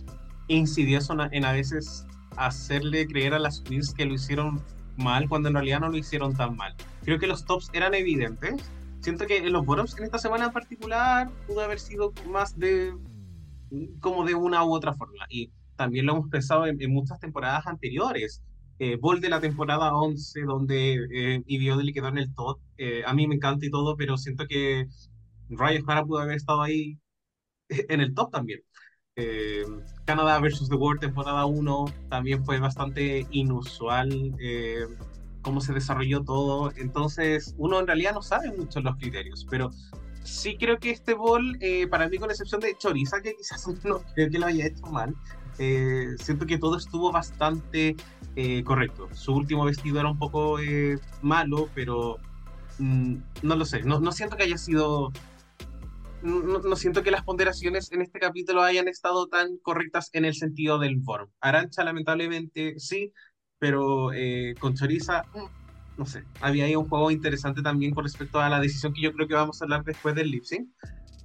insidioso 0.49 1.17
en 1.33 1.45
a 1.45 1.53
veces 1.53 2.07
hacerle 2.37 3.07
creer 3.07 3.35
a 3.35 3.39
las 3.39 3.61
queens 3.61 3.93
que 3.93 4.07
lo 4.07 4.15
hicieron 4.15 4.63
mal 4.97 5.29
cuando 5.29 5.49
en 5.49 5.55
realidad 5.55 5.81
no 5.81 5.89
lo 5.89 5.97
hicieron 5.97 6.35
tan 6.35 6.57
mal. 6.57 6.75
Creo 7.03 7.19
que 7.19 7.27
los 7.27 7.45
tops 7.45 7.71
eran 7.73 7.95
evidentes. 7.95 8.71
Siento 9.01 9.27
que 9.27 9.39
en 9.39 9.53
los 9.53 9.65
bottoms 9.67 9.97
en 9.99 10.05
esta 10.05 10.19
semana 10.19 10.47
en 10.47 10.53
particular 10.53 11.31
pudo 11.47 11.61
haber 11.61 11.81
sido 11.81 12.13
más 12.29 12.59
de 12.59 12.95
como 14.01 14.25
de 14.25 14.35
una 14.35 14.65
u 14.65 14.73
otra 14.73 14.95
forma. 14.95 15.27
Y 15.29 15.51
también 15.77 16.07
lo 16.07 16.13
hemos 16.13 16.31
pensado 16.31 16.67
en 16.67 16.79
muchas 16.91 17.19
temporadas 17.19 17.67
anteriores 17.67 18.43
eh, 18.79 18.97
Ball 18.97 19.21
de 19.21 19.29
la 19.29 19.41
temporada 19.41 19.95
11, 19.95 20.43
donde 20.43 21.07
eh, 21.13 21.43
Ibiodeli 21.47 21.93
quedó 21.93 22.09
en 22.09 22.19
el 22.19 22.35
top. 22.35 22.61
Eh, 22.79 23.03
a 23.07 23.15
mí 23.15 23.27
me 23.27 23.37
encanta 23.37 23.67
y 23.67 23.71
todo, 23.71 23.97
pero 23.97 24.17
siento 24.19 24.47
que 24.47 24.87
Ryan 25.49 25.85
Hara 25.87 26.05
pudo 26.05 26.21
haber 26.21 26.37
estado 26.37 26.63
ahí 26.63 26.99
en 27.69 28.01
el 28.01 28.15
top 28.15 28.31
también. 28.31 28.61
Eh, 29.17 29.65
Canadá 30.05 30.39
versus 30.41 30.69
The 30.69 30.77
World 30.77 31.01
temporada 31.01 31.47
1 31.47 31.87
también 32.11 32.45
fue 32.45 32.61
bastante 32.61 33.27
inusual 33.31 34.35
eh, 34.39 34.85
cómo 35.41 35.61
se 35.61 35.73
desarrolló 35.73 36.23
todo. 36.23 36.71
Entonces, 36.77 37.55
uno 37.57 37.81
en 37.81 37.87
realidad 37.87 38.13
no 38.13 38.23
sabe 38.23 38.53
mucho 38.53 38.81
los 38.81 38.97
criterios, 38.97 39.47
pero 39.49 39.71
sí 40.27 40.57
creo 40.59 40.79
que 40.79 40.91
este 40.91 41.15
ball, 41.15 41.59
para 41.91 42.09
mí, 42.09 42.19
con 42.19 42.31
excepción 42.31 42.61
de 42.61 42.77
Choriza, 42.77 43.21
que 43.23 43.35
quizás 43.35 43.67
no 43.85 44.03
creo 44.15 44.31
que 44.31 44.39
lo 44.39 44.47
haya 44.47 44.67
hecho 44.67 44.87
mal, 44.87 45.15
siento 46.19 46.47
que 46.47 46.59
todo 46.59 46.77
estuvo 46.77 47.11
bastante 47.13 47.97
eh, 48.39 48.63
correcto. 48.65 49.09
Su 49.15 49.35
último 49.35 49.65
vestido 49.65 49.99
era 49.99 50.11
un 50.11 50.19
poco 50.19 50.61
eh, 50.61 50.99
malo, 51.23 51.71
pero 51.75 52.19
mm, 52.79 53.17
no 53.43 53.57
lo 53.57 53.65
sé. 53.65 53.83
No, 53.83 53.99
no, 53.99 54.13
siento 54.13 54.37
que 54.37 54.43
haya 54.43 54.59
sido. 54.59 55.11
No, 56.23 56.77
siento 56.77 57.03
que 57.03 57.11
las 57.11 57.23
ponderaciones 57.23 57.93
en 57.93 58.03
este 58.03 58.19
capítulo 58.19 58.63
hayan 58.63 58.89
estado 58.89 59.29
tan 59.29 59.59
correctas 59.59 60.11
en 60.13 60.27
el 60.27 60.35
sentido 60.35 60.79
del 60.79 61.03
form. 61.03 61.31
Arancha, 61.41 61.83
lamentablemente, 61.85 62.79
sí, 62.79 63.13
pero 63.59 64.13
eh, 64.13 64.55
con 64.59 64.75
Choriza, 64.75 65.23
mm, 65.35 65.66
no 65.97 66.07
sé. 66.07 66.25
Había 66.41 66.65
ahí 66.65 66.77
un 66.77 66.89
juego 66.89 67.11
interesante 67.11 67.63
también 67.63 67.95
con 67.95 68.05
respecto 68.05 68.41
a 68.41 68.49
la 68.49 68.61
decisión 68.61 68.93
que 68.93 69.03
yo 69.03 69.13
creo 69.13 69.29
que 69.29 69.35
vamos 69.35 69.61
a 69.61 69.65
hablar 69.65 69.85
después 69.85 70.15
del 70.15 70.31
lip 70.31 70.45
sync. 70.45 70.69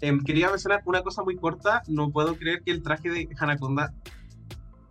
Em, 0.01 0.21
quería 0.23 0.49
mencionar 0.49 0.81
una 0.85 1.01
cosa 1.01 1.23
muy 1.23 1.35
corta. 1.35 1.83
No 1.87 2.11
puedo 2.11 2.35
creer 2.35 2.61
que 2.63 2.71
el 2.71 2.81
traje 2.81 3.09
de 3.09 3.29
Hanaconda 3.37 3.93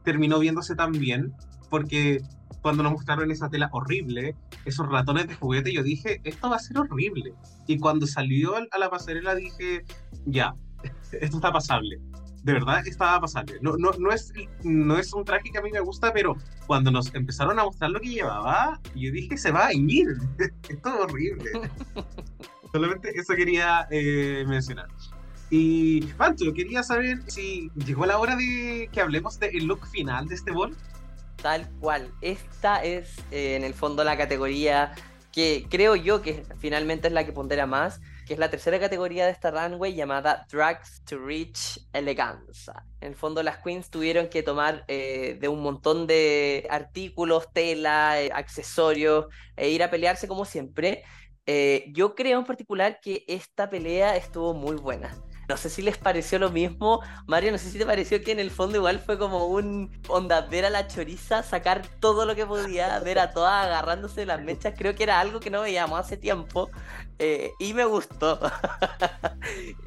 terminó 0.05 0.39
viéndose 0.39 0.75
tan 0.75 0.93
bien 0.93 1.33
porque 1.69 2.21
cuando 2.63 2.83
nos 2.83 2.93
mostraron 2.93 3.31
esa 3.31 3.49
tela 3.49 3.71
horrible, 3.73 4.37
esos 4.65 4.89
ratones 4.89 5.29
de 5.29 5.35
juguete, 5.35 5.73
yo 5.73 5.83
dije, 5.83 6.21
esto 6.25 6.51
va 6.51 6.57
a 6.57 6.61
ser 6.61 6.79
horrible. 6.79 7.35
Y 7.67 7.79
cuando 7.79 8.07
salió 8.07 8.55
a 8.57 8.79
la 8.79 8.91
pasarela 8.91 9.35
dije, 9.35 9.85
ya, 10.27 10.55
esto 11.13 11.37
está 11.37 11.53
pasable. 11.53 12.01
De 12.43 12.53
verdad 12.55 12.87
estaba 12.87 13.21
pasable. 13.21 13.59
No, 13.61 13.77
no, 13.77 13.91
no, 13.99 14.13
es, 14.13 14.33
no 14.63 14.99
es 14.99 15.13
un 15.13 15.25
traje 15.25 15.51
que 15.51 15.59
a 15.59 15.63
mí 15.63 15.71
me 15.71 15.81
gusta, 15.81 16.13
pero 16.13 16.37
cuando 16.67 16.91
nos 16.91 17.15
empezaron 17.15 17.59
a 17.59 17.65
mostrar 17.65 17.91
lo 17.91 18.01
que 18.01 18.09
llevaba, 18.09 18.81
yo 18.95 19.13
dije, 19.13 19.37
se 19.37 19.51
va 19.51 19.67
a 19.67 19.75
ir. 19.75 20.09
esto 20.69 20.89
es 20.95 21.01
horrible. 21.01 21.51
Solamente 22.73 23.11
eso 23.15 23.35
quería 23.35 23.87
eh, 23.91 24.45
mencionar. 24.47 24.87
Y 25.51 26.03
Pancho, 26.13 26.53
quería 26.55 26.83
saber 26.85 27.21
si 27.27 27.71
llegó 27.75 28.07
la 28.07 28.19
hora 28.19 28.37
de 28.37 28.89
que 28.93 29.01
hablemos 29.01 29.39
del 29.41 29.65
look 29.65 29.87
final 29.89 30.29
de 30.29 30.37
este 30.37 30.53
bol. 30.53 30.77
Tal 31.43 31.69
cual. 31.81 32.09
Esta 32.21 32.83
es 32.85 33.19
eh, 33.33 33.57
en 33.57 33.65
el 33.65 33.75
fondo 33.75 34.05
la 34.05 34.17
categoría 34.17 34.93
que 35.33 35.67
creo 35.69 35.97
yo 35.97 36.23
que 36.23 36.45
finalmente 36.59 37.09
es 37.09 37.15
la 37.15 37.25
que 37.25 37.33
pondera 37.33 37.67
más, 37.67 38.01
que 38.31 38.35
es 38.35 38.39
la 38.39 38.49
tercera 38.49 38.79
categoría 38.79 39.27
de 39.27 39.33
esta 39.33 39.51
runway 39.51 39.93
llamada 39.93 40.47
Drags 40.49 41.03
to 41.05 41.19
Reach 41.19 41.81
Eleganza. 41.93 42.87
En 43.01 43.09
el 43.09 43.17
fondo 43.17 43.43
las 43.43 43.59
queens 43.59 43.91
tuvieron 43.91 44.29
que 44.29 44.45
tomar 44.45 44.85
eh, 44.87 45.37
de 45.41 45.49
un 45.49 45.61
montón 45.61 46.07
de 46.07 46.65
artículos, 46.71 47.53
tela, 47.53 48.23
eh, 48.23 48.31
accesorios 48.33 49.27
e 49.57 49.71
ir 49.71 49.83
a 49.83 49.91
pelearse 49.91 50.29
como 50.29 50.45
siempre. 50.45 51.03
yo 51.89 52.15
creo 52.15 52.39
en 52.39 52.45
particular 52.45 53.01
que 53.01 53.25
esta 53.27 53.69
pelea 53.69 54.15
estuvo 54.15 54.55
muy 54.55 54.77
buena. 54.77 55.11
No 55.51 55.57
sé 55.57 55.69
si 55.69 55.83
les 55.83 55.99
pareció 55.99 56.39
lo 56.39 56.51
mismo. 56.51 57.01
Mario, 57.27 57.51
no 57.51 57.59
sé 57.59 57.71
si 57.71 57.79
te 57.79 57.85
pareció 57.85 58.23
que 58.23 58.31
en 58.31 58.39
el 58.39 58.53
fondo 58.53 58.77
igual 58.77 59.01
fue 59.01 59.19
como 59.19 59.49
un 59.49 59.91
onda 60.07 60.43
ver 60.43 60.65
a 60.65 60.71
la 60.71 60.87
choriza, 60.87 61.43
sacar 61.43 61.83
todo 61.99 62.25
lo 62.25 62.37
que 62.37 62.47
podía, 62.47 63.01
ver 63.05 63.19
a 63.19 63.33
todas 63.33 63.67
agarrándose 63.67 64.25
las 64.27 64.41
mechas. 64.41 64.75
Creo 64.79 64.95
que 64.95 65.03
era 65.03 65.19
algo 65.19 65.41
que 65.41 65.51
no 65.51 65.63
veíamos 65.63 65.99
hace 65.99 66.17
tiempo. 66.17 66.71
Eh, 67.19 67.51
y 67.59 67.75
me 67.75 67.85
gustó. 67.85 68.39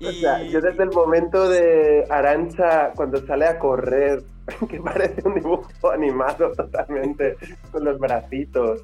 O 0.05 0.11
sea, 0.11 0.43
yo 0.43 0.59
desde 0.59 0.83
el 0.83 0.91
momento 0.91 1.47
de 1.47 2.05
Arancha, 2.09 2.91
cuando 2.95 3.25
sale 3.25 3.45
a 3.45 3.59
correr, 3.59 4.21
que 4.69 4.81
parece 4.81 5.21
un 5.25 5.35
dibujo 5.35 5.91
animado 5.91 6.51
totalmente, 6.51 7.37
con 7.71 7.85
los 7.85 7.97
bracitos 7.99 8.81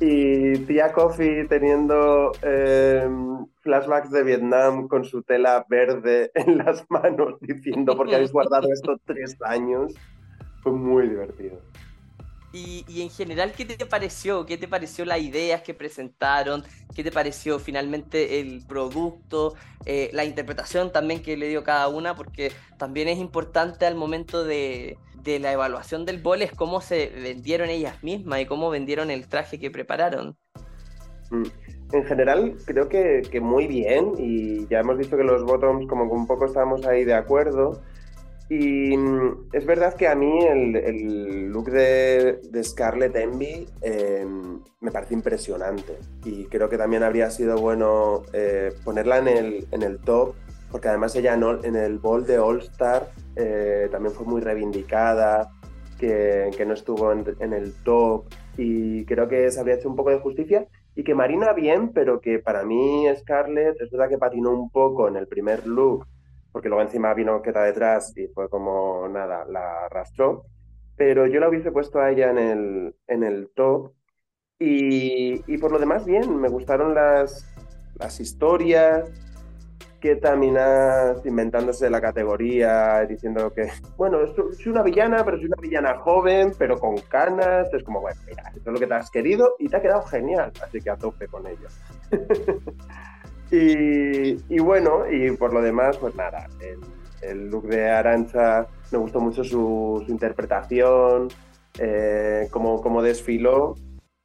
y 0.00 0.58
tía 0.60 0.92
Coffee 0.92 1.46
teniendo 1.46 2.32
em, 2.42 3.46
flashbacks 3.60 4.10
de 4.10 4.24
Vietnam 4.24 4.88
con 4.88 5.04
su 5.04 5.22
tela 5.22 5.66
verde 5.68 6.30
en 6.34 6.58
las 6.58 6.84
manos 6.90 7.38
diciendo 7.40 7.96
porque 7.96 8.14
habéis 8.14 8.32
guardado 8.32 8.72
esto 8.72 8.98
tres 9.04 9.36
años. 9.42 9.94
Fue 10.62 10.72
muy 10.72 11.08
divertido. 11.08 11.58
Y, 12.52 13.02
en 13.02 13.10
general, 13.10 13.52
¿qué 13.52 13.64
te 13.64 13.86
pareció? 13.86 14.44
¿Qué 14.44 14.58
te 14.58 14.66
pareció 14.66 15.04
las 15.04 15.20
ideas 15.20 15.62
que 15.62 15.72
presentaron? 15.72 16.64
¿Qué 16.94 17.04
te 17.04 17.12
pareció 17.12 17.60
finalmente 17.60 18.40
el 18.40 18.64
producto? 18.66 19.54
Eh, 19.86 20.10
la 20.12 20.24
interpretación 20.24 20.90
también 20.90 21.22
que 21.22 21.36
le 21.36 21.46
dio 21.48 21.62
cada 21.62 21.86
una, 21.86 22.16
porque 22.16 22.50
también 22.76 23.06
es 23.06 23.18
importante 23.18 23.86
al 23.86 23.94
momento 23.94 24.42
de, 24.42 24.98
la 25.24 25.52
evaluación 25.52 26.04
del 26.04 26.20
bol 26.20 26.42
es 26.42 26.50
cómo 26.50 26.80
se 26.80 27.08
vendieron 27.10 27.68
ellas 27.68 28.02
mismas 28.02 28.40
y 28.40 28.46
cómo 28.46 28.68
vendieron 28.68 29.12
el 29.12 29.28
traje 29.28 29.60
que 29.60 29.70
prepararon. 29.70 30.36
Mm. 31.30 31.44
En 31.92 32.04
general, 32.04 32.56
creo 32.66 32.88
que, 32.88 33.22
que, 33.30 33.40
muy 33.40 33.68
bien, 33.68 34.12
y 34.18 34.66
ya 34.68 34.80
hemos 34.80 34.98
dicho 34.98 35.16
que 35.16 35.24
los 35.24 35.44
bottoms, 35.44 35.88
como 35.88 36.08
que 36.08 36.14
un 36.14 36.26
poco 36.26 36.46
estábamos 36.46 36.84
ahí 36.84 37.04
de 37.04 37.14
acuerdo. 37.14 37.80
Y 38.50 38.96
mm, 38.96 39.50
es 39.52 39.64
verdad 39.64 39.94
que 39.94 40.08
a 40.08 40.16
mí 40.16 40.44
el, 40.44 41.52
look 41.52 41.70
de, 41.70 42.40
Scarlett 42.64 43.14
Envy 43.14 43.64
eh, 43.80 44.26
me 44.80 44.90
parece 44.90 45.14
impresionante. 45.14 45.98
Y 46.24 46.46
creo 46.46 46.68
que 46.68 46.76
también 46.76 47.04
habría 47.04 47.30
sido 47.30 47.58
bueno 47.58 48.24
eh, 48.32 48.72
ponerla 48.84 49.18
en 49.18 49.28
el, 49.28 49.68
en 49.70 49.82
el 49.84 50.00
top, 50.00 50.34
porque 50.68 50.88
además 50.88 51.14
ella 51.14 51.34
en 51.62 51.76
el 51.76 51.98
Ball 52.00 52.26
de 52.26 52.38
All 52.38 52.58
Star 52.58 53.12
eh, 53.36 53.88
también 53.92 54.14
fue 54.14 54.26
muy 54.26 54.40
reivindicada, 54.40 55.52
que, 55.96 56.50
que 56.56 56.66
no 56.66 56.74
estuvo 56.74 57.12
en, 57.12 57.24
en 57.38 57.52
el 57.52 57.72
top. 57.84 58.24
Y 58.56 59.04
creo 59.04 59.28
que 59.28 59.48
se 59.52 59.60
habría 59.60 59.76
hecho 59.76 59.88
un 59.88 59.96
poco 59.96 60.10
de 60.10 60.18
justicia. 60.18 60.66
Y 60.96 61.04
que 61.04 61.14
Marina 61.14 61.52
bien, 61.52 61.92
pero 61.92 62.20
que 62.20 62.40
para 62.40 62.64
mí 62.64 63.06
Scarlett 63.16 63.80
es 63.80 63.92
verdad 63.92 64.08
que 64.08 64.18
patinó 64.18 64.50
un 64.50 64.70
poco 64.70 65.06
en 65.06 65.14
el 65.14 65.28
primer 65.28 65.64
look 65.68 66.04
porque 66.52 66.68
luego 66.68 66.82
encima 66.82 67.14
vino 67.14 67.42
Queta 67.42 67.62
detrás 67.62 68.16
y 68.16 68.26
fue 68.28 68.48
como 68.48 69.08
nada, 69.08 69.44
la 69.44 69.86
arrastró. 69.86 70.44
Pero 70.96 71.26
yo 71.26 71.40
la 71.40 71.48
hubiese 71.48 71.72
puesto 71.72 72.00
a 72.00 72.10
ella 72.10 72.30
en 72.30 72.38
el, 72.38 72.94
en 73.06 73.24
el 73.24 73.50
top. 73.54 73.92
Y, 74.58 75.42
y 75.50 75.58
por 75.58 75.72
lo 75.72 75.78
demás, 75.78 76.04
bien, 76.04 76.36
me 76.38 76.48
gustaron 76.48 76.94
las, 76.94 77.46
las 77.94 78.20
historias. 78.20 79.10
Que 80.00 80.16
terminas 80.16 81.24
inventándose 81.26 81.90
la 81.90 82.00
categoría, 82.00 83.04
diciendo 83.04 83.52
que, 83.52 83.68
bueno, 83.98 84.18
soy 84.34 84.72
una 84.72 84.82
villana, 84.82 85.22
pero 85.26 85.36
soy 85.36 85.46
una 85.46 85.60
villana 85.60 85.98
joven, 85.98 86.52
pero 86.58 86.78
con 86.78 86.96
canas. 86.96 87.68
Es 87.74 87.82
como, 87.82 88.00
bueno, 88.00 88.18
mira, 88.26 88.44
esto 88.48 88.70
es 88.70 88.72
lo 88.72 88.80
que 88.80 88.86
te 88.86 88.94
has 88.94 89.10
querido 89.10 89.56
y 89.58 89.68
te 89.68 89.76
ha 89.76 89.82
quedado 89.82 90.02
genial, 90.04 90.52
así 90.62 90.80
que 90.80 90.88
a 90.88 90.96
tope 90.96 91.28
con 91.28 91.46
ello. 91.46 91.68
Y, 93.50 94.54
y, 94.54 94.60
bueno, 94.60 95.10
y 95.10 95.32
por 95.32 95.52
lo 95.52 95.60
demás, 95.60 95.98
pues 95.98 96.14
nada, 96.14 96.46
el, 97.22 97.50
look 97.50 97.66
de 97.66 97.90
Arancha 97.90 98.66
me 98.92 98.98
gustó 98.98 99.20
mucho 99.20 99.42
su, 99.42 100.02
su 100.06 100.12
interpretación, 100.12 101.28
eh, 101.78 102.48
cómo, 102.50 102.80
cómo, 102.80 103.02
desfiló, 103.02 103.74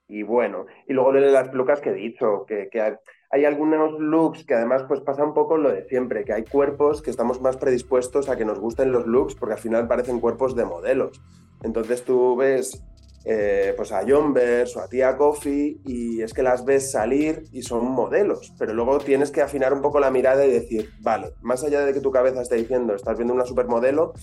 y 0.08 0.22
bueno, 0.24 0.68
y 0.88 0.94
luego 0.94 1.12
de 1.12 1.22
las 1.22 1.50
pelucas 1.50 1.82
que 1.82 1.90
he 1.90 1.94
dicho, 1.94 2.46
que, 2.48 2.70
que 2.72 2.98
hay, 3.32 3.46
algunos 3.46 4.00
looks 4.00 4.46
que 4.46 4.54
además 4.54 4.84
pues 4.88 5.02
pasa 5.02 5.24
un 5.24 5.34
poco 5.34 5.58
lo 5.58 5.72
de 5.72 5.88
siempre, 5.88 6.24
que 6.24 6.34
hay 6.34 6.44
cuerpos 6.44 7.02
que 7.02 7.12
estamos 7.12 7.42
más 7.42 7.58
predispuestos 7.58 8.30
a 8.30 8.36
que 8.36 8.46
nos 8.46 8.60
gusten 8.60 8.92
los 8.92 9.06
looks 9.06 9.36
porque 9.36 9.54
al 9.54 9.60
final 9.60 9.88
parecen 9.88 10.20
cuerpos 10.20 10.56
de 10.56 10.66
modelos. 10.66 11.22
Entonces 11.64 12.04
tú 12.04 12.36
ves 12.36 12.84
eh, 13.28 13.74
pues 13.76 13.92
a 13.92 14.04
Jombers 14.08 14.78
o 14.78 14.82
a 14.82 14.88
Tía 14.88 15.18
Coffee 15.18 15.80
y 15.84 16.22
es 16.22 16.32
que 16.32 16.44
las 16.44 16.64
ves 16.64 16.92
salir 16.92 17.44
y 17.52 17.64
son 17.64 17.86
modelos, 17.86 18.54
pero 18.60 18.74
luego 18.74 19.00
tienes 19.00 19.32
que 19.32 19.42
afinar 19.42 19.74
un 19.74 19.82
poco 19.82 20.00
la 20.00 20.12
mirada 20.12 20.46
y 20.46 20.52
decir, 20.52 20.92
vale, 21.02 21.34
más 21.42 21.64
allá 21.64 21.84
de 21.84 21.94
que 21.94 22.02
tu 22.02 22.12
cabeza 22.12 22.44
esté 22.44 22.56
diciendo, 22.56 22.94
estás 22.94 23.18
viendo 23.18 23.34
una 23.34 23.46
supermodelo, 23.46 24.14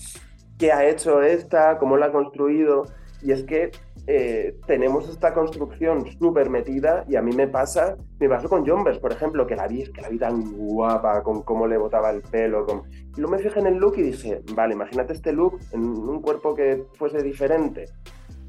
¿qué 0.57 0.71
ha 0.71 0.87
hecho 0.87 1.21
esta? 1.21 1.77
¿Cómo 1.79 1.97
la 1.97 2.05
ha 2.05 2.11
construido? 2.13 2.85
Y 3.23 3.31
es 3.31 3.43
que 3.43 3.71
eh, 4.07 4.57
tenemos 4.67 5.07
esta 5.09 5.33
construcción 5.33 6.05
súper 6.19 6.49
metida 6.49 7.05
y 7.07 7.15
a 7.15 7.21
mí 7.21 7.33
me 7.33 7.47
pasa, 7.47 7.95
me 8.19 8.27
pasó 8.27 8.49
con 8.49 8.67
Jombers, 8.67 8.99
por 8.99 9.13
ejemplo, 9.13 9.47
que 9.47 9.55
la 9.55 9.67
vi, 9.67 9.91
que 9.91 10.01
la 10.01 10.09
vi 10.09 10.19
tan 10.19 10.53
guapa, 10.57 11.23
con 11.23 11.41
cómo 11.43 11.67
le 11.67 11.77
botaba 11.77 12.11
el 12.11 12.21
pelo, 12.21 12.65
con... 12.65 12.83
y 12.91 13.21
luego 13.21 13.37
me 13.37 13.41
fijé 13.41 13.59
en 13.59 13.67
el 13.67 13.75
look 13.77 13.93
y 13.97 14.03
dije, 14.03 14.41
vale, 14.55 14.73
imagínate 14.73 15.13
este 15.13 15.31
look 15.31 15.59
en 15.71 15.83
un 15.83 16.21
cuerpo 16.21 16.53
que 16.53 16.83
fuese 16.97 17.23
diferente 17.23 17.85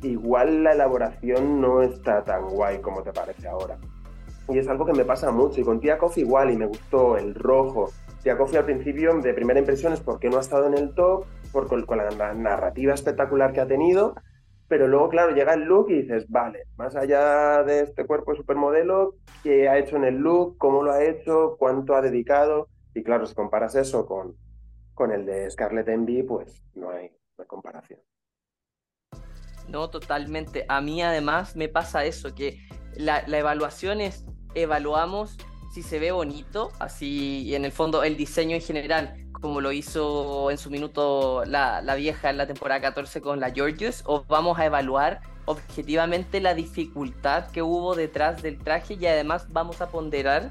igual 0.07 0.63
la 0.63 0.73
elaboración 0.73 1.61
no 1.61 1.83
está 1.83 2.23
tan 2.25 2.49
guay 2.49 2.79
como 2.79 3.03
te 3.03 3.13
parece 3.13 3.49
ahora. 3.49 3.79
Y 4.49 4.59
es 4.59 4.69
algo 4.69 4.85
que 4.85 4.93
me 4.93 5.05
pasa 5.05 5.31
mucho. 5.31 5.61
Y 5.61 5.65
con 5.65 5.81
Tia 5.81 5.99
Coffee 5.99 6.25
igual, 6.25 6.51
y 6.51 6.57
me 6.57 6.67
gustó 6.67 7.17
el 7.17 7.35
rojo. 7.35 7.91
Tia 8.23 8.37
Coffee 8.37 8.59
al 8.59 8.65
principio, 8.65 9.19
de 9.21 9.33
primera 9.33 9.59
impresión, 9.59 9.93
es 9.93 10.01
porque 10.01 10.29
no 10.29 10.37
ha 10.37 10.41
estado 10.41 10.67
en 10.67 10.75
el 10.75 10.95
top, 10.95 11.25
por, 11.53 11.67
con, 11.69 11.85
la 11.97 12.35
narrativa 12.35 12.95
espectacular 12.95 13.53
que 13.53 13.61
ha 13.61 13.67
tenido. 13.67 14.15
Pero 14.69 14.89
luego, 14.89 15.09
claro, 15.09 15.35
llega 15.35 15.55
el 15.55 15.65
look 15.65 15.91
y 15.91 16.03
dices, 16.03 16.29
vale, 16.29 16.65
más 16.77 16.97
allá 16.97 17.63
de 17.63 17.81
este 17.81 18.07
cuerpo 18.07 18.33
de 18.33 18.39
supermodelo, 18.39 19.17
¿qué 19.43 19.69
ha 19.69 19.79
hecho 19.79 19.97
en 19.97 20.05
el 20.05 20.17
look? 20.17 20.57
¿Cómo 20.59 20.83
lo 20.83 20.93
ha 20.93 21.05
hecho? 21.05 21.57
¿Cuánto 21.59 21.95
ha 21.95 22.01
dedicado? 22.01 22.69
Y 22.95 23.03
claro, 23.03 23.27
si 23.27 23.35
comparas 23.35 23.75
eso 23.75 24.07
con, 24.07 24.37
con 24.95 25.13
el 25.13 25.27
de 25.27 25.51
Scarlett 25.51 25.89
Envy, 25.89 26.23
pues 26.23 26.65
no 26.75 26.91
hay, 26.91 27.11
no 27.37 27.47
comparación. 27.47 28.01
No, 29.69 29.91
totalmente. 29.91 30.65
A 30.69 30.81
mí 30.81 31.03
además 31.03 31.57
me 31.57 31.69
pasa 31.69 32.05
eso, 32.05 32.35
que 32.35 32.59
la, 32.97 33.25
la, 33.27 33.39
evaluación 33.39 34.01
es, 34.01 34.25
evaluamos 34.55 35.37
si 35.75 35.83
se 35.83 35.99
ve 35.99 36.13
bonito, 36.13 36.71
así, 36.79 37.43
y 37.43 37.55
en 37.57 37.65
el 37.65 37.73
fondo 37.73 38.05
el 38.05 38.17
diseño 38.17 38.55
en 38.55 38.63
general, 38.63 39.24
como 39.45 39.61
lo 39.61 39.73
hizo 39.73 40.51
en 40.51 40.57
su 40.57 40.71
minuto 40.71 41.45
la, 41.45 41.83
la 41.83 41.97
vieja 41.97 42.31
en 42.31 42.39
la 42.39 42.47
temporada 42.47 42.81
14 42.81 43.21
con 43.21 43.41
la 43.41 43.51
Georgios, 43.51 44.03
o 44.07 44.25
vamos 44.25 44.59
a 44.59 44.65
evaluar 44.65 45.21
objetivamente 45.45 46.41
la 46.41 46.55
dificultad 46.55 47.51
que 47.51 47.61
hubo 47.61 47.95
detrás 47.95 48.41
del 48.41 48.59
traje 48.59 48.95
y 48.95 49.05
además 49.05 49.53
vamos 49.53 49.83
a 49.83 49.91
ponderar 49.91 50.51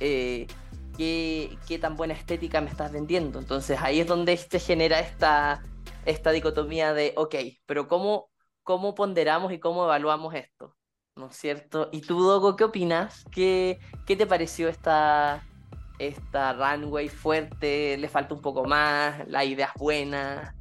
eh, 0.00 0.48
qué, 0.96 1.56
qué, 1.68 1.78
tan 1.78 1.94
buena 1.94 2.14
estética 2.14 2.60
me 2.60 2.68
estás 2.68 2.90
vendiendo. 2.90 3.38
Entonces 3.38 3.78
ahí 3.80 4.00
es 4.00 4.08
donde 4.08 4.36
se 4.36 4.58
genera 4.58 4.98
esta, 4.98 5.62
esta 6.04 6.32
dicotomía 6.32 6.94
de, 6.94 7.14
ok, 7.16 7.36
pero 7.64 7.86
¿cómo 7.86 8.28
cómo 8.64 8.96
ponderamos 8.96 9.52
y 9.52 9.60
cómo 9.60 9.84
evaluamos 9.84 10.34
esto, 10.34 10.76
¿no 11.14 11.26
es 11.26 11.36
cierto? 11.36 11.90
¿Y 11.92 12.00
tú, 12.00 12.20
Dogo, 12.20 12.56
qué 12.56 12.64
opinas? 12.64 13.24
¿Qué, 13.30 13.78
qué 14.04 14.16
te 14.16 14.26
pareció 14.26 14.68
esta, 14.68 15.44
esta 16.08 16.52
runway 16.52 17.08
fuerte? 17.08 17.96
¿Le 17.96 18.08
falta 18.08 18.34
un 18.34 18.42
poco 18.42 18.64
más? 18.64 19.26
¿La 19.28 19.44
idea 19.44 19.66
es 19.66 19.80
buena? 19.80 20.54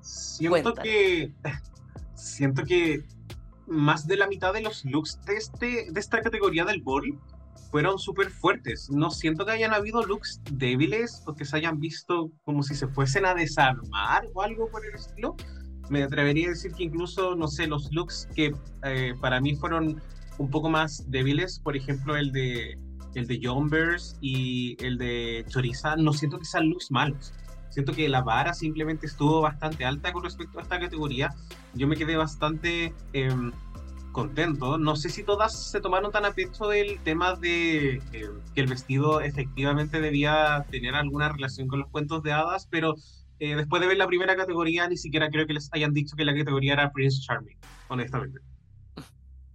Siento 0.00 0.74
que. 0.74 1.32
Siento 2.14 2.64
que 2.64 3.04
más 3.66 4.06
de 4.06 4.16
la 4.16 4.26
mitad 4.26 4.52
de 4.52 4.62
los 4.62 4.84
looks 4.84 5.20
de, 5.26 5.36
este, 5.36 5.86
de 5.90 6.00
esta 6.00 6.20
categoría 6.22 6.64
del 6.64 6.80
body 6.80 7.18
fueron 7.70 7.98
súper 7.98 8.30
fuertes. 8.30 8.88
No 8.90 9.10
siento 9.10 9.44
que 9.44 9.52
hayan 9.52 9.74
habido 9.74 10.02
looks 10.02 10.40
débiles 10.50 11.22
o 11.26 11.34
que 11.34 11.44
se 11.44 11.56
hayan 11.56 11.80
visto 11.80 12.30
como 12.44 12.62
si 12.62 12.74
se 12.74 12.88
fuesen 12.88 13.26
a 13.26 13.34
desarmar 13.34 14.26
o 14.32 14.42
algo 14.42 14.68
por 14.70 14.86
el 14.86 14.94
estilo 14.94 15.36
me 15.90 16.02
atrevería 16.02 16.48
a 16.48 16.50
decir 16.50 16.72
que 16.72 16.84
incluso, 16.84 17.34
no 17.34 17.48
sé, 17.48 17.66
los 17.66 17.92
looks 17.92 18.28
que 18.34 18.54
eh, 18.84 19.14
para 19.20 19.40
mí 19.40 19.54
fueron 19.54 20.00
un 20.38 20.50
poco 20.50 20.68
más 20.68 21.08
débiles, 21.10 21.60
por 21.60 21.76
ejemplo, 21.76 22.16
el 22.16 22.32
de 22.32 22.78
el 23.14 23.26
de 23.26 23.40
Jombers 23.42 24.16
y 24.20 24.76
el 24.84 24.98
de 24.98 25.44
Choriza, 25.48 25.96
no 25.96 26.12
siento 26.12 26.38
que 26.38 26.44
sean 26.44 26.68
looks 26.68 26.90
malos. 26.90 27.32
Siento 27.70 27.92
que 27.92 28.08
la 28.08 28.22
vara 28.22 28.54
simplemente 28.54 29.06
estuvo 29.06 29.40
bastante 29.40 29.84
alta 29.84 30.12
con 30.12 30.22
respecto 30.22 30.58
a 30.58 30.62
esta 30.62 30.78
categoría. 30.78 31.34
Yo 31.74 31.88
me 31.88 31.96
quedé 31.96 32.16
bastante 32.16 32.94
eh, 33.12 33.50
contento. 34.12 34.78
No 34.78 34.96
sé 34.96 35.10
si 35.10 35.24
todas 35.24 35.70
se 35.70 35.80
tomaron 35.80 36.12
tan 36.12 36.24
a 36.24 36.32
pecho 36.32 36.68
del 36.68 37.00
tema 37.00 37.34
de 37.34 37.96
eh, 38.12 38.30
que 38.54 38.60
el 38.60 38.68
vestido 38.68 39.20
efectivamente 39.20 40.00
debía 40.00 40.64
tener 40.70 40.94
alguna 40.94 41.30
relación 41.30 41.66
con 41.66 41.80
los 41.80 41.90
cuentos 41.90 42.22
de 42.22 42.32
hadas, 42.32 42.68
pero 42.70 42.94
eh, 43.40 43.56
después 43.56 43.82
de 43.82 43.88
ver 43.88 43.96
la 43.96 44.06
primera 44.06 44.36
categoría, 44.36 44.88
ni 44.88 44.96
siquiera 44.96 45.28
creo 45.28 45.46
que 45.46 45.54
les 45.54 45.68
hayan 45.72 45.92
dicho 45.92 46.16
que 46.16 46.24
la 46.24 46.34
categoría 46.34 46.74
era 46.74 46.92
Prince 46.92 47.20
Charming, 47.22 47.56
honestamente. 47.88 48.40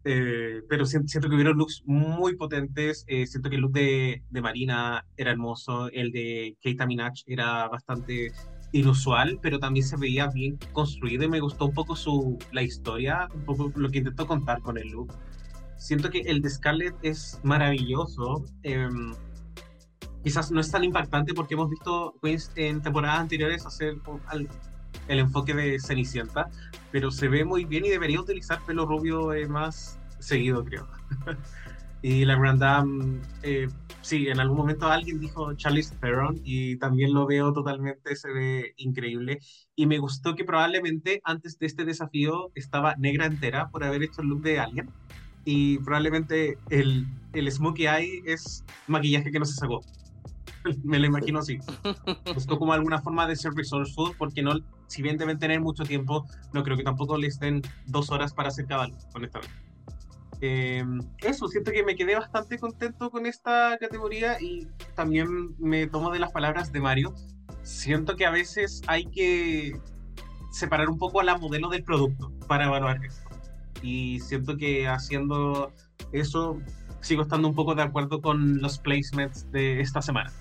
Eh, 0.05 0.61
pero 0.69 0.85
siento, 0.85 1.27
que 1.29 1.35
hubieron 1.35 1.57
looks 1.57 1.83
muy 1.85 2.35
potentes. 2.35 3.03
Eh, 3.07 3.27
siento 3.27 3.49
que 3.49 3.57
el 3.57 3.61
look 3.61 3.73
de, 3.73 4.23
de, 4.29 4.41
Marina 4.41 5.05
era 5.17 5.31
hermoso, 5.31 5.89
el 5.91 6.11
de 6.11 6.57
Keita 6.61 6.85
Minaj 6.85 7.23
era 7.25 7.67
bastante 7.67 8.31
inusual, 8.71 9.39
pero 9.41 9.59
también 9.59 9.85
se 9.85 9.97
veía 9.97 10.27
bien 10.27 10.57
construido 10.73 11.23
y 11.23 11.29
me 11.29 11.39
gustó 11.39 11.65
un 11.65 11.73
poco 11.73 11.95
su, 11.95 12.37
la 12.51 12.61
historia, 12.61 13.27
un 13.33 13.43
poco 13.43 13.71
lo 13.75 13.89
que 13.89 13.99
intentó 13.99 14.27
contar 14.27 14.61
con 14.61 14.77
el 14.77 14.89
look. 14.89 15.13
Siento 15.77 16.09
que 16.09 16.19
el 16.19 16.41
de 16.41 16.49
Scarlett 16.49 16.95
es 17.01 17.39
maravilloso. 17.43 18.43
Eh, 18.63 18.87
quizás 20.23 20.51
no 20.51 20.59
es 20.59 20.69
tan 20.69 20.83
impactante 20.83 21.33
porque 21.33 21.53
hemos 21.53 21.69
visto 21.69 22.13
Queens 22.21 22.51
en 22.55 22.81
temporadas 22.81 23.21
anteriores 23.21 23.65
hacer 23.65 23.95
el 25.10 25.20
enfoque 25.20 25.53
de 25.53 25.80
Cenicienta, 25.80 26.49
pero 26.91 27.12
se 27.12 27.28
ve 27.28 27.43
muy 27.43 27.66
bien 27.66 27.84
y 27.86 27.89
debería 27.89 28.22
utilizar 28.22 28.62
pelo 28.66 28.86
rubio 28.86 29.34
eh, 29.34 29.47
más 29.47 29.99
seguido, 30.20 30.64
creo. 30.64 30.88
y 32.01 32.24
la 32.26 32.36
Grand 32.36 32.60
Dame, 32.60 33.20
eh, 33.43 33.68
sí, 34.01 34.28
en 34.28 34.39
algún 34.39 34.57
momento 34.57 34.88
alguien 34.88 35.20
dijo 35.20 35.53
Charlize 35.55 35.95
Theron 35.95 36.39
y 36.43 36.78
también 36.78 37.14
lo 37.14 37.26
veo 37.26 37.51
totalmente, 37.51 38.16
se 38.16 38.32
ve 38.32 38.74
increíble. 38.78 39.39
Y 39.76 39.88
me 39.88 39.97
gustó 39.97 40.36
que 40.36 40.45
probablemente 40.45 41.22
antes 41.24 41.57
de 41.57 41.66
este 41.66 41.86
desafío 41.86 42.51
estaba 42.53 42.95
negra 42.95 43.26
entera 43.26 43.70
por 43.70 43.84
haber 43.84 44.03
hecho 44.03 44.22
el 44.22 44.30
look 44.30 44.41
de 44.43 44.60
Alien. 44.60 44.89
Y 45.43 45.80
probablemente 45.80 46.60
el, 46.70 47.07
el 47.34 47.51
smokey 47.51 47.88
eye 47.88 48.22
es 48.26 48.64
maquillaje 48.88 49.32
que 49.32 49.39
no 49.39 49.45
se 49.45 49.55
sacó. 49.55 49.82
me 50.84 50.99
lo 50.99 51.07
imagino 51.07 51.39
así. 51.39 51.57
Buscó 52.34 52.60
como 52.60 52.74
alguna 52.74 53.01
forma 53.01 53.28
de 53.28 53.36
ser 53.36 53.53
resourceful, 53.53 54.14
porque 54.18 54.41
no, 54.41 54.53
si 54.89 55.03
bien 55.03 55.17
deben 55.17 55.37
tener 55.37 55.61
mucho 55.61 55.83
tiempo, 55.83 56.25
no 56.51 56.63
creo 56.63 56.75
que 56.75 56.83
tampoco 56.83 57.15
les 57.15 57.39
den 57.39 57.61
dos 57.85 58.09
horas 58.09 58.33
para 58.33 58.49
hacer 58.49 58.65
cada 58.65 58.89
honestamente. 59.13 59.55
Eh, 60.41 60.83
eso, 61.19 61.47
siento 61.47 61.71
que 61.71 61.83
me 61.83 61.95
quedé 61.95 62.15
bastante 62.15 62.57
contento 62.57 63.11
con 63.11 63.25
esta 63.25 63.77
categoría 63.79 64.41
y 64.41 64.67
también 64.95 65.55
me 65.59 65.85
tomo 65.87 66.11
de 66.11 66.19
las 66.19 66.31
palabras 66.31 66.71
de 66.71 66.81
Mario. 66.81 67.13
siento 67.61 68.15
que 68.15 68.25
a 68.25 68.31
veces 68.31 68.81
hay 68.87 69.05
que 69.05 69.79
separar 70.51 70.89
un 70.89 70.97
poco 70.97 71.19
a 71.19 71.23
la 71.23 71.37
modelo 71.37 71.69
del 71.69 71.83
producto 71.83 72.31
para 72.47 72.65
evaluar 72.65 73.03
esto. 73.05 73.29
Y 73.83 74.19
siento 74.21 74.57
que 74.57 74.87
haciendo 74.87 75.71
eso 76.13 76.59
sigo 77.01 77.21
estando 77.21 77.47
un 77.47 77.53
poco 77.53 77.75
de 77.75 77.83
acuerdo 77.83 78.21
con 78.21 78.59
los 78.59 78.79
placements 78.79 79.49
de 79.51 79.81
esta 79.81 80.01
semana. 80.01 80.31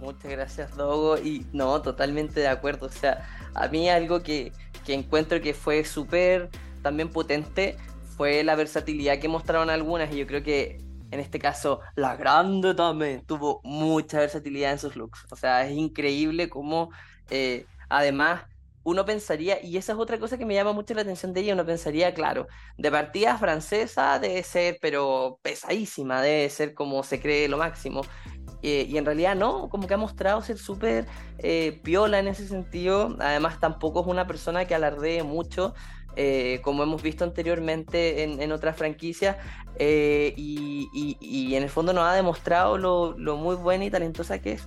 Muchas 0.00 0.30
gracias, 0.30 0.76
Dogo. 0.76 1.18
Y 1.18 1.46
no, 1.52 1.80
totalmente 1.82 2.40
de 2.40 2.48
acuerdo. 2.48 2.86
O 2.86 2.90
sea, 2.90 3.26
a 3.54 3.68
mí 3.68 3.88
algo 3.88 4.22
que, 4.22 4.52
que 4.84 4.94
encuentro 4.94 5.40
que 5.40 5.54
fue 5.54 5.84
súper 5.84 6.50
también 6.82 7.08
potente 7.08 7.76
fue 8.16 8.44
la 8.44 8.54
versatilidad 8.54 9.18
que 9.18 9.28
mostraron 9.28 9.70
algunas. 9.70 10.12
Y 10.12 10.18
yo 10.18 10.26
creo 10.26 10.42
que 10.42 10.84
en 11.14 11.20
este 11.20 11.38
caso, 11.38 11.80
la 11.94 12.16
grande 12.16 12.74
también 12.74 13.24
tuvo 13.24 13.60
mucha 13.62 14.18
versatilidad 14.18 14.72
en 14.72 14.80
sus 14.80 14.96
looks. 14.96 15.26
O 15.30 15.36
sea, 15.36 15.64
es 15.64 15.70
increíble 15.70 16.48
cómo, 16.50 16.90
eh, 17.30 17.66
además, 17.88 18.42
uno 18.82 19.04
pensaría, 19.04 19.64
y 19.64 19.76
esa 19.76 19.92
es 19.92 19.98
otra 19.98 20.18
cosa 20.18 20.36
que 20.36 20.44
me 20.44 20.54
llama 20.54 20.72
mucho 20.72 20.92
la 20.92 21.02
atención 21.02 21.32
de 21.32 21.40
ella, 21.40 21.54
uno 21.54 21.64
pensaría, 21.64 22.12
claro, 22.14 22.48
de 22.76 22.90
partida 22.90 23.38
francesa 23.38 24.18
debe 24.18 24.42
ser, 24.42 24.78
pero 24.80 25.38
pesadísima, 25.42 26.20
debe 26.20 26.50
ser 26.50 26.74
como 26.74 27.02
se 27.04 27.20
cree 27.20 27.48
lo 27.48 27.58
máximo. 27.58 28.02
Eh, 28.66 28.86
y 28.88 28.96
en 28.96 29.04
realidad 29.04 29.36
no, 29.36 29.68
como 29.68 29.86
que 29.86 29.92
ha 29.92 29.98
mostrado 29.98 30.40
ser 30.40 30.56
súper 30.56 31.04
eh, 31.38 31.80
piola 31.82 32.18
en 32.18 32.28
ese 32.28 32.48
sentido. 32.48 33.14
Además, 33.20 33.60
tampoco 33.60 34.00
es 34.00 34.06
una 34.06 34.26
persona 34.26 34.64
que 34.64 34.74
alardee 34.74 35.22
mucho, 35.22 35.74
eh, 36.16 36.60
como 36.62 36.82
hemos 36.82 37.02
visto 37.02 37.24
anteriormente 37.24 38.22
en, 38.22 38.52
otras 38.52 38.76
franquicias, 38.76 39.36
y, 39.78 41.54
en 41.54 41.62
el 41.62 41.68
fondo 41.68 41.92
nos 41.92 42.04
ha 42.04 42.14
demostrado 42.14 42.78
lo, 42.78 43.18
lo 43.18 43.36
muy 43.36 43.54
buena 43.56 43.84
y 43.84 43.90
talentosa 43.90 44.40
que 44.40 44.52
es. 44.52 44.66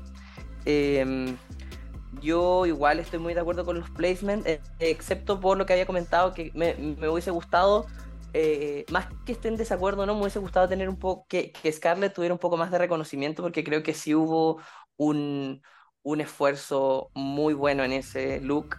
Em, 0.65 1.37
yo 2.21 2.65
igual 2.65 2.99
estoy 2.99 3.19
muy 3.19 3.33
de 3.33 3.39
acuerdo 3.39 3.65
con 3.65 3.79
los 3.79 3.89
placements, 3.89 4.45
eh, 4.45 4.61
excepto 4.79 5.39
por 5.39 5.57
lo 5.57 5.65
que 5.65 5.73
había 5.73 5.85
comentado 5.85 6.33
que 6.33 6.51
me, 6.53 6.75
hubiese 7.07 7.31
gustado, 7.31 7.85
eh, 8.33 8.85
más 8.91 9.07
que 9.25 9.33
estén 9.33 9.53
en 9.53 9.57
desacuerdo, 9.57 10.05
no 10.05 10.15
me 10.15 10.21
hubiese 10.21 10.39
gustado 10.39 10.67
tener 10.69 10.89
un 10.89 10.99
poco, 10.99 11.25
que, 11.27 11.51
que 11.51 11.71
Scarlett 11.71 12.13
tuviera 12.13 12.33
un 12.33 12.39
poco 12.39 12.57
más 12.57 12.71
de 12.71 12.77
reconocimiento, 12.77 13.41
porque 13.43 13.63
creo 13.63 13.83
que 13.83 13.93
sí 13.93 14.15
hubo 14.15 14.61
un, 14.97 15.61
un 16.03 16.21
esfuerzo 16.21 17.09
muy 17.13 17.53
bueno 17.53 17.83
en 17.83 17.93
ese 17.93 18.41
look. 18.41 18.77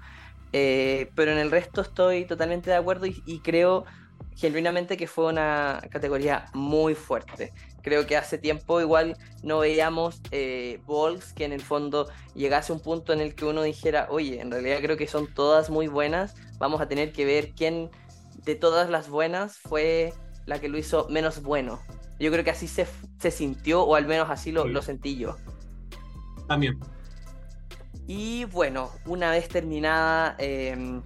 Eh, 0.53 1.11
pero 1.15 1.33
en 1.33 1.39
el 1.39 1.51
resto 1.51 1.83
estoy 1.83 2.25
totalmente 2.25 2.71
de 2.71 2.77
acuerdo 2.77 3.07
y, 3.07 3.23
y 3.27 3.41
creo 3.41 3.85
genuinamente 4.37 4.97
que 4.97 5.07
fue 5.07 5.27
una 5.27 5.81
categoría 5.91 6.47
muy 6.55 6.95
fuerte. 6.95 7.53
Creo 7.83 8.07
que 8.07 8.17
hace 8.17 8.39
tiempo 8.39 8.81
igual 8.81 9.17
no 9.43 9.59
veíamos 9.59 10.21
eh, 10.31 10.81
Balls 10.87 11.33
que 11.33 11.45
en 11.45 11.53
el 11.53 11.61
fondo 11.61 12.09
llegase 12.35 12.73
a 12.73 12.77
un 12.77 12.83
punto 12.83 13.13
en 13.13 13.21
el 13.21 13.35
que 13.35 13.45
uno 13.45 13.63
dijera, 13.63 14.07
oye, 14.11 14.41
en 14.41 14.51
realidad 14.51 14.79
creo 14.81 14.97
que 14.97 15.09
son 15.09 15.33
todas 15.35 15.71
muy 15.71 15.89
buenas, 15.89 16.35
vamos 16.59 16.81
a 16.81 16.89
tener 16.89 17.13
que 17.13 17.25
ver 17.25 17.53
quién 17.55 17.91
de 18.49 18.55
todas 18.55 18.89
las 18.89 19.11
buenas 19.11 19.59
fue 19.59 20.15
la 20.47 20.59
que 20.59 20.71
lo 20.71 20.79
hizo 20.79 21.07
menos 21.11 21.43
bueno. 21.43 21.83
Yo 22.19 22.33
creo 22.33 22.43
que 22.45 22.51
así 22.51 22.67
se, 22.67 22.87
se 23.21 23.31
sintió, 23.31 23.83
o 23.83 23.95
al 23.95 24.07
menos 24.07 24.31
así 24.31 24.53
lo, 24.53 24.67
lo 24.67 24.81
sentí 24.81 25.19
yo. 25.19 25.37
También. 26.49 26.81
Y 28.07 28.47
bueno, 28.47 28.91
una 29.05 29.31
vez 29.31 29.49
terminada 29.49 30.35
em, 30.39 31.03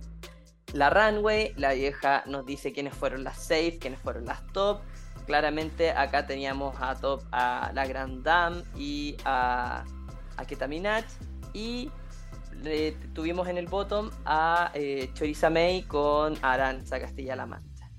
la 0.72 0.88
runway, 0.88 1.52
la 1.56 1.72
vieja 1.72 2.22
nos 2.26 2.46
dice 2.46 2.72
quiénes 2.72 2.94
fueron 2.94 3.24
las 3.24 3.38
safe, 3.38 3.76
quiénes 3.80 3.98
fueron 3.98 4.24
las 4.24 4.46
top. 4.52 4.78
Claramente 5.26 5.90
acá 5.90 6.24
teníamos 6.28 6.76
a 6.78 6.94
top 6.94 7.24
a 7.32 7.72
la 7.74 7.86
Grand 7.88 8.22
Dame 8.22 8.62
y 8.76 9.16
a, 9.24 9.82
a 10.36 10.44
Ketaminach. 10.46 11.06
Y 11.52 11.90
tuvimos 13.12 13.48
en 13.48 13.58
el 13.58 13.66
bottom 13.66 14.10
a 14.24 14.70
eh, 14.74 15.10
Choriza 15.14 15.50
May 15.50 15.82
con 15.82 16.36
Aranza 16.42 17.00
Castilla-La 17.00 17.46
Mancha. 17.46 17.90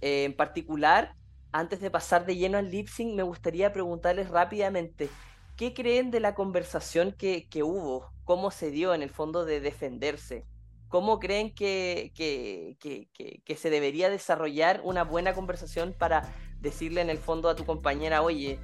en 0.00 0.34
particular, 0.34 1.14
antes 1.52 1.80
de 1.80 1.90
pasar 1.90 2.26
de 2.26 2.36
lleno 2.36 2.58
al 2.58 2.70
lip 2.70 2.88
sync, 2.88 3.14
me 3.14 3.22
gustaría 3.22 3.72
preguntarles 3.72 4.28
rápidamente, 4.28 5.08
¿qué 5.56 5.72
creen 5.72 6.10
de 6.10 6.20
la 6.20 6.34
conversación 6.34 7.12
que, 7.12 7.48
que 7.48 7.62
hubo? 7.62 8.10
¿Cómo 8.24 8.50
se 8.50 8.70
dio 8.70 8.92
en 8.92 9.02
el 9.02 9.10
fondo 9.10 9.44
de 9.44 9.60
defenderse? 9.60 10.44
¿Cómo 10.88 11.18
creen 11.18 11.54
que, 11.54 12.12
que, 12.14 13.56
se 13.56 13.70
debería 13.70 14.10
desarrollar 14.10 14.80
una 14.84 15.04
buena 15.04 15.34
conversación 15.34 15.94
para 15.96 16.32
decirle 16.60 17.00
en 17.00 17.10
el 17.10 17.18
fondo 17.18 17.48
a 17.48 17.56
tu 17.56 17.64
compañera, 17.64 18.22
oye, 18.22 18.58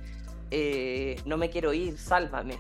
eh, 0.51 1.17
no 1.25 1.37
me 1.37 1.51
quiero 1.51 1.73
ir, 1.73 1.99
sálvame? 1.99 2.57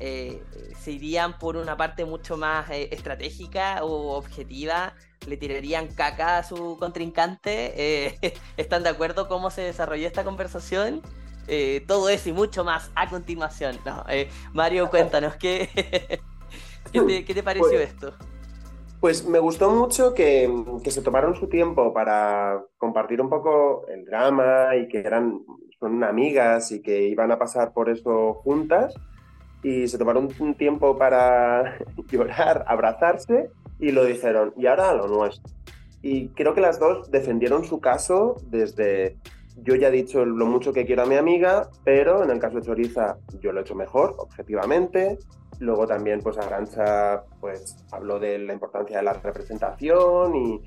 Eh, 0.00 0.42
¿Se 0.80 0.92
irían 0.92 1.38
por 1.38 1.56
una 1.56 1.76
parte 1.76 2.04
mucho 2.04 2.36
más 2.36 2.70
eh, 2.70 2.88
estratégica 2.92 3.84
o 3.84 4.16
objetiva? 4.16 4.94
¿Le 5.26 5.36
tirarían 5.36 5.88
caca 5.88 6.38
a 6.38 6.42
su 6.42 6.76
contrincante? 6.78 8.18
¿Están 8.56 8.82
de 8.82 8.90
acuerdo 8.90 9.28
cómo 9.28 9.50
se 9.50 9.62
desarrolló 9.62 10.06
esta 10.06 10.24
conversación? 10.24 11.02
todo 11.86 12.10
eso 12.10 12.28
y 12.28 12.32
mucho 12.34 12.62
más 12.62 12.90
a 12.94 13.08
continuación. 13.08 13.78
Mario, 14.52 14.90
cuéntanos, 14.90 15.34
¿qué, 15.36 15.70
¿qué, 16.92 17.34
te, 17.34 17.42
pareció 17.42 17.70
pues 17.70 17.88
esto? 17.88 18.12
Pues 19.00 19.26
me 19.26 19.38
gustó 19.38 19.70
mucho 19.70 20.12
que, 20.12 20.50
se 20.86 21.00
tomaron 21.02 21.34
su 21.36 21.48
tiempo 21.48 21.94
para 21.94 22.62
compartir 22.76 23.22
un 23.22 23.30
poco 23.30 23.86
el 23.88 24.04
drama 24.04 24.76
y 24.76 24.88
que 24.88 24.98
eran 24.98 25.40
son 25.78 26.02
amigas 26.02 26.72
y 26.72 26.82
que 26.82 27.02
iban 27.04 27.30
a 27.30 27.38
pasar 27.38 27.72
por 27.72 27.88
eso 27.88 28.34
juntas 28.34 28.94
y 29.62 29.88
se 29.88 29.98
tomaron 29.98 30.28
un 30.38 30.54
tiempo 30.54 30.96
para 30.96 31.78
llorar, 32.10 32.64
abrazarse 32.66 33.50
y 33.78 33.92
lo 33.92 34.04
dijeron, 34.04 34.52
y 34.56 34.66
ahora 34.66 34.94
lo 34.94 35.08
nuestro. 35.08 35.52
Y 36.02 36.28
creo 36.28 36.54
que 36.54 36.60
las 36.60 36.78
dos 36.78 37.10
defendieron 37.10 37.64
su 37.64 37.80
caso 37.80 38.36
desde 38.46 39.16
yo 39.62 39.74
ya 39.74 39.88
he 39.88 39.90
dicho 39.90 40.24
lo 40.24 40.46
mucho 40.46 40.72
que 40.72 40.86
quiero 40.86 41.02
a 41.02 41.06
mi 41.06 41.16
amiga, 41.16 41.68
pero 41.84 42.22
en 42.22 42.30
el 42.30 42.38
caso 42.38 42.56
de 42.56 42.62
Choriza 42.62 43.18
yo 43.40 43.52
lo 43.52 43.60
he 43.60 43.62
hecho 43.62 43.74
mejor, 43.74 44.14
objetivamente. 44.18 45.18
Luego 45.58 45.86
también, 45.86 46.20
pues 46.20 46.38
Arancha, 46.38 47.24
pues 47.40 47.76
habló 47.90 48.20
de 48.20 48.38
la 48.38 48.52
importancia 48.52 48.98
de 48.98 49.02
la 49.02 49.14
representación 49.14 50.34
y, 50.36 50.62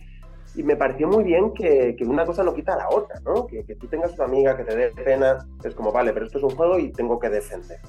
me 0.63 0.75
pareció 0.75 1.07
muy 1.07 1.23
bien 1.23 1.53
que, 1.53 1.95
una 2.05 2.25
cosa 2.25 2.43
no 2.43 2.53
quita 2.53 2.73
a 2.73 2.77
la 2.77 2.89
otra, 2.89 3.21
¿no? 3.21 3.47
Que, 3.47 3.63
tú 3.63 3.87
tengas 3.87 4.13
una 4.15 4.25
amiga 4.25 4.57
que 4.57 4.65
te 4.65 4.75
dé 4.75 4.91
pena, 4.91 5.37
es 5.63 5.73
como, 5.73 5.93
vale, 5.93 6.11
pero 6.11 6.25
esto 6.25 6.39
es 6.39 6.43
un 6.43 6.49
juego 6.49 6.77
y 6.77 6.91
tengo 6.91 7.17
que 7.17 7.29
defender. 7.29 7.79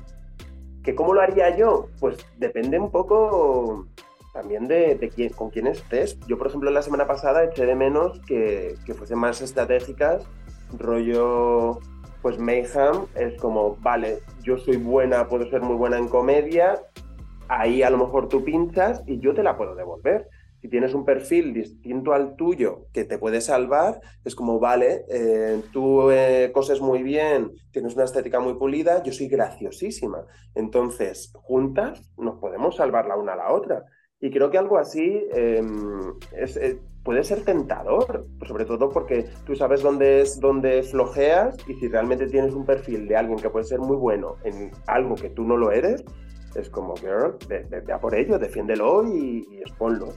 ¿Que 0.83 0.95
cómo 0.95 1.15
lo 1.15 1.21
haría 1.21 1.57
yo? 1.57 1.89
Pues 2.01 2.19
depende 2.39 2.79
un 2.79 2.91
poco 2.91 3.87
también 4.33 4.67
de, 4.67 5.31
con 5.37 5.51
quién 5.51 5.67
estés. 5.67 6.19
Yo, 6.27 6.39
por 6.39 6.49
ejemplo, 6.49 6.71
la 6.71 6.83
semana 6.83 7.07
pasada 7.07 7.45
eché 7.45 7.67
de 7.67 7.75
menos 7.75 8.21
que, 8.27 8.77
que 8.85 8.95
fuesen 8.95 9.19
más 9.19 9.41
estratégicas 9.43 10.27
rollo, 10.79 11.79
pues 12.21 12.39
Mayhem 12.39 13.07
es 13.15 13.39
como, 13.41 13.77
vale, 13.77 14.21
yo 14.43 14.59
soy 14.59 14.77
buena, 14.77 15.29
puedo 15.29 15.49
ser 15.51 15.63
muy 15.63 15.77
buena 15.77 15.99
en 15.99 16.09
comedia, 16.09 16.81
ahí 17.49 17.83
a 17.83 17.91
lo 17.91 17.99
mejor 17.99 18.29
tú 18.29 18.45
pinchas 18.45 19.03
y 19.07 19.19
yo 19.19 19.35
te 19.35 19.43
la 19.43 19.57
puedo 19.57 19.75
devolver. 19.75 20.29
Si 20.63 20.69
tienes 20.69 20.95
un 20.95 21.05
perfil 21.05 21.53
distinto 21.53 22.13
al 22.13 22.37
tuyo 22.37 22.87
que 22.93 23.05
te 23.05 23.19
puede 23.19 23.41
salvar, 23.41 24.01
es 24.25 24.37
como, 24.37 24.61
vale, 24.61 25.05
eh, 25.09 25.61
tú 25.73 26.13
eh, 26.13 26.53
coses 26.55 26.81
muy 26.81 27.03
bien, 27.03 27.51
tienes 27.73 27.97
una 27.97 28.05
estética 28.05 28.39
muy 28.39 28.55
pulida, 28.55 29.03
yo 29.03 29.13
soy 29.13 29.27
graciosísima. 29.27 30.25
Entonces, 30.55 31.33
juntas 31.35 32.09
nos 32.17 32.39
podemos 32.39 32.77
salvar 32.77 33.07
la 33.07 33.17
una 33.17 33.33
a 33.33 33.37
la 33.37 33.53
otra. 33.53 33.85
Y 34.21 34.31
creo 34.31 34.53
que 34.53 34.59
algo 34.59 34.79
así 34.79 35.27
em, 35.33 36.15
es, 36.31 36.57
eh, 36.57 36.79
puede 37.03 37.25
ser 37.25 37.45
tentador, 37.45 38.29
sobre 38.47 38.65
todo 38.65 38.89
porque 38.89 39.27
tú 39.45 39.57
sabes 39.57 39.83
dónde 39.83 40.21
es 40.21 40.39
dónde 40.39 40.85
flojeas 40.85 41.57
y 41.67 41.75
si 41.75 41.89
realmente 41.89 42.29
tienes 42.29 42.55
un 42.55 42.65
perfil 42.65 43.09
de 43.09 43.17
alguien 43.17 43.41
que 43.41 43.51
puede 43.51 43.65
ser 43.65 43.81
muy 43.81 43.97
bueno 43.97 44.37
en 44.45 44.71
algo 44.87 45.17
que 45.17 45.31
tú 45.31 45.43
no 45.43 45.57
lo 45.57 45.73
eres, 45.73 46.05
es 46.55 46.71
como, 46.71 46.95
girl, 46.95 47.37
ve, 47.49 47.67
a 47.93 47.99
por 47.99 48.15
ello, 48.15 48.39
defiéndelo 48.39 49.05
y, 49.09 49.45
y 49.51 49.59
exponlo. 49.59 50.13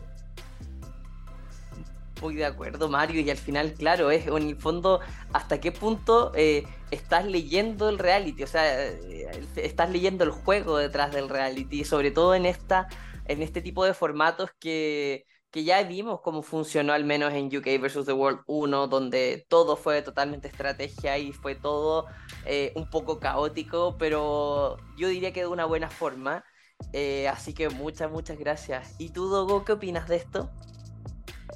Muy 2.21 2.35
de 2.35 2.45
acuerdo, 2.45 2.87
Mario, 2.87 3.19
y 3.21 3.29
al 3.29 3.37
final, 3.37 3.73
claro, 3.73 4.09
es 4.09 4.25
en 4.27 4.37
el 4.47 4.55
fondo 4.55 5.01
hasta 5.33 5.59
qué 5.59 5.71
punto 5.73 6.31
eh, 6.33 6.63
estás 6.89 7.25
leyendo 7.25 7.89
el 7.89 7.99
reality, 7.99 8.43
o 8.43 8.47
sea, 8.47 8.83
eh, 8.87 9.45
estás 9.57 9.89
leyendo 9.89 10.23
el 10.23 10.31
juego 10.31 10.77
detrás 10.77 11.11
del 11.11 11.27
reality, 11.27 11.83
sobre 11.83 12.11
todo 12.11 12.33
en 12.33 12.45
esta, 12.45 12.87
en 13.25 13.41
este 13.41 13.61
tipo 13.61 13.83
de 13.83 13.93
formatos 13.93 14.49
que, 14.59 15.25
que 15.51 15.65
ya 15.65 15.83
vimos 15.83 16.21
cómo 16.21 16.41
funcionó 16.41 16.93
al 16.93 17.03
menos 17.03 17.33
en 17.33 17.47
UK 17.47 17.81
vs. 17.81 18.05
The 18.05 18.13
World 18.13 18.39
1, 18.47 18.87
donde 18.87 19.45
todo 19.49 19.75
fue 19.75 20.01
totalmente 20.01 20.47
estrategia 20.47 21.17
y 21.17 21.33
fue 21.33 21.55
todo 21.55 22.05
eh, 22.45 22.71
un 22.75 22.89
poco 22.89 23.19
caótico, 23.19 23.97
pero 23.97 24.77
yo 24.95 25.09
diría 25.09 25.33
que 25.33 25.41
de 25.41 25.47
una 25.47 25.65
buena 25.65 25.89
forma. 25.89 26.45
Así 27.29 27.53
que 27.53 27.69
muchas, 27.69 28.09
muchas 28.11 28.37
gracias. 28.37 28.95
¿Y 28.97 29.09
tú, 29.11 29.27
Dogo, 29.27 29.65
qué 29.65 29.73
opinas 29.73 30.07
de 30.07 30.15
esto? 30.17 30.49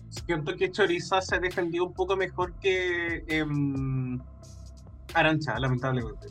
Siento 0.10 0.56
que 0.56 0.72
Choriza 0.72 1.22
se 1.22 1.40
defendió 1.40 1.86
un 1.86 1.94
poco 1.94 2.16
mejor 2.16 2.54
que 2.60 3.24
eh, 3.28 3.46
Arancha, 5.14 5.58
lamentablemente. 5.60 6.28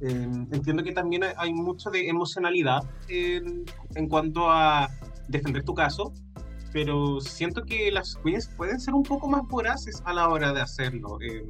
Eh, 0.00 0.28
entiendo 0.52 0.82
que 0.82 0.92
también 0.92 1.24
hay 1.36 1.52
mucho 1.52 1.90
de 1.90 2.08
emocionalidad 2.08 2.82
en, 3.08 3.64
en 3.94 4.08
cuanto 4.08 4.50
a 4.50 4.88
defender 5.28 5.62
tu 5.64 5.74
caso, 5.74 6.12
pero 6.72 7.20
siento 7.20 7.64
que 7.64 7.90
las 7.90 8.16
queens 8.22 8.48
pueden 8.56 8.80
ser 8.80 8.94
un 8.94 9.02
poco 9.02 9.28
más 9.28 9.42
voraces 9.48 10.02
a 10.04 10.14
la 10.14 10.28
hora 10.28 10.52
de 10.52 10.60
hacerlo. 10.60 11.18
Eh, 11.20 11.44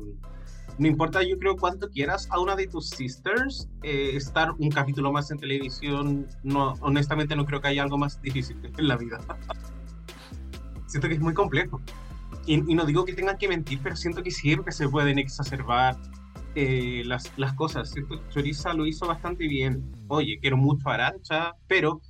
no 0.79 0.87
importa, 0.87 1.23
yo 1.23 1.39
creo, 1.39 1.57
cuánto 1.57 1.91
quieras 1.91 2.27
a 2.31 2.41
una 2.41 2.57
de 2.57 2.67
tus 2.67 2.89
sisters, 2.89 3.69
eh, 3.83 4.13
estar 4.15 4.53
un 4.59 4.71
capítulo 4.71 5.13
más 5.13 5.31
en 5.31 5.39
televisión, 5.39 6.27
no, 6.43 6.73
honestamente 6.81 7.37
no 7.37 7.45
creo 7.45 7.61
que 7.61 7.69
haya 7.69 7.83
algo 7.83 7.99
más 7.99 8.21
difícil 8.23 8.59
en 8.77 8.89
la 8.89 8.97
vida. 8.97 9.19
siento 10.91 11.09
que 11.09 11.15
es 11.15 11.21
muy 11.21 11.35
complejo. 11.35 11.81
Y, 12.47 12.55
y 12.55 12.75
no 12.75 12.85
digo 12.85 13.05
que 13.05 13.15
tengan 13.15 13.39
que 13.39 13.49
mentir, 13.49 13.81
pero 13.83 13.97
siento 13.97 14.23
que 14.23 14.31
siempre 14.31 14.73
se 14.73 14.89
pueden 14.89 15.19
exacerbar 15.19 15.97
eh, 16.55 17.03
las, 17.07 17.33
las 17.37 17.55
cosas. 17.55 17.93
Que 17.93 18.03
Choriza 18.31 18.75
lo 18.75 18.87
hizo 18.87 19.07
bastante 19.07 19.47
bien. 19.47 19.93
Oye, 20.09 20.39
quiero 20.41 20.57
mucho 20.57 20.89
a 20.89 20.95
Arancha, 20.95 21.53
pero 21.69 22.01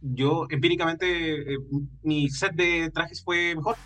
yo 0.00 0.46
empíricamente 0.48 1.54
eh, 1.54 1.58
mi 2.02 2.28
set 2.30 2.54
de 2.54 2.90
trajes 2.90 3.22
fue 3.22 3.54
mejor. 3.54 3.76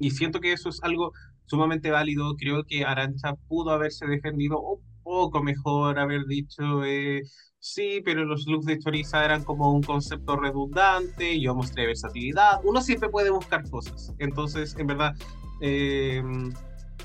Y 0.00 0.10
siento 0.10 0.40
que 0.40 0.52
eso 0.52 0.68
es 0.68 0.82
algo 0.82 1.12
sumamente 1.46 1.90
válido. 1.90 2.34
Creo 2.36 2.64
que 2.64 2.84
Arancha 2.84 3.34
pudo 3.48 3.70
haberse 3.70 4.06
defendido 4.06 4.60
un 4.60 4.80
poco 5.02 5.42
mejor, 5.42 5.98
haber 5.98 6.26
dicho, 6.26 6.84
eh, 6.84 7.22
sí, 7.58 8.00
pero 8.04 8.24
los 8.24 8.46
looks 8.46 8.66
de 8.66 8.78
Choriza 8.78 9.24
eran 9.24 9.44
como 9.44 9.72
un 9.72 9.82
concepto 9.82 10.36
redundante, 10.36 11.40
yo 11.40 11.54
mostré 11.54 11.86
versatilidad. 11.86 12.60
Uno 12.64 12.80
siempre 12.80 13.08
puede 13.08 13.30
buscar 13.30 13.68
cosas. 13.70 14.12
Entonces, 14.18 14.74
en 14.78 14.86
verdad, 14.86 15.12
eh, 15.60 16.22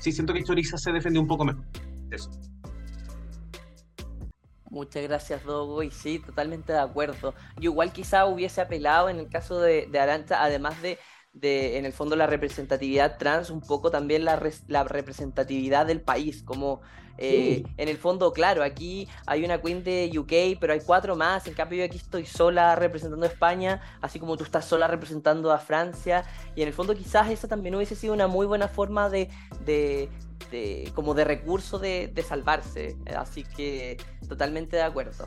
sí 0.00 0.12
siento 0.12 0.32
que 0.32 0.44
Choriza 0.44 0.78
se 0.78 0.92
defendió 0.92 1.20
un 1.20 1.28
poco 1.28 1.44
mejor. 1.44 1.64
Eso. 2.10 2.30
Muchas 4.70 5.04
gracias, 5.04 5.44
Dogo. 5.44 5.84
Y 5.84 5.90
sí, 5.92 6.18
totalmente 6.18 6.72
de 6.72 6.80
acuerdo. 6.80 7.34
Yo 7.56 7.70
igual 7.70 7.92
quizá 7.92 8.26
hubiese 8.26 8.60
apelado 8.60 9.08
en 9.08 9.20
el 9.20 9.28
caso 9.28 9.60
de, 9.60 9.86
de 9.86 10.00
Arancha, 10.00 10.42
además 10.42 10.82
de, 10.82 10.98
de, 11.34 11.76
en 11.78 11.84
el 11.84 11.92
fondo, 11.92 12.16
la 12.16 12.26
representatividad 12.26 13.18
trans, 13.18 13.50
un 13.50 13.60
poco 13.60 13.90
también 13.90 14.24
la, 14.24 14.36
res- 14.36 14.64
la 14.68 14.84
representatividad 14.84 15.84
del 15.86 16.00
país. 16.00 16.42
Como 16.42 16.80
eh, 17.18 17.62
Sí. 17.64 17.72
en 17.76 17.88
el 17.88 17.96
fondo, 17.96 18.32
claro, 18.32 18.62
aquí 18.64 19.08
hay 19.26 19.44
una 19.44 19.60
queen 19.60 19.84
de 19.84 20.10
UK, 20.18 20.58
pero 20.60 20.72
hay 20.72 20.80
cuatro 20.80 21.14
más. 21.16 21.46
En 21.46 21.54
cambio, 21.54 21.78
yo 21.80 21.84
aquí 21.84 21.96
estoy 21.98 22.24
sola 22.26 22.74
representando 22.76 23.24
a 23.26 23.28
España, 23.28 23.80
así 24.00 24.18
como 24.18 24.36
tú 24.36 24.44
estás 24.44 24.64
sola 24.64 24.86
representando 24.88 25.52
a 25.52 25.58
Francia. 25.58 26.24
Y 26.56 26.62
en 26.62 26.68
el 26.68 26.74
fondo, 26.74 26.94
quizás 26.94 27.30
esa 27.30 27.46
también 27.48 27.74
hubiese 27.74 27.94
sido 27.94 28.14
una 28.14 28.26
muy 28.26 28.46
buena 28.46 28.68
forma 28.68 29.08
de. 29.10 29.28
de 29.64 30.08
de- 30.50 30.90
como 30.94 31.14
de 31.14 31.24
recurso 31.24 31.78
de, 31.78 32.08
de 32.12 32.22
salvarse. 32.22 32.96
Así 33.16 33.44
que 33.44 33.96
totalmente 34.28 34.76
de 34.76 34.82
acuerdo. 34.82 35.26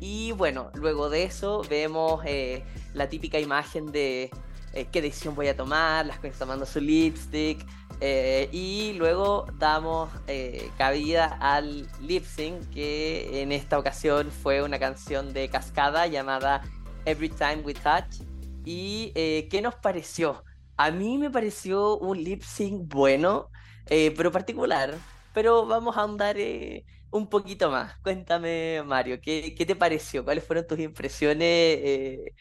Y 0.00 0.32
bueno, 0.32 0.70
luego 0.74 1.08
de 1.10 1.22
eso 1.24 1.62
vemos 1.70 2.22
eh, 2.26 2.64
la 2.94 3.08
típica 3.08 3.38
imagen 3.38 3.92
de 3.92 4.30
eh, 4.72 4.86
qué 4.90 5.02
decisión 5.02 5.34
voy 5.34 5.48
a 5.48 5.56
tomar, 5.56 6.06
las 6.06 6.18
queens 6.18 6.38
tomando 6.38 6.66
su 6.66 6.80
lipstick. 6.80 7.66
eh, 8.00 8.48
y 8.52 8.94
luego 8.94 9.46
damos 9.58 10.10
eh, 10.26 10.70
cabida 10.78 11.36
al 11.40 11.88
lip 12.00 12.24
sync, 12.24 12.70
que 12.70 13.42
en 13.42 13.52
esta 13.52 13.78
ocasión 13.78 14.30
fue 14.30 14.62
una 14.62 14.78
canción 14.78 15.32
de 15.32 15.48
cascada 15.48 16.06
llamada 16.06 16.62
Every 17.04 17.28
Time 17.28 17.58
We 17.64 17.74
Touch. 17.74 18.22
¿Y 18.64 19.12
qué 19.50 19.60
nos 19.62 19.74
pareció? 19.76 20.44
A 20.76 20.90
mí 20.90 21.18
me 21.18 21.30
pareció 21.30 21.98
un 21.98 22.22
lip 22.22 22.42
sync 22.42 22.92
bueno, 22.92 23.50
pero 23.86 24.30
particular. 24.32 24.94
Pero 25.32 25.64
vamos 25.66 25.96
a 25.96 26.00
ahondar 26.00 26.36
eh, 26.38 26.84
un 27.10 27.28
poquito 27.28 27.70
más. 27.70 27.96
Cuéntame, 28.00 28.82
Mario, 28.84 29.20
¿qué, 29.22 29.54
qué 29.56 29.64
te 29.64 29.76
pareció? 29.76 30.24
¿Cuáles 30.24 30.44
fueron 30.44 30.66
tus 30.66 30.78
impresiones? 30.80 32.32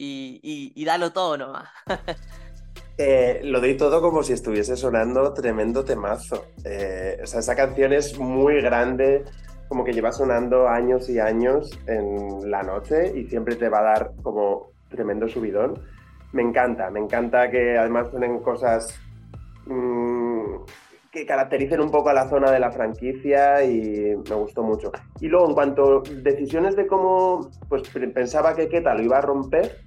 Y, 0.00 0.40
y, 0.42 0.72
y 0.74 0.84
dalo 0.84 1.12
todo 1.12 1.36
nomás. 1.36 1.68
Eh, 3.02 3.40
lo 3.44 3.60
doy 3.60 3.78
todo 3.78 4.02
como 4.02 4.22
si 4.22 4.34
estuviese 4.34 4.76
sonando 4.76 5.32
tremendo 5.32 5.86
temazo. 5.86 6.48
Eh, 6.66 7.18
o 7.22 7.26
sea, 7.26 7.40
esa 7.40 7.56
canción 7.56 7.94
es 7.94 8.18
muy 8.18 8.60
grande, 8.60 9.24
como 9.68 9.84
que 9.84 9.94
lleva 9.94 10.12
sonando 10.12 10.68
años 10.68 11.08
y 11.08 11.18
años 11.18 11.70
en 11.86 12.50
la 12.50 12.62
noche 12.62 13.10
y 13.16 13.24
siempre 13.24 13.56
te 13.56 13.70
va 13.70 13.78
a 13.78 13.82
dar 13.84 14.12
como 14.22 14.72
tremendo 14.90 15.28
subidón. 15.28 15.80
Me 16.32 16.42
encanta, 16.42 16.90
me 16.90 17.00
encanta 17.00 17.50
que 17.50 17.78
además 17.78 18.10
suenen 18.10 18.40
cosas 18.40 18.94
mm, 19.64 20.56
que 21.10 21.26
caractericen 21.26 21.80
un 21.80 21.90
poco 21.90 22.10
a 22.10 22.14
la 22.14 22.28
zona 22.28 22.50
de 22.50 22.60
la 22.60 22.70
franquicia 22.70 23.64
y 23.64 24.14
me 24.28 24.34
gustó 24.36 24.62
mucho. 24.62 24.92
Y 25.20 25.28
luego, 25.28 25.48
en 25.48 25.54
cuanto 25.54 25.98
a 25.98 26.02
decisiones 26.22 26.76
de 26.76 26.86
cómo, 26.86 27.50
pues 27.68 27.82
pensaba 28.14 28.54
que 28.54 28.68
Keta 28.68 28.94
lo 28.94 29.02
iba 29.02 29.18
a 29.18 29.22
romper, 29.22 29.78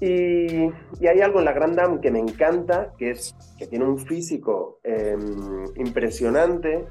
y, 0.00 0.66
y 1.00 1.06
hay 1.06 1.20
algo 1.22 1.38
en 1.38 1.46
la 1.46 1.52
Grand 1.52 1.74
Dame 1.74 2.00
que 2.00 2.10
me 2.10 2.18
encanta, 2.18 2.92
que 2.98 3.10
es 3.10 3.34
que 3.58 3.66
tiene 3.66 3.86
un 3.86 3.98
físico 3.98 4.78
eh, 4.84 5.16
impresionante 5.76 6.84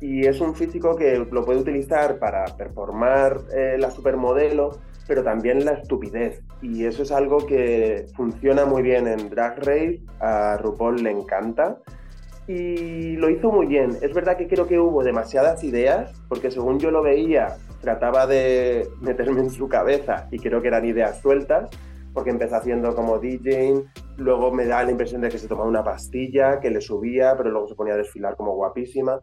y 0.00 0.26
es 0.26 0.40
un 0.40 0.54
físico 0.54 0.94
que 0.94 1.18
lo 1.18 1.44
puede 1.44 1.60
utilizar 1.60 2.18
para 2.18 2.44
performar 2.56 3.40
eh, 3.56 3.76
la 3.78 3.90
supermodelo, 3.90 4.78
pero 5.08 5.24
también 5.24 5.64
la 5.64 5.72
estupidez. 5.72 6.42
Y 6.62 6.84
eso 6.84 7.02
es 7.02 7.10
algo 7.10 7.38
que 7.38 8.06
funciona 8.14 8.64
muy 8.66 8.82
bien 8.82 9.08
en 9.08 9.30
Drag 9.30 9.58
Race, 9.58 10.02
a 10.20 10.56
RuPaul 10.58 11.02
le 11.02 11.10
encanta 11.10 11.78
y 12.46 13.16
lo 13.16 13.30
hizo 13.30 13.50
muy 13.50 13.66
bien. 13.66 13.96
Es 14.02 14.12
verdad 14.12 14.36
que 14.36 14.46
creo 14.46 14.66
que 14.66 14.78
hubo 14.78 15.02
demasiadas 15.02 15.64
ideas, 15.64 16.12
porque 16.28 16.50
según 16.50 16.78
yo 16.78 16.90
lo 16.90 17.02
veía, 17.02 17.56
trataba 17.80 18.26
de 18.26 18.88
meterme 19.00 19.40
en 19.40 19.50
su 19.50 19.68
cabeza 19.68 20.28
y 20.30 20.38
creo 20.38 20.60
que 20.60 20.68
eran 20.68 20.84
ideas 20.84 21.20
sueltas, 21.20 21.70
porque 22.12 22.30
empezó 22.30 22.56
haciendo 22.56 22.94
como 22.94 23.18
DJing, 23.18 23.84
luego 24.18 24.52
me 24.52 24.66
da 24.66 24.84
la 24.84 24.90
impresión 24.90 25.20
de 25.22 25.30
que 25.30 25.38
se 25.38 25.48
tomaba 25.48 25.68
una 25.68 25.82
pastilla, 25.82 26.60
que 26.60 26.70
le 26.70 26.80
subía, 26.80 27.34
pero 27.36 27.50
luego 27.50 27.66
se 27.66 27.74
ponía 27.74 27.94
a 27.94 27.98
desfilar 27.98 28.36
como 28.36 28.54
guapísima. 28.54 29.20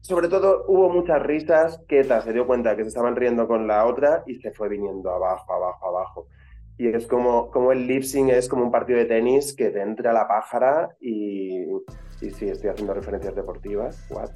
Sobre 0.00 0.28
todo 0.28 0.64
hubo 0.66 0.88
muchas 0.88 1.22
risas, 1.22 1.80
Keta 1.86 2.22
se 2.22 2.32
dio 2.32 2.46
cuenta 2.46 2.74
que 2.74 2.82
se 2.82 2.88
estaban 2.88 3.14
riendo 3.14 3.46
con 3.46 3.66
la 3.68 3.86
otra 3.86 4.24
y 4.26 4.36
se 4.36 4.50
fue 4.50 4.68
viniendo 4.68 5.10
abajo, 5.10 5.52
abajo, 5.52 5.86
abajo. 5.86 6.26
Y 6.80 6.88
es 6.88 7.06
como, 7.06 7.50
como 7.50 7.72
el 7.72 7.86
lip 7.86 8.04
sync 8.04 8.30
es 8.30 8.48
como 8.48 8.64
un 8.64 8.70
partido 8.70 8.98
de 8.98 9.04
tenis 9.04 9.52
que 9.52 9.68
te 9.68 9.82
entra 9.82 10.14
la 10.14 10.26
pájara 10.26 10.88
y, 10.98 11.66
y 12.22 12.30
sí, 12.30 12.48
estoy 12.48 12.70
haciendo 12.70 12.94
referencias 12.94 13.34
deportivas, 13.34 14.06
what? 14.08 14.30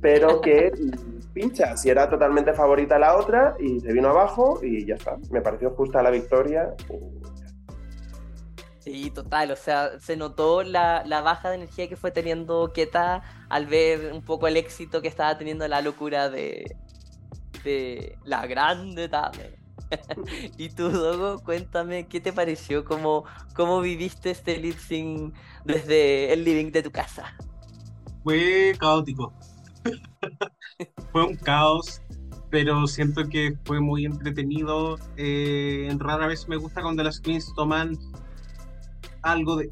pero 0.00 0.40
que 0.40 0.72
pincha, 1.32 1.76
si 1.76 1.88
era 1.88 2.10
totalmente 2.10 2.52
favorita 2.54 2.98
la 2.98 3.16
otra 3.16 3.54
y 3.60 3.78
se 3.78 3.92
vino 3.92 4.08
abajo 4.08 4.58
y 4.64 4.84
ya 4.84 4.96
está. 4.96 5.16
Me 5.30 5.40
pareció 5.40 5.70
justa 5.76 6.02
la 6.02 6.10
victoria. 6.10 6.74
Sí, 8.80 9.12
total, 9.12 9.52
o 9.52 9.56
sea, 9.56 10.00
se 10.00 10.16
notó 10.16 10.64
la, 10.64 11.04
la 11.06 11.20
baja 11.20 11.50
de 11.50 11.54
energía 11.54 11.88
que 11.88 11.94
fue 11.94 12.10
teniendo 12.10 12.72
Keta 12.72 13.22
al 13.48 13.66
ver 13.66 14.12
un 14.12 14.22
poco 14.22 14.48
el 14.48 14.56
éxito 14.56 15.02
que 15.02 15.08
estaba 15.08 15.38
teniendo 15.38 15.68
la 15.68 15.82
locura 15.82 16.30
de, 16.30 16.64
de 17.62 18.18
la 18.24 18.44
grande 18.48 19.06
Dame. 19.06 19.55
y 20.58 20.68
tú, 20.70 20.90
Dogo, 20.90 21.42
cuéntame 21.42 22.06
qué 22.06 22.20
te 22.20 22.32
pareció, 22.32 22.84
cómo, 22.84 23.24
cómo 23.54 23.80
viviste 23.80 24.30
este 24.30 24.58
lip 24.58 24.78
sync 24.78 25.34
desde 25.64 26.32
el 26.32 26.44
living 26.44 26.70
de 26.72 26.82
tu 26.82 26.90
casa. 26.90 27.36
Fue 28.24 28.74
caótico. 28.78 29.32
fue 31.12 31.24
un 31.24 31.36
caos, 31.36 32.02
pero 32.50 32.86
siento 32.86 33.28
que 33.28 33.56
fue 33.64 33.80
muy 33.80 34.04
entretenido. 34.04 34.98
Eh, 35.16 35.88
rara 35.98 36.26
vez 36.26 36.48
me 36.48 36.56
gusta 36.56 36.82
cuando 36.82 37.02
las 37.02 37.20
queens 37.20 37.52
toman 37.54 37.96
algo 39.22 39.56
de... 39.56 39.70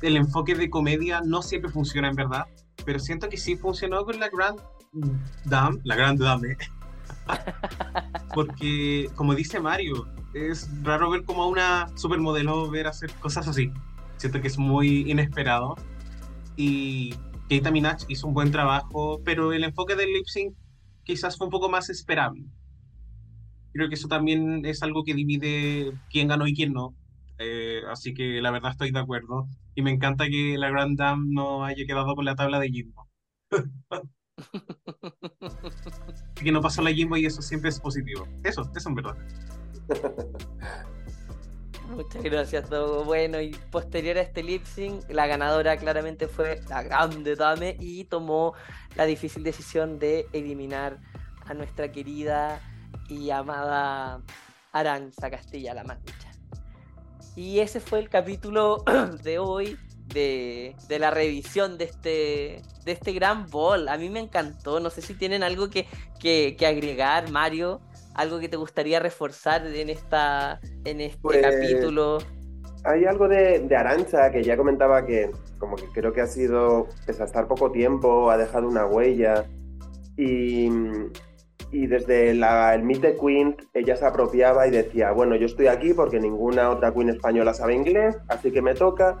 El 0.00 0.16
enfoque 0.16 0.54
de 0.54 0.70
comedia 0.70 1.20
no 1.22 1.42
siempre 1.42 1.72
funciona 1.72 2.08
en 2.08 2.14
verdad, 2.14 2.46
pero 2.84 3.00
siento 3.00 3.28
que 3.28 3.36
sí 3.36 3.56
funcionó 3.56 4.04
con 4.04 4.20
la 4.20 4.28
Grand 4.28 4.60
Dame, 5.44 5.80
la 5.82 5.96
Grand 5.96 6.20
Dame. 6.20 6.56
Porque, 8.38 9.10
como 9.16 9.34
dice 9.34 9.58
Mario, 9.58 10.06
es 10.32 10.70
raro 10.84 11.10
ver 11.10 11.24
como 11.24 11.42
a 11.42 11.48
una 11.48 11.88
supermodelo 11.96 12.70
ver 12.70 12.86
hacer 12.86 13.10
cosas 13.14 13.48
así. 13.48 13.72
Siento 14.16 14.40
que 14.40 14.46
es 14.46 14.56
muy 14.56 15.10
inesperado. 15.10 15.74
Y 16.56 17.16
Keita 17.48 17.72
Minaj 17.72 18.04
hizo 18.06 18.28
un 18.28 18.34
buen 18.34 18.52
trabajo, 18.52 19.20
pero 19.24 19.52
el 19.52 19.64
enfoque 19.64 19.96
del 19.96 20.12
lip 20.12 20.26
sync 20.26 20.54
quizás 21.02 21.36
fue 21.36 21.48
un 21.48 21.50
poco 21.50 21.68
más 21.68 21.90
esperable. 21.90 22.44
Creo 23.72 23.88
que 23.88 23.96
eso 23.96 24.06
también 24.06 24.64
es 24.64 24.84
algo 24.84 25.02
que 25.02 25.14
divide 25.14 25.92
quién 26.08 26.28
ganó 26.28 26.46
y 26.46 26.54
quién 26.54 26.72
no. 26.72 26.94
Eh, 27.40 27.80
así 27.90 28.14
que 28.14 28.40
la 28.40 28.52
verdad 28.52 28.70
estoy 28.70 28.92
de 28.92 29.00
acuerdo. 29.00 29.48
Y 29.74 29.82
me 29.82 29.90
encanta 29.90 30.28
que 30.28 30.56
la 30.58 30.70
Grand 30.70 30.96
Dame 30.96 31.26
no 31.28 31.64
haya 31.64 31.84
quedado 31.86 32.14
con 32.14 32.24
la 32.24 32.36
tabla 32.36 32.60
de 32.60 32.70
Jimbo. 32.70 33.08
que 36.44 36.52
no 36.52 36.60
pasó 36.60 36.82
la 36.82 36.92
Jimbo 36.92 37.16
y 37.16 37.26
eso 37.26 37.42
siempre 37.42 37.70
es 37.70 37.80
positivo. 37.80 38.26
Eso, 38.44 38.70
eso 38.74 38.88
en 38.88 38.94
verdad. 38.94 39.16
Muchas 41.90 42.22
gracias, 42.22 42.68
Dogo. 42.68 43.04
Bueno, 43.04 43.40
y 43.40 43.50
posterior 43.70 44.18
a 44.18 44.20
este 44.20 44.42
lip 44.42 44.62
la 45.08 45.26
ganadora 45.26 45.76
claramente 45.78 46.28
fue 46.28 46.60
la 46.68 46.82
grande 46.82 47.34
Dame 47.34 47.76
y 47.80 48.04
tomó 48.04 48.52
la 48.94 49.06
difícil 49.06 49.42
decisión 49.42 49.98
de 49.98 50.26
eliminar 50.32 50.98
a 51.46 51.54
nuestra 51.54 51.90
querida 51.90 52.60
y 53.08 53.30
amada 53.30 54.20
Aranza 54.72 55.30
Castilla-La 55.30 55.84
Mancha. 55.84 56.30
Y 57.36 57.60
ese 57.60 57.80
fue 57.80 58.00
el 58.00 58.10
capítulo 58.10 58.84
de 59.22 59.38
hoy 59.38 59.78
de, 60.12 60.74
de, 60.88 60.98
la 60.98 61.10
revisión 61.10 61.78
de 61.78 61.84
este, 61.84 62.62
de 62.84 62.92
este 62.92 63.12
gran 63.12 63.46
ball. 63.48 63.88
A 63.88 63.96
mí 63.96 64.10
me 64.10 64.20
encantó. 64.20 64.80
No 64.80 64.90
sé 64.90 65.02
si 65.02 65.14
tienen 65.14 65.42
algo 65.42 65.70
que, 65.70 65.86
que, 66.18 66.56
que 66.58 66.66
agregar, 66.66 67.30
Mario. 67.30 67.80
Algo 68.14 68.40
que 68.40 68.48
te 68.48 68.56
gustaría 68.56 68.98
reforzar 69.00 69.66
en, 69.66 69.90
esta, 69.90 70.60
en 70.84 71.00
este 71.00 71.20
Pues, 71.20 71.40
capítulo. 71.40 72.18
Hay 72.84 73.04
algo 73.04 73.28
de, 73.28 73.60
de 73.60 73.76
Arancha 73.76 74.30
que 74.30 74.42
ya 74.42 74.56
comentaba 74.56 75.04
que 75.04 75.30
como 75.58 75.76
que 75.76 75.86
creo 75.92 76.12
que 76.12 76.20
ha 76.20 76.26
sido, 76.26 76.88
pese 77.06 77.22
a 77.22 77.26
estar 77.26 77.46
poco 77.46 77.70
tiempo, 77.70 78.30
ha 78.30 78.36
dejado 78.36 78.68
una 78.68 78.86
huella. 78.86 79.44
Y, 80.16 80.68
y 81.70 81.86
desde 81.86 82.34
la, 82.34 82.74
el 82.74 82.82
Meet 82.82 83.00
the 83.00 83.16
Queen 83.16 83.56
ella 83.74 83.96
se 83.96 84.06
apropiaba 84.06 84.66
y 84.66 84.70
decía, 84.70 85.12
bueno, 85.12 85.36
yo 85.36 85.46
estoy 85.46 85.66
aquí 85.66 85.92
porque 85.92 86.18
ninguna 86.18 86.70
otra 86.70 86.92
Queen 86.92 87.10
española 87.10 87.54
sabe 87.54 87.74
inglés, 87.74 88.16
así 88.28 88.50
que 88.50 88.62
me 88.62 88.74
toca. 88.74 89.18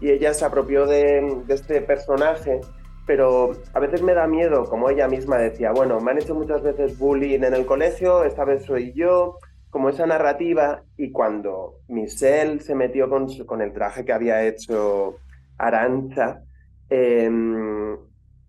Y 0.00 0.10
ella 0.10 0.34
se 0.34 0.44
apropió 0.44 0.86
de, 0.86 1.42
este 1.48 1.80
personaje, 1.80 2.60
pero 3.06 3.52
a 3.72 3.80
veces 3.80 4.02
me 4.02 4.14
da 4.14 4.26
miedo, 4.26 4.64
como 4.64 4.90
ella 4.90 5.08
misma 5.08 5.38
decía, 5.38 5.72
bueno, 5.72 6.00
me 6.00 6.10
han 6.10 6.18
hecho 6.18 6.34
muchas 6.34 6.62
veces 6.62 6.98
bullying 6.98 7.40
en 7.40 7.54
el 7.54 7.66
colegio, 7.66 8.24
esta 8.24 8.44
vez 8.44 8.64
soy 8.64 8.92
yo, 8.92 9.38
como 9.70 9.88
esa 9.88 10.06
narrativa. 10.06 10.82
Y 10.96 11.12
cuando 11.12 11.80
Michelle 11.88 12.60
se 12.60 12.74
metió 12.74 13.08
con 13.10 13.62
el 13.62 13.72
traje 13.72 14.04
que 14.04 14.12
había 14.12 14.44
hecho 14.44 15.16
Arancha, 15.58 16.42
em, 16.88 17.96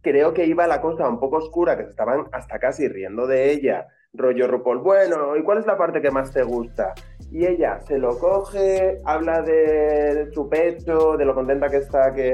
creo 0.02 0.34
que 0.34 0.46
iba 0.46 0.68
la 0.68 0.82
cosa 0.82 1.08
un 1.10 1.20
poco 1.20 1.38
oscura, 1.38 1.78
que 1.78 1.84
se 1.84 1.90
estaban 1.90 2.26
hasta 2.32 2.60
casi 2.60 2.88
riendo 2.88 3.28
de 3.28 3.52
ella, 3.52 3.88
rollo 4.14 4.48
RuPaul, 4.48 4.80
bueno, 4.80 5.36
¿y 5.36 5.44
cuál 5.44 5.60
es 5.60 5.66
la 5.66 5.78
parte 5.78 6.02
que 6.02 6.12
más 6.12 6.32
te 6.32 6.44
gusta? 6.44 6.94
Y 7.32 7.46
ella 7.46 7.80
se 7.82 7.98
lo 7.98 8.18
coge, 8.20 8.98
habla 9.06 9.42
de 9.42 10.30
su 10.34 10.50
pecho, 10.50 11.18
de 11.18 11.26
lo 11.26 11.36
contenta 11.36 11.68
que 11.70 11.78
está, 11.78 12.14
que... 12.14 12.34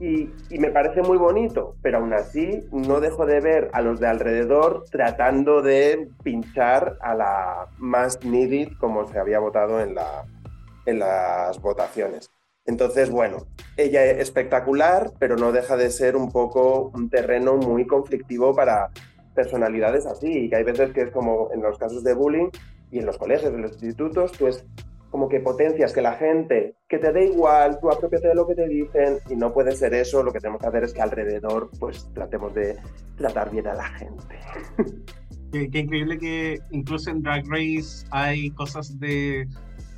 Y, 0.00 0.30
me 0.58 0.70
parece 0.70 1.02
muy 1.02 1.18
bonito, 1.18 1.74
pero 1.82 1.98
aún 1.98 2.12
así 2.12 2.64
no 2.70 3.00
dejo 3.00 3.26
de 3.26 3.40
ver 3.40 3.68
a 3.72 3.82
los 3.82 3.98
de 3.98 4.06
alrededor 4.06 4.84
tratando 4.92 5.60
de 5.60 6.08
pinchar 6.22 6.96
a 7.00 7.16
la 7.16 7.66
más 7.78 8.24
needed 8.24 8.68
como 8.78 9.08
se 9.08 9.18
había 9.18 9.40
votado 9.40 9.80
en, 9.80 9.96
la, 9.96 10.24
en 10.86 11.00
las 11.00 11.60
votaciones. 11.60 12.30
Entonces, 12.64 13.10
bueno, 13.10 13.38
ella 13.76 14.04
es 14.04 14.18
espectacular, 14.18 15.10
pero 15.18 15.36
no 15.36 15.50
deja 15.50 15.76
de 15.76 15.90
ser 15.90 16.16
un 16.16 16.30
poco 16.30 16.92
un 16.94 17.08
terreno 17.08 17.56
muy 17.56 17.86
conflictivo 17.86 18.54
para 18.54 18.90
personalidades 19.38 20.04
así, 20.04 20.26
y 20.26 20.50
que 20.50 20.56
hay 20.56 20.64
veces 20.64 20.90
que 20.92 21.02
es 21.02 21.10
como 21.12 21.48
en 21.54 21.62
los 21.62 21.78
casos 21.78 22.02
de 22.02 22.12
bullying 22.12 22.48
y 22.90 22.98
en 22.98 23.06
los 23.06 23.16
colegios, 23.18 23.54
en 23.54 23.62
los 23.62 23.72
institutos, 23.74 24.32
pues 24.36 24.66
como 25.10 25.28
que 25.28 25.38
potencias 25.38 25.92
que 25.92 26.02
la 26.02 26.14
gente, 26.14 26.74
que 26.88 26.98
te 26.98 27.12
dé 27.12 27.26
igual, 27.26 27.78
tú 27.80 27.88
apropiate 27.88 28.28
de 28.28 28.34
lo 28.34 28.48
que 28.48 28.56
te 28.56 28.66
dicen, 28.66 29.18
y 29.30 29.36
no 29.36 29.52
puede 29.52 29.72
ser 29.72 29.94
eso, 29.94 30.24
lo 30.24 30.32
que 30.32 30.40
tenemos 30.40 30.60
que 30.60 30.66
hacer 30.66 30.82
es 30.82 30.92
que 30.92 31.00
alrededor 31.00 31.70
pues 31.78 32.10
tratemos 32.14 32.52
de 32.52 32.76
tratar 33.16 33.50
bien 33.52 33.68
a 33.68 33.74
la 33.74 33.84
gente. 33.84 34.34
Qué, 35.52 35.70
qué 35.70 35.78
increíble 35.78 36.18
que 36.18 36.58
incluso 36.72 37.08
en 37.08 37.22
Drag 37.22 37.42
Race 37.48 38.04
hay 38.10 38.50
cosas 38.50 39.00
de, 39.00 39.48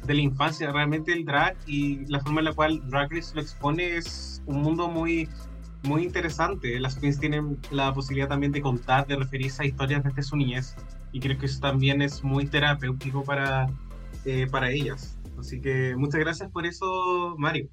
de 0.07 0.15
la 0.15 0.21
infancia. 0.21 0.71
Realmente 0.71 1.13
el 1.13 1.25
drag 1.25 1.57
y 1.67 2.07
la 2.07 2.21
forma 2.21 2.41
en 2.41 2.45
la 2.45 2.53
cual 2.53 2.81
Drag 2.89 3.11
Race 3.11 3.35
lo 3.35 3.41
expone 3.41 3.97
es 3.97 4.41
un 4.47 4.63
mundo 4.63 4.87
muy, 4.87 5.29
muy 5.83 6.05
interesante. 6.05 6.79
Las 6.81 6.97
queens 6.97 7.19
tienen 7.19 7.59
la 7.71 7.93
posibilidad 7.93 8.29
también 8.29 8.53
de 8.53 8.61
contar, 8.61 9.07
de 9.07 9.17
referirse 9.17 9.63
a 9.63 9.67
historias 9.67 10.05
desde 10.05 10.23
su 10.23 10.37
niñez. 10.37 10.77
Y 11.13 11.21
creo 11.21 11.39
que 11.39 11.47
eso 11.47 11.61
también 11.61 12.03
es 12.03 12.23
muy 12.23 12.47
terapéutico 12.47 13.25
para, 13.25 13.67
eh, 14.25 14.47
para 14.51 14.71
ellas. 14.71 15.19
Así 15.39 15.61
que 15.61 15.95
muchas 15.97 16.21
gracias 16.21 16.51
por 16.51 16.67
eso, 16.67 17.35
Mario. 17.39 17.69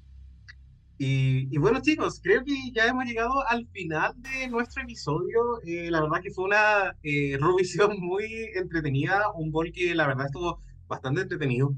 Y, 1.00 1.54
y 1.54 1.58
bueno, 1.58 1.80
chicos, 1.80 2.20
creo 2.20 2.44
que 2.44 2.54
ya 2.74 2.86
hemos 2.86 3.04
llegado 3.04 3.46
al 3.48 3.68
final 3.68 4.14
de 4.16 4.48
nuestro 4.48 4.82
episodio. 4.82 5.60
Eh, 5.64 5.90
la 5.90 6.00
verdad 6.00 6.20
que 6.22 6.32
fue 6.32 6.44
una 6.46 6.96
eh, 7.04 7.38
revisión 7.40 8.00
muy 8.00 8.24
entretenida, 8.54 9.30
un 9.34 9.52
bol 9.52 9.70
que 9.72 9.94
la 9.94 10.08
verdad 10.08 10.26
estuvo 10.26 10.60
bastante 10.88 11.22
entretenido. 11.22 11.74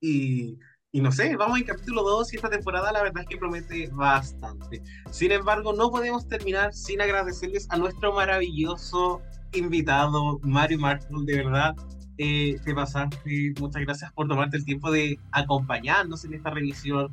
Y, 0.00 0.58
y 0.96 1.00
no 1.02 1.12
sé, 1.12 1.36
vamos 1.36 1.58
en 1.58 1.64
capítulo 1.64 2.02
2 2.04 2.32
y 2.32 2.36
esta 2.36 2.48
temporada 2.48 2.90
la 2.90 3.02
verdad 3.02 3.22
es 3.22 3.28
que 3.28 3.36
promete 3.36 3.90
bastante. 3.92 4.82
Sin 5.10 5.30
embargo, 5.30 5.74
no 5.74 5.90
podemos 5.90 6.26
terminar 6.26 6.72
sin 6.72 7.02
agradecerles 7.02 7.66
a 7.68 7.76
nuestro 7.76 8.14
maravilloso 8.14 9.20
invitado, 9.52 10.40
Mario 10.42 10.78
Markle, 10.78 11.26
de 11.26 11.36
verdad. 11.36 11.76
Eh, 12.16 12.58
te 12.64 12.74
pasaste, 12.74 13.52
muchas 13.60 13.82
gracias 13.82 14.10
por 14.14 14.26
tomarte 14.26 14.56
el 14.56 14.64
tiempo 14.64 14.90
de 14.90 15.20
acompañarnos 15.32 16.24
en 16.24 16.32
esta 16.32 16.48
revisión 16.48 17.12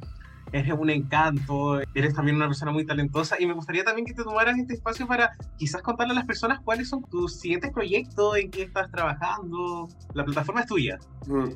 eres 0.53 0.73
un 0.77 0.89
encanto, 0.89 1.81
eres 1.95 2.13
también 2.13 2.37
una 2.37 2.47
persona 2.47 2.71
muy 2.71 2.85
talentosa 2.85 3.35
y 3.39 3.47
me 3.47 3.53
gustaría 3.53 3.83
también 3.83 4.05
que 4.05 4.13
te 4.13 4.23
tomaras 4.23 4.57
este 4.57 4.75
espacio 4.75 5.07
para 5.07 5.35
quizás 5.57 5.81
contarle 5.81 6.13
a 6.13 6.15
las 6.15 6.25
personas 6.25 6.59
cuáles 6.63 6.89
son 6.89 7.03
tus 7.09 7.39
siguientes 7.39 7.71
proyectos, 7.71 8.37
en 8.37 8.51
qué 8.51 8.63
estás 8.63 8.89
trabajando. 8.91 9.89
La 10.13 10.23
plataforma 10.23 10.61
es 10.61 10.67
tuya. 10.67 10.99
Mm. 11.25 11.49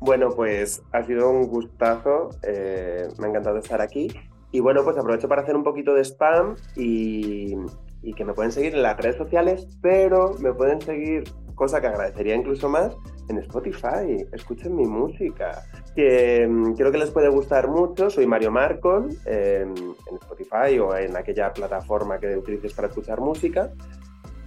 Bueno, 0.00 0.30
pues 0.30 0.82
ha 0.92 1.02
sido 1.02 1.28
un 1.30 1.48
gustazo, 1.48 2.30
eh, 2.42 3.08
me 3.18 3.26
ha 3.26 3.30
encantado 3.30 3.58
estar 3.58 3.80
aquí. 3.80 4.08
Y 4.52 4.60
bueno, 4.60 4.82
pues 4.84 4.96
aprovecho 4.96 5.28
para 5.28 5.42
hacer 5.42 5.56
un 5.56 5.64
poquito 5.64 5.92
de 5.94 6.02
spam 6.04 6.54
y, 6.76 7.56
que 8.16 8.24
me 8.24 8.32
pueden 8.32 8.52
seguir 8.52 8.74
en 8.74 8.82
las 8.82 8.96
redes 8.96 9.16
sociales, 9.16 9.68
pero 9.82 10.34
me 10.40 10.52
pueden 10.54 10.80
seguir, 10.80 11.24
cosa 11.54 11.80
que 11.80 11.88
agradecería 11.88 12.34
incluso 12.34 12.68
más, 12.68 12.96
en 13.28 13.38
Spotify. 13.38 14.24
Escuchen 14.32 14.74
mi 14.74 14.86
música, 14.86 15.64
que 15.94 16.46
mm, 16.48 16.74
creo 16.74 16.90
que 16.90 16.98
les 16.98 17.10
puede 17.10 17.28
gustar 17.28 17.68
mucho. 17.68 18.08
Soy 18.08 18.26
Mario 18.26 18.50
Marcon 18.50 19.10
eh, 19.26 19.66
en 19.66 20.16
Spotify 20.16 20.78
o 20.78 20.96
en 20.96 21.16
aquella 21.16 21.52
plataforma 21.52 22.18
que 22.18 22.36
utilices 22.36 22.72
para 22.72 22.88
escuchar 22.88 23.20
música. 23.20 23.72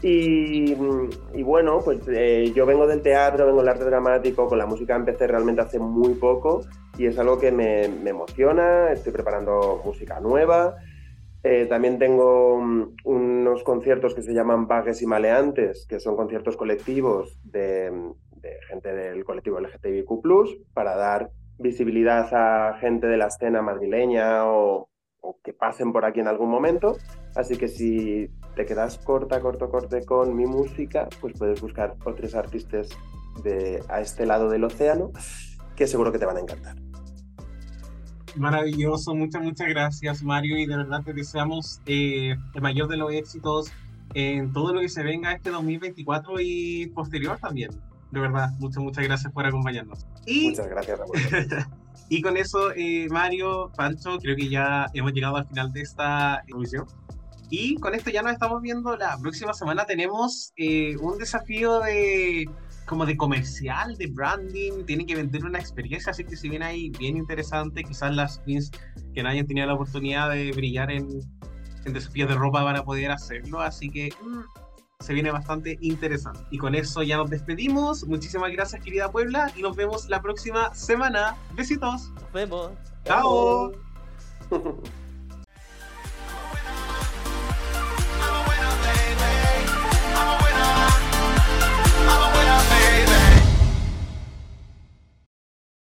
Y, 0.04 0.74
bueno, 1.44 1.80
pues 1.84 2.00
eh, 2.08 2.52
yo 2.56 2.66
vengo 2.66 2.88
del 2.88 3.02
teatro, 3.02 3.46
vengo 3.46 3.60
del 3.60 3.70
arte 3.70 3.86
dramático, 3.86 4.48
con 4.48 4.58
la 4.58 4.66
música 4.66 4.96
empecé 4.96 5.28
realmente 5.28 5.62
hace 5.62 5.78
muy 5.78 6.16
poco 6.16 6.62
y 6.98 7.06
es 7.06 7.20
algo 7.20 7.40
que 7.40 7.52
me, 7.52 7.84
emociona, 7.86 8.92
estoy 8.92 9.14
preparando 9.14 9.82
música 9.86 10.20
nueva. 10.20 10.76
Eh, 11.44 11.66
también 11.68 11.98
tengo 11.98 12.56
um, 12.56 12.96
unos 13.04 13.64
conciertos 13.64 14.14
que 14.14 14.22
se 14.22 14.34
llaman 14.34 14.68
Vagues 14.68 15.02
y 15.02 15.08
Maleantes, 15.08 15.86
que 15.88 16.00
son 16.00 16.16
conciertos 16.16 16.58
colectivos 16.58 17.40
de, 17.44 17.92
de 18.38 18.58
gente 18.70 18.94
del 18.94 19.24
colectivo 19.24 19.60
LGTBIQ, 19.60 20.74
para 20.74 20.96
dar 20.96 21.30
visibilidad 21.58 22.28
a 22.34 22.78
gente 22.80 23.08
de 23.08 23.18
la 23.18 23.28
escena 23.28 23.62
madrileña 23.62 24.46
o, 24.46 24.91
o 25.22 25.40
que 25.44 25.54
pasen 25.54 25.94
por 25.94 26.06
aquí 26.06 26.20
en 26.20 26.28
algún 26.28 26.50
momento. 26.50 26.98
Así 27.36 27.58
que 27.58 27.68
si 27.68 28.30
te 28.56 28.66
quedas 28.66 28.98
corta, 28.98 29.40
corto, 29.40 29.70
corte 29.70 30.04
con 30.06 30.36
mi 30.36 30.46
música, 30.46 31.08
pues 31.20 31.38
puedes 31.38 31.62
buscar 31.62 31.96
otros 32.06 32.36
artistas 32.36 32.90
de 33.44 33.82
a 33.88 34.02
este 34.02 34.26
lado 34.26 34.50
del 34.50 34.64
océano 34.64 35.12
que 35.76 35.88
seguro 35.88 36.12
que 36.12 36.20
te 36.20 36.26
van 36.26 36.38
a 36.38 36.42
encantar. 36.42 36.76
Maravilloso, 38.36 39.14
muchas, 39.14 39.42
muchas 39.42 39.68
gracias 39.68 40.24
Mario 40.24 40.58
y 40.58 40.66
de 40.66 40.78
verdad 40.78 41.04
te 41.04 41.14
deseamos 41.14 41.82
eh, 41.86 42.36
el 42.54 42.62
mayor 42.62 42.88
de 42.88 42.98
los 42.98 43.12
éxitos 43.12 43.72
en 44.14 44.54
todo 44.54 44.74
lo 44.74 44.82
que 44.82 44.90
se 44.90 45.04
venga 45.04 45.34
este 45.34 45.50
2024 45.50 46.36
y 46.40 46.88
posterior 46.88 47.38
también. 47.40 47.72
De 48.12 48.20
verdad, 48.20 48.50
muchas, 48.60 48.84
muchas 48.84 49.06
gracias 49.06 49.32
por 49.32 49.46
acompañarnos. 49.46 50.06
Y 50.26 50.50
Muchas 50.50 50.68
gracias, 50.68 51.00
Raúl. 51.00 51.12
Y 52.12 52.22
con 52.22 52.36
eso, 52.36 52.74
eh, 52.76 53.08
Mario, 53.10 53.72
Pancho, 53.74 54.18
creo 54.20 54.36
que 54.36 54.50
ya 54.50 54.86
hemos 54.94 55.14
llegado 55.14 55.38
al 55.38 55.48
final 55.48 55.72
de 55.72 55.80
esta 55.80 56.44
emisión. 56.46 56.86
Y 57.50 57.76
con 57.76 57.96
esto 57.96 58.10
ya 58.10 58.22
nos 58.22 58.34
estamos 58.34 58.62
viendo. 58.62 58.98
La 58.98 59.18
próxima 59.18 59.54
semana 59.54 59.86
tenemos 59.86 60.52
eh, 60.58 60.98
un 60.98 61.18
desafío 61.18 61.80
de 61.80 62.50
como 62.86 63.06
de 63.06 63.16
comercial, 63.16 63.96
de 63.96 64.08
branding. 64.08 64.84
Tienen 64.86 65.08
que 65.08 65.16
vender 65.16 65.46
una 65.46 65.58
experiencia, 65.58 66.12
así 66.12 66.26
que 66.26 66.36
si 66.36 66.50
viene 66.50 66.66
ahí 66.66 66.90
bien 67.00 67.16
interesante, 67.16 67.82
quizás 67.82 68.14
las 68.14 68.42
que 69.14 69.24
no 69.24 69.30
hayan 69.30 69.48
tenido 69.48 69.68
la 69.68 69.76
oportunidad 69.76 70.32
de 70.32 70.52
brillar 70.52 70.92
en, 70.92 71.08
en 71.86 71.94
desafíos 71.94 72.28
de 72.28 72.36
ropa 72.36 72.62
van 72.62 72.76
a 72.76 72.84
poder 72.84 73.10
hacerlo. 73.10 73.62
Así 73.62 73.90
que 73.90 74.10
mm, 74.22 74.42
se 75.02 75.14
viene 75.14 75.32
bastante 75.32 75.78
interesante. 75.82 76.40
Y 76.52 76.58
con 76.58 76.76
eso 76.76 77.04
ya 77.04 77.18
nos 77.18 77.30
despedimos. 77.30 78.06
Muchísimas 78.06 78.52
gracias, 78.52 78.84
querida 78.84 79.12
Puebla, 79.12 79.52
y 79.56 79.62
nos 79.62 79.76
vemos 79.76 80.10
la 80.10 80.22
próxima 80.22 80.74
semana. 80.74 81.36
Besitos. 81.56 82.12
Nos 82.12 82.32
vemos. 82.34 82.72
Chao. 83.06 83.72
Chao. 84.50 84.82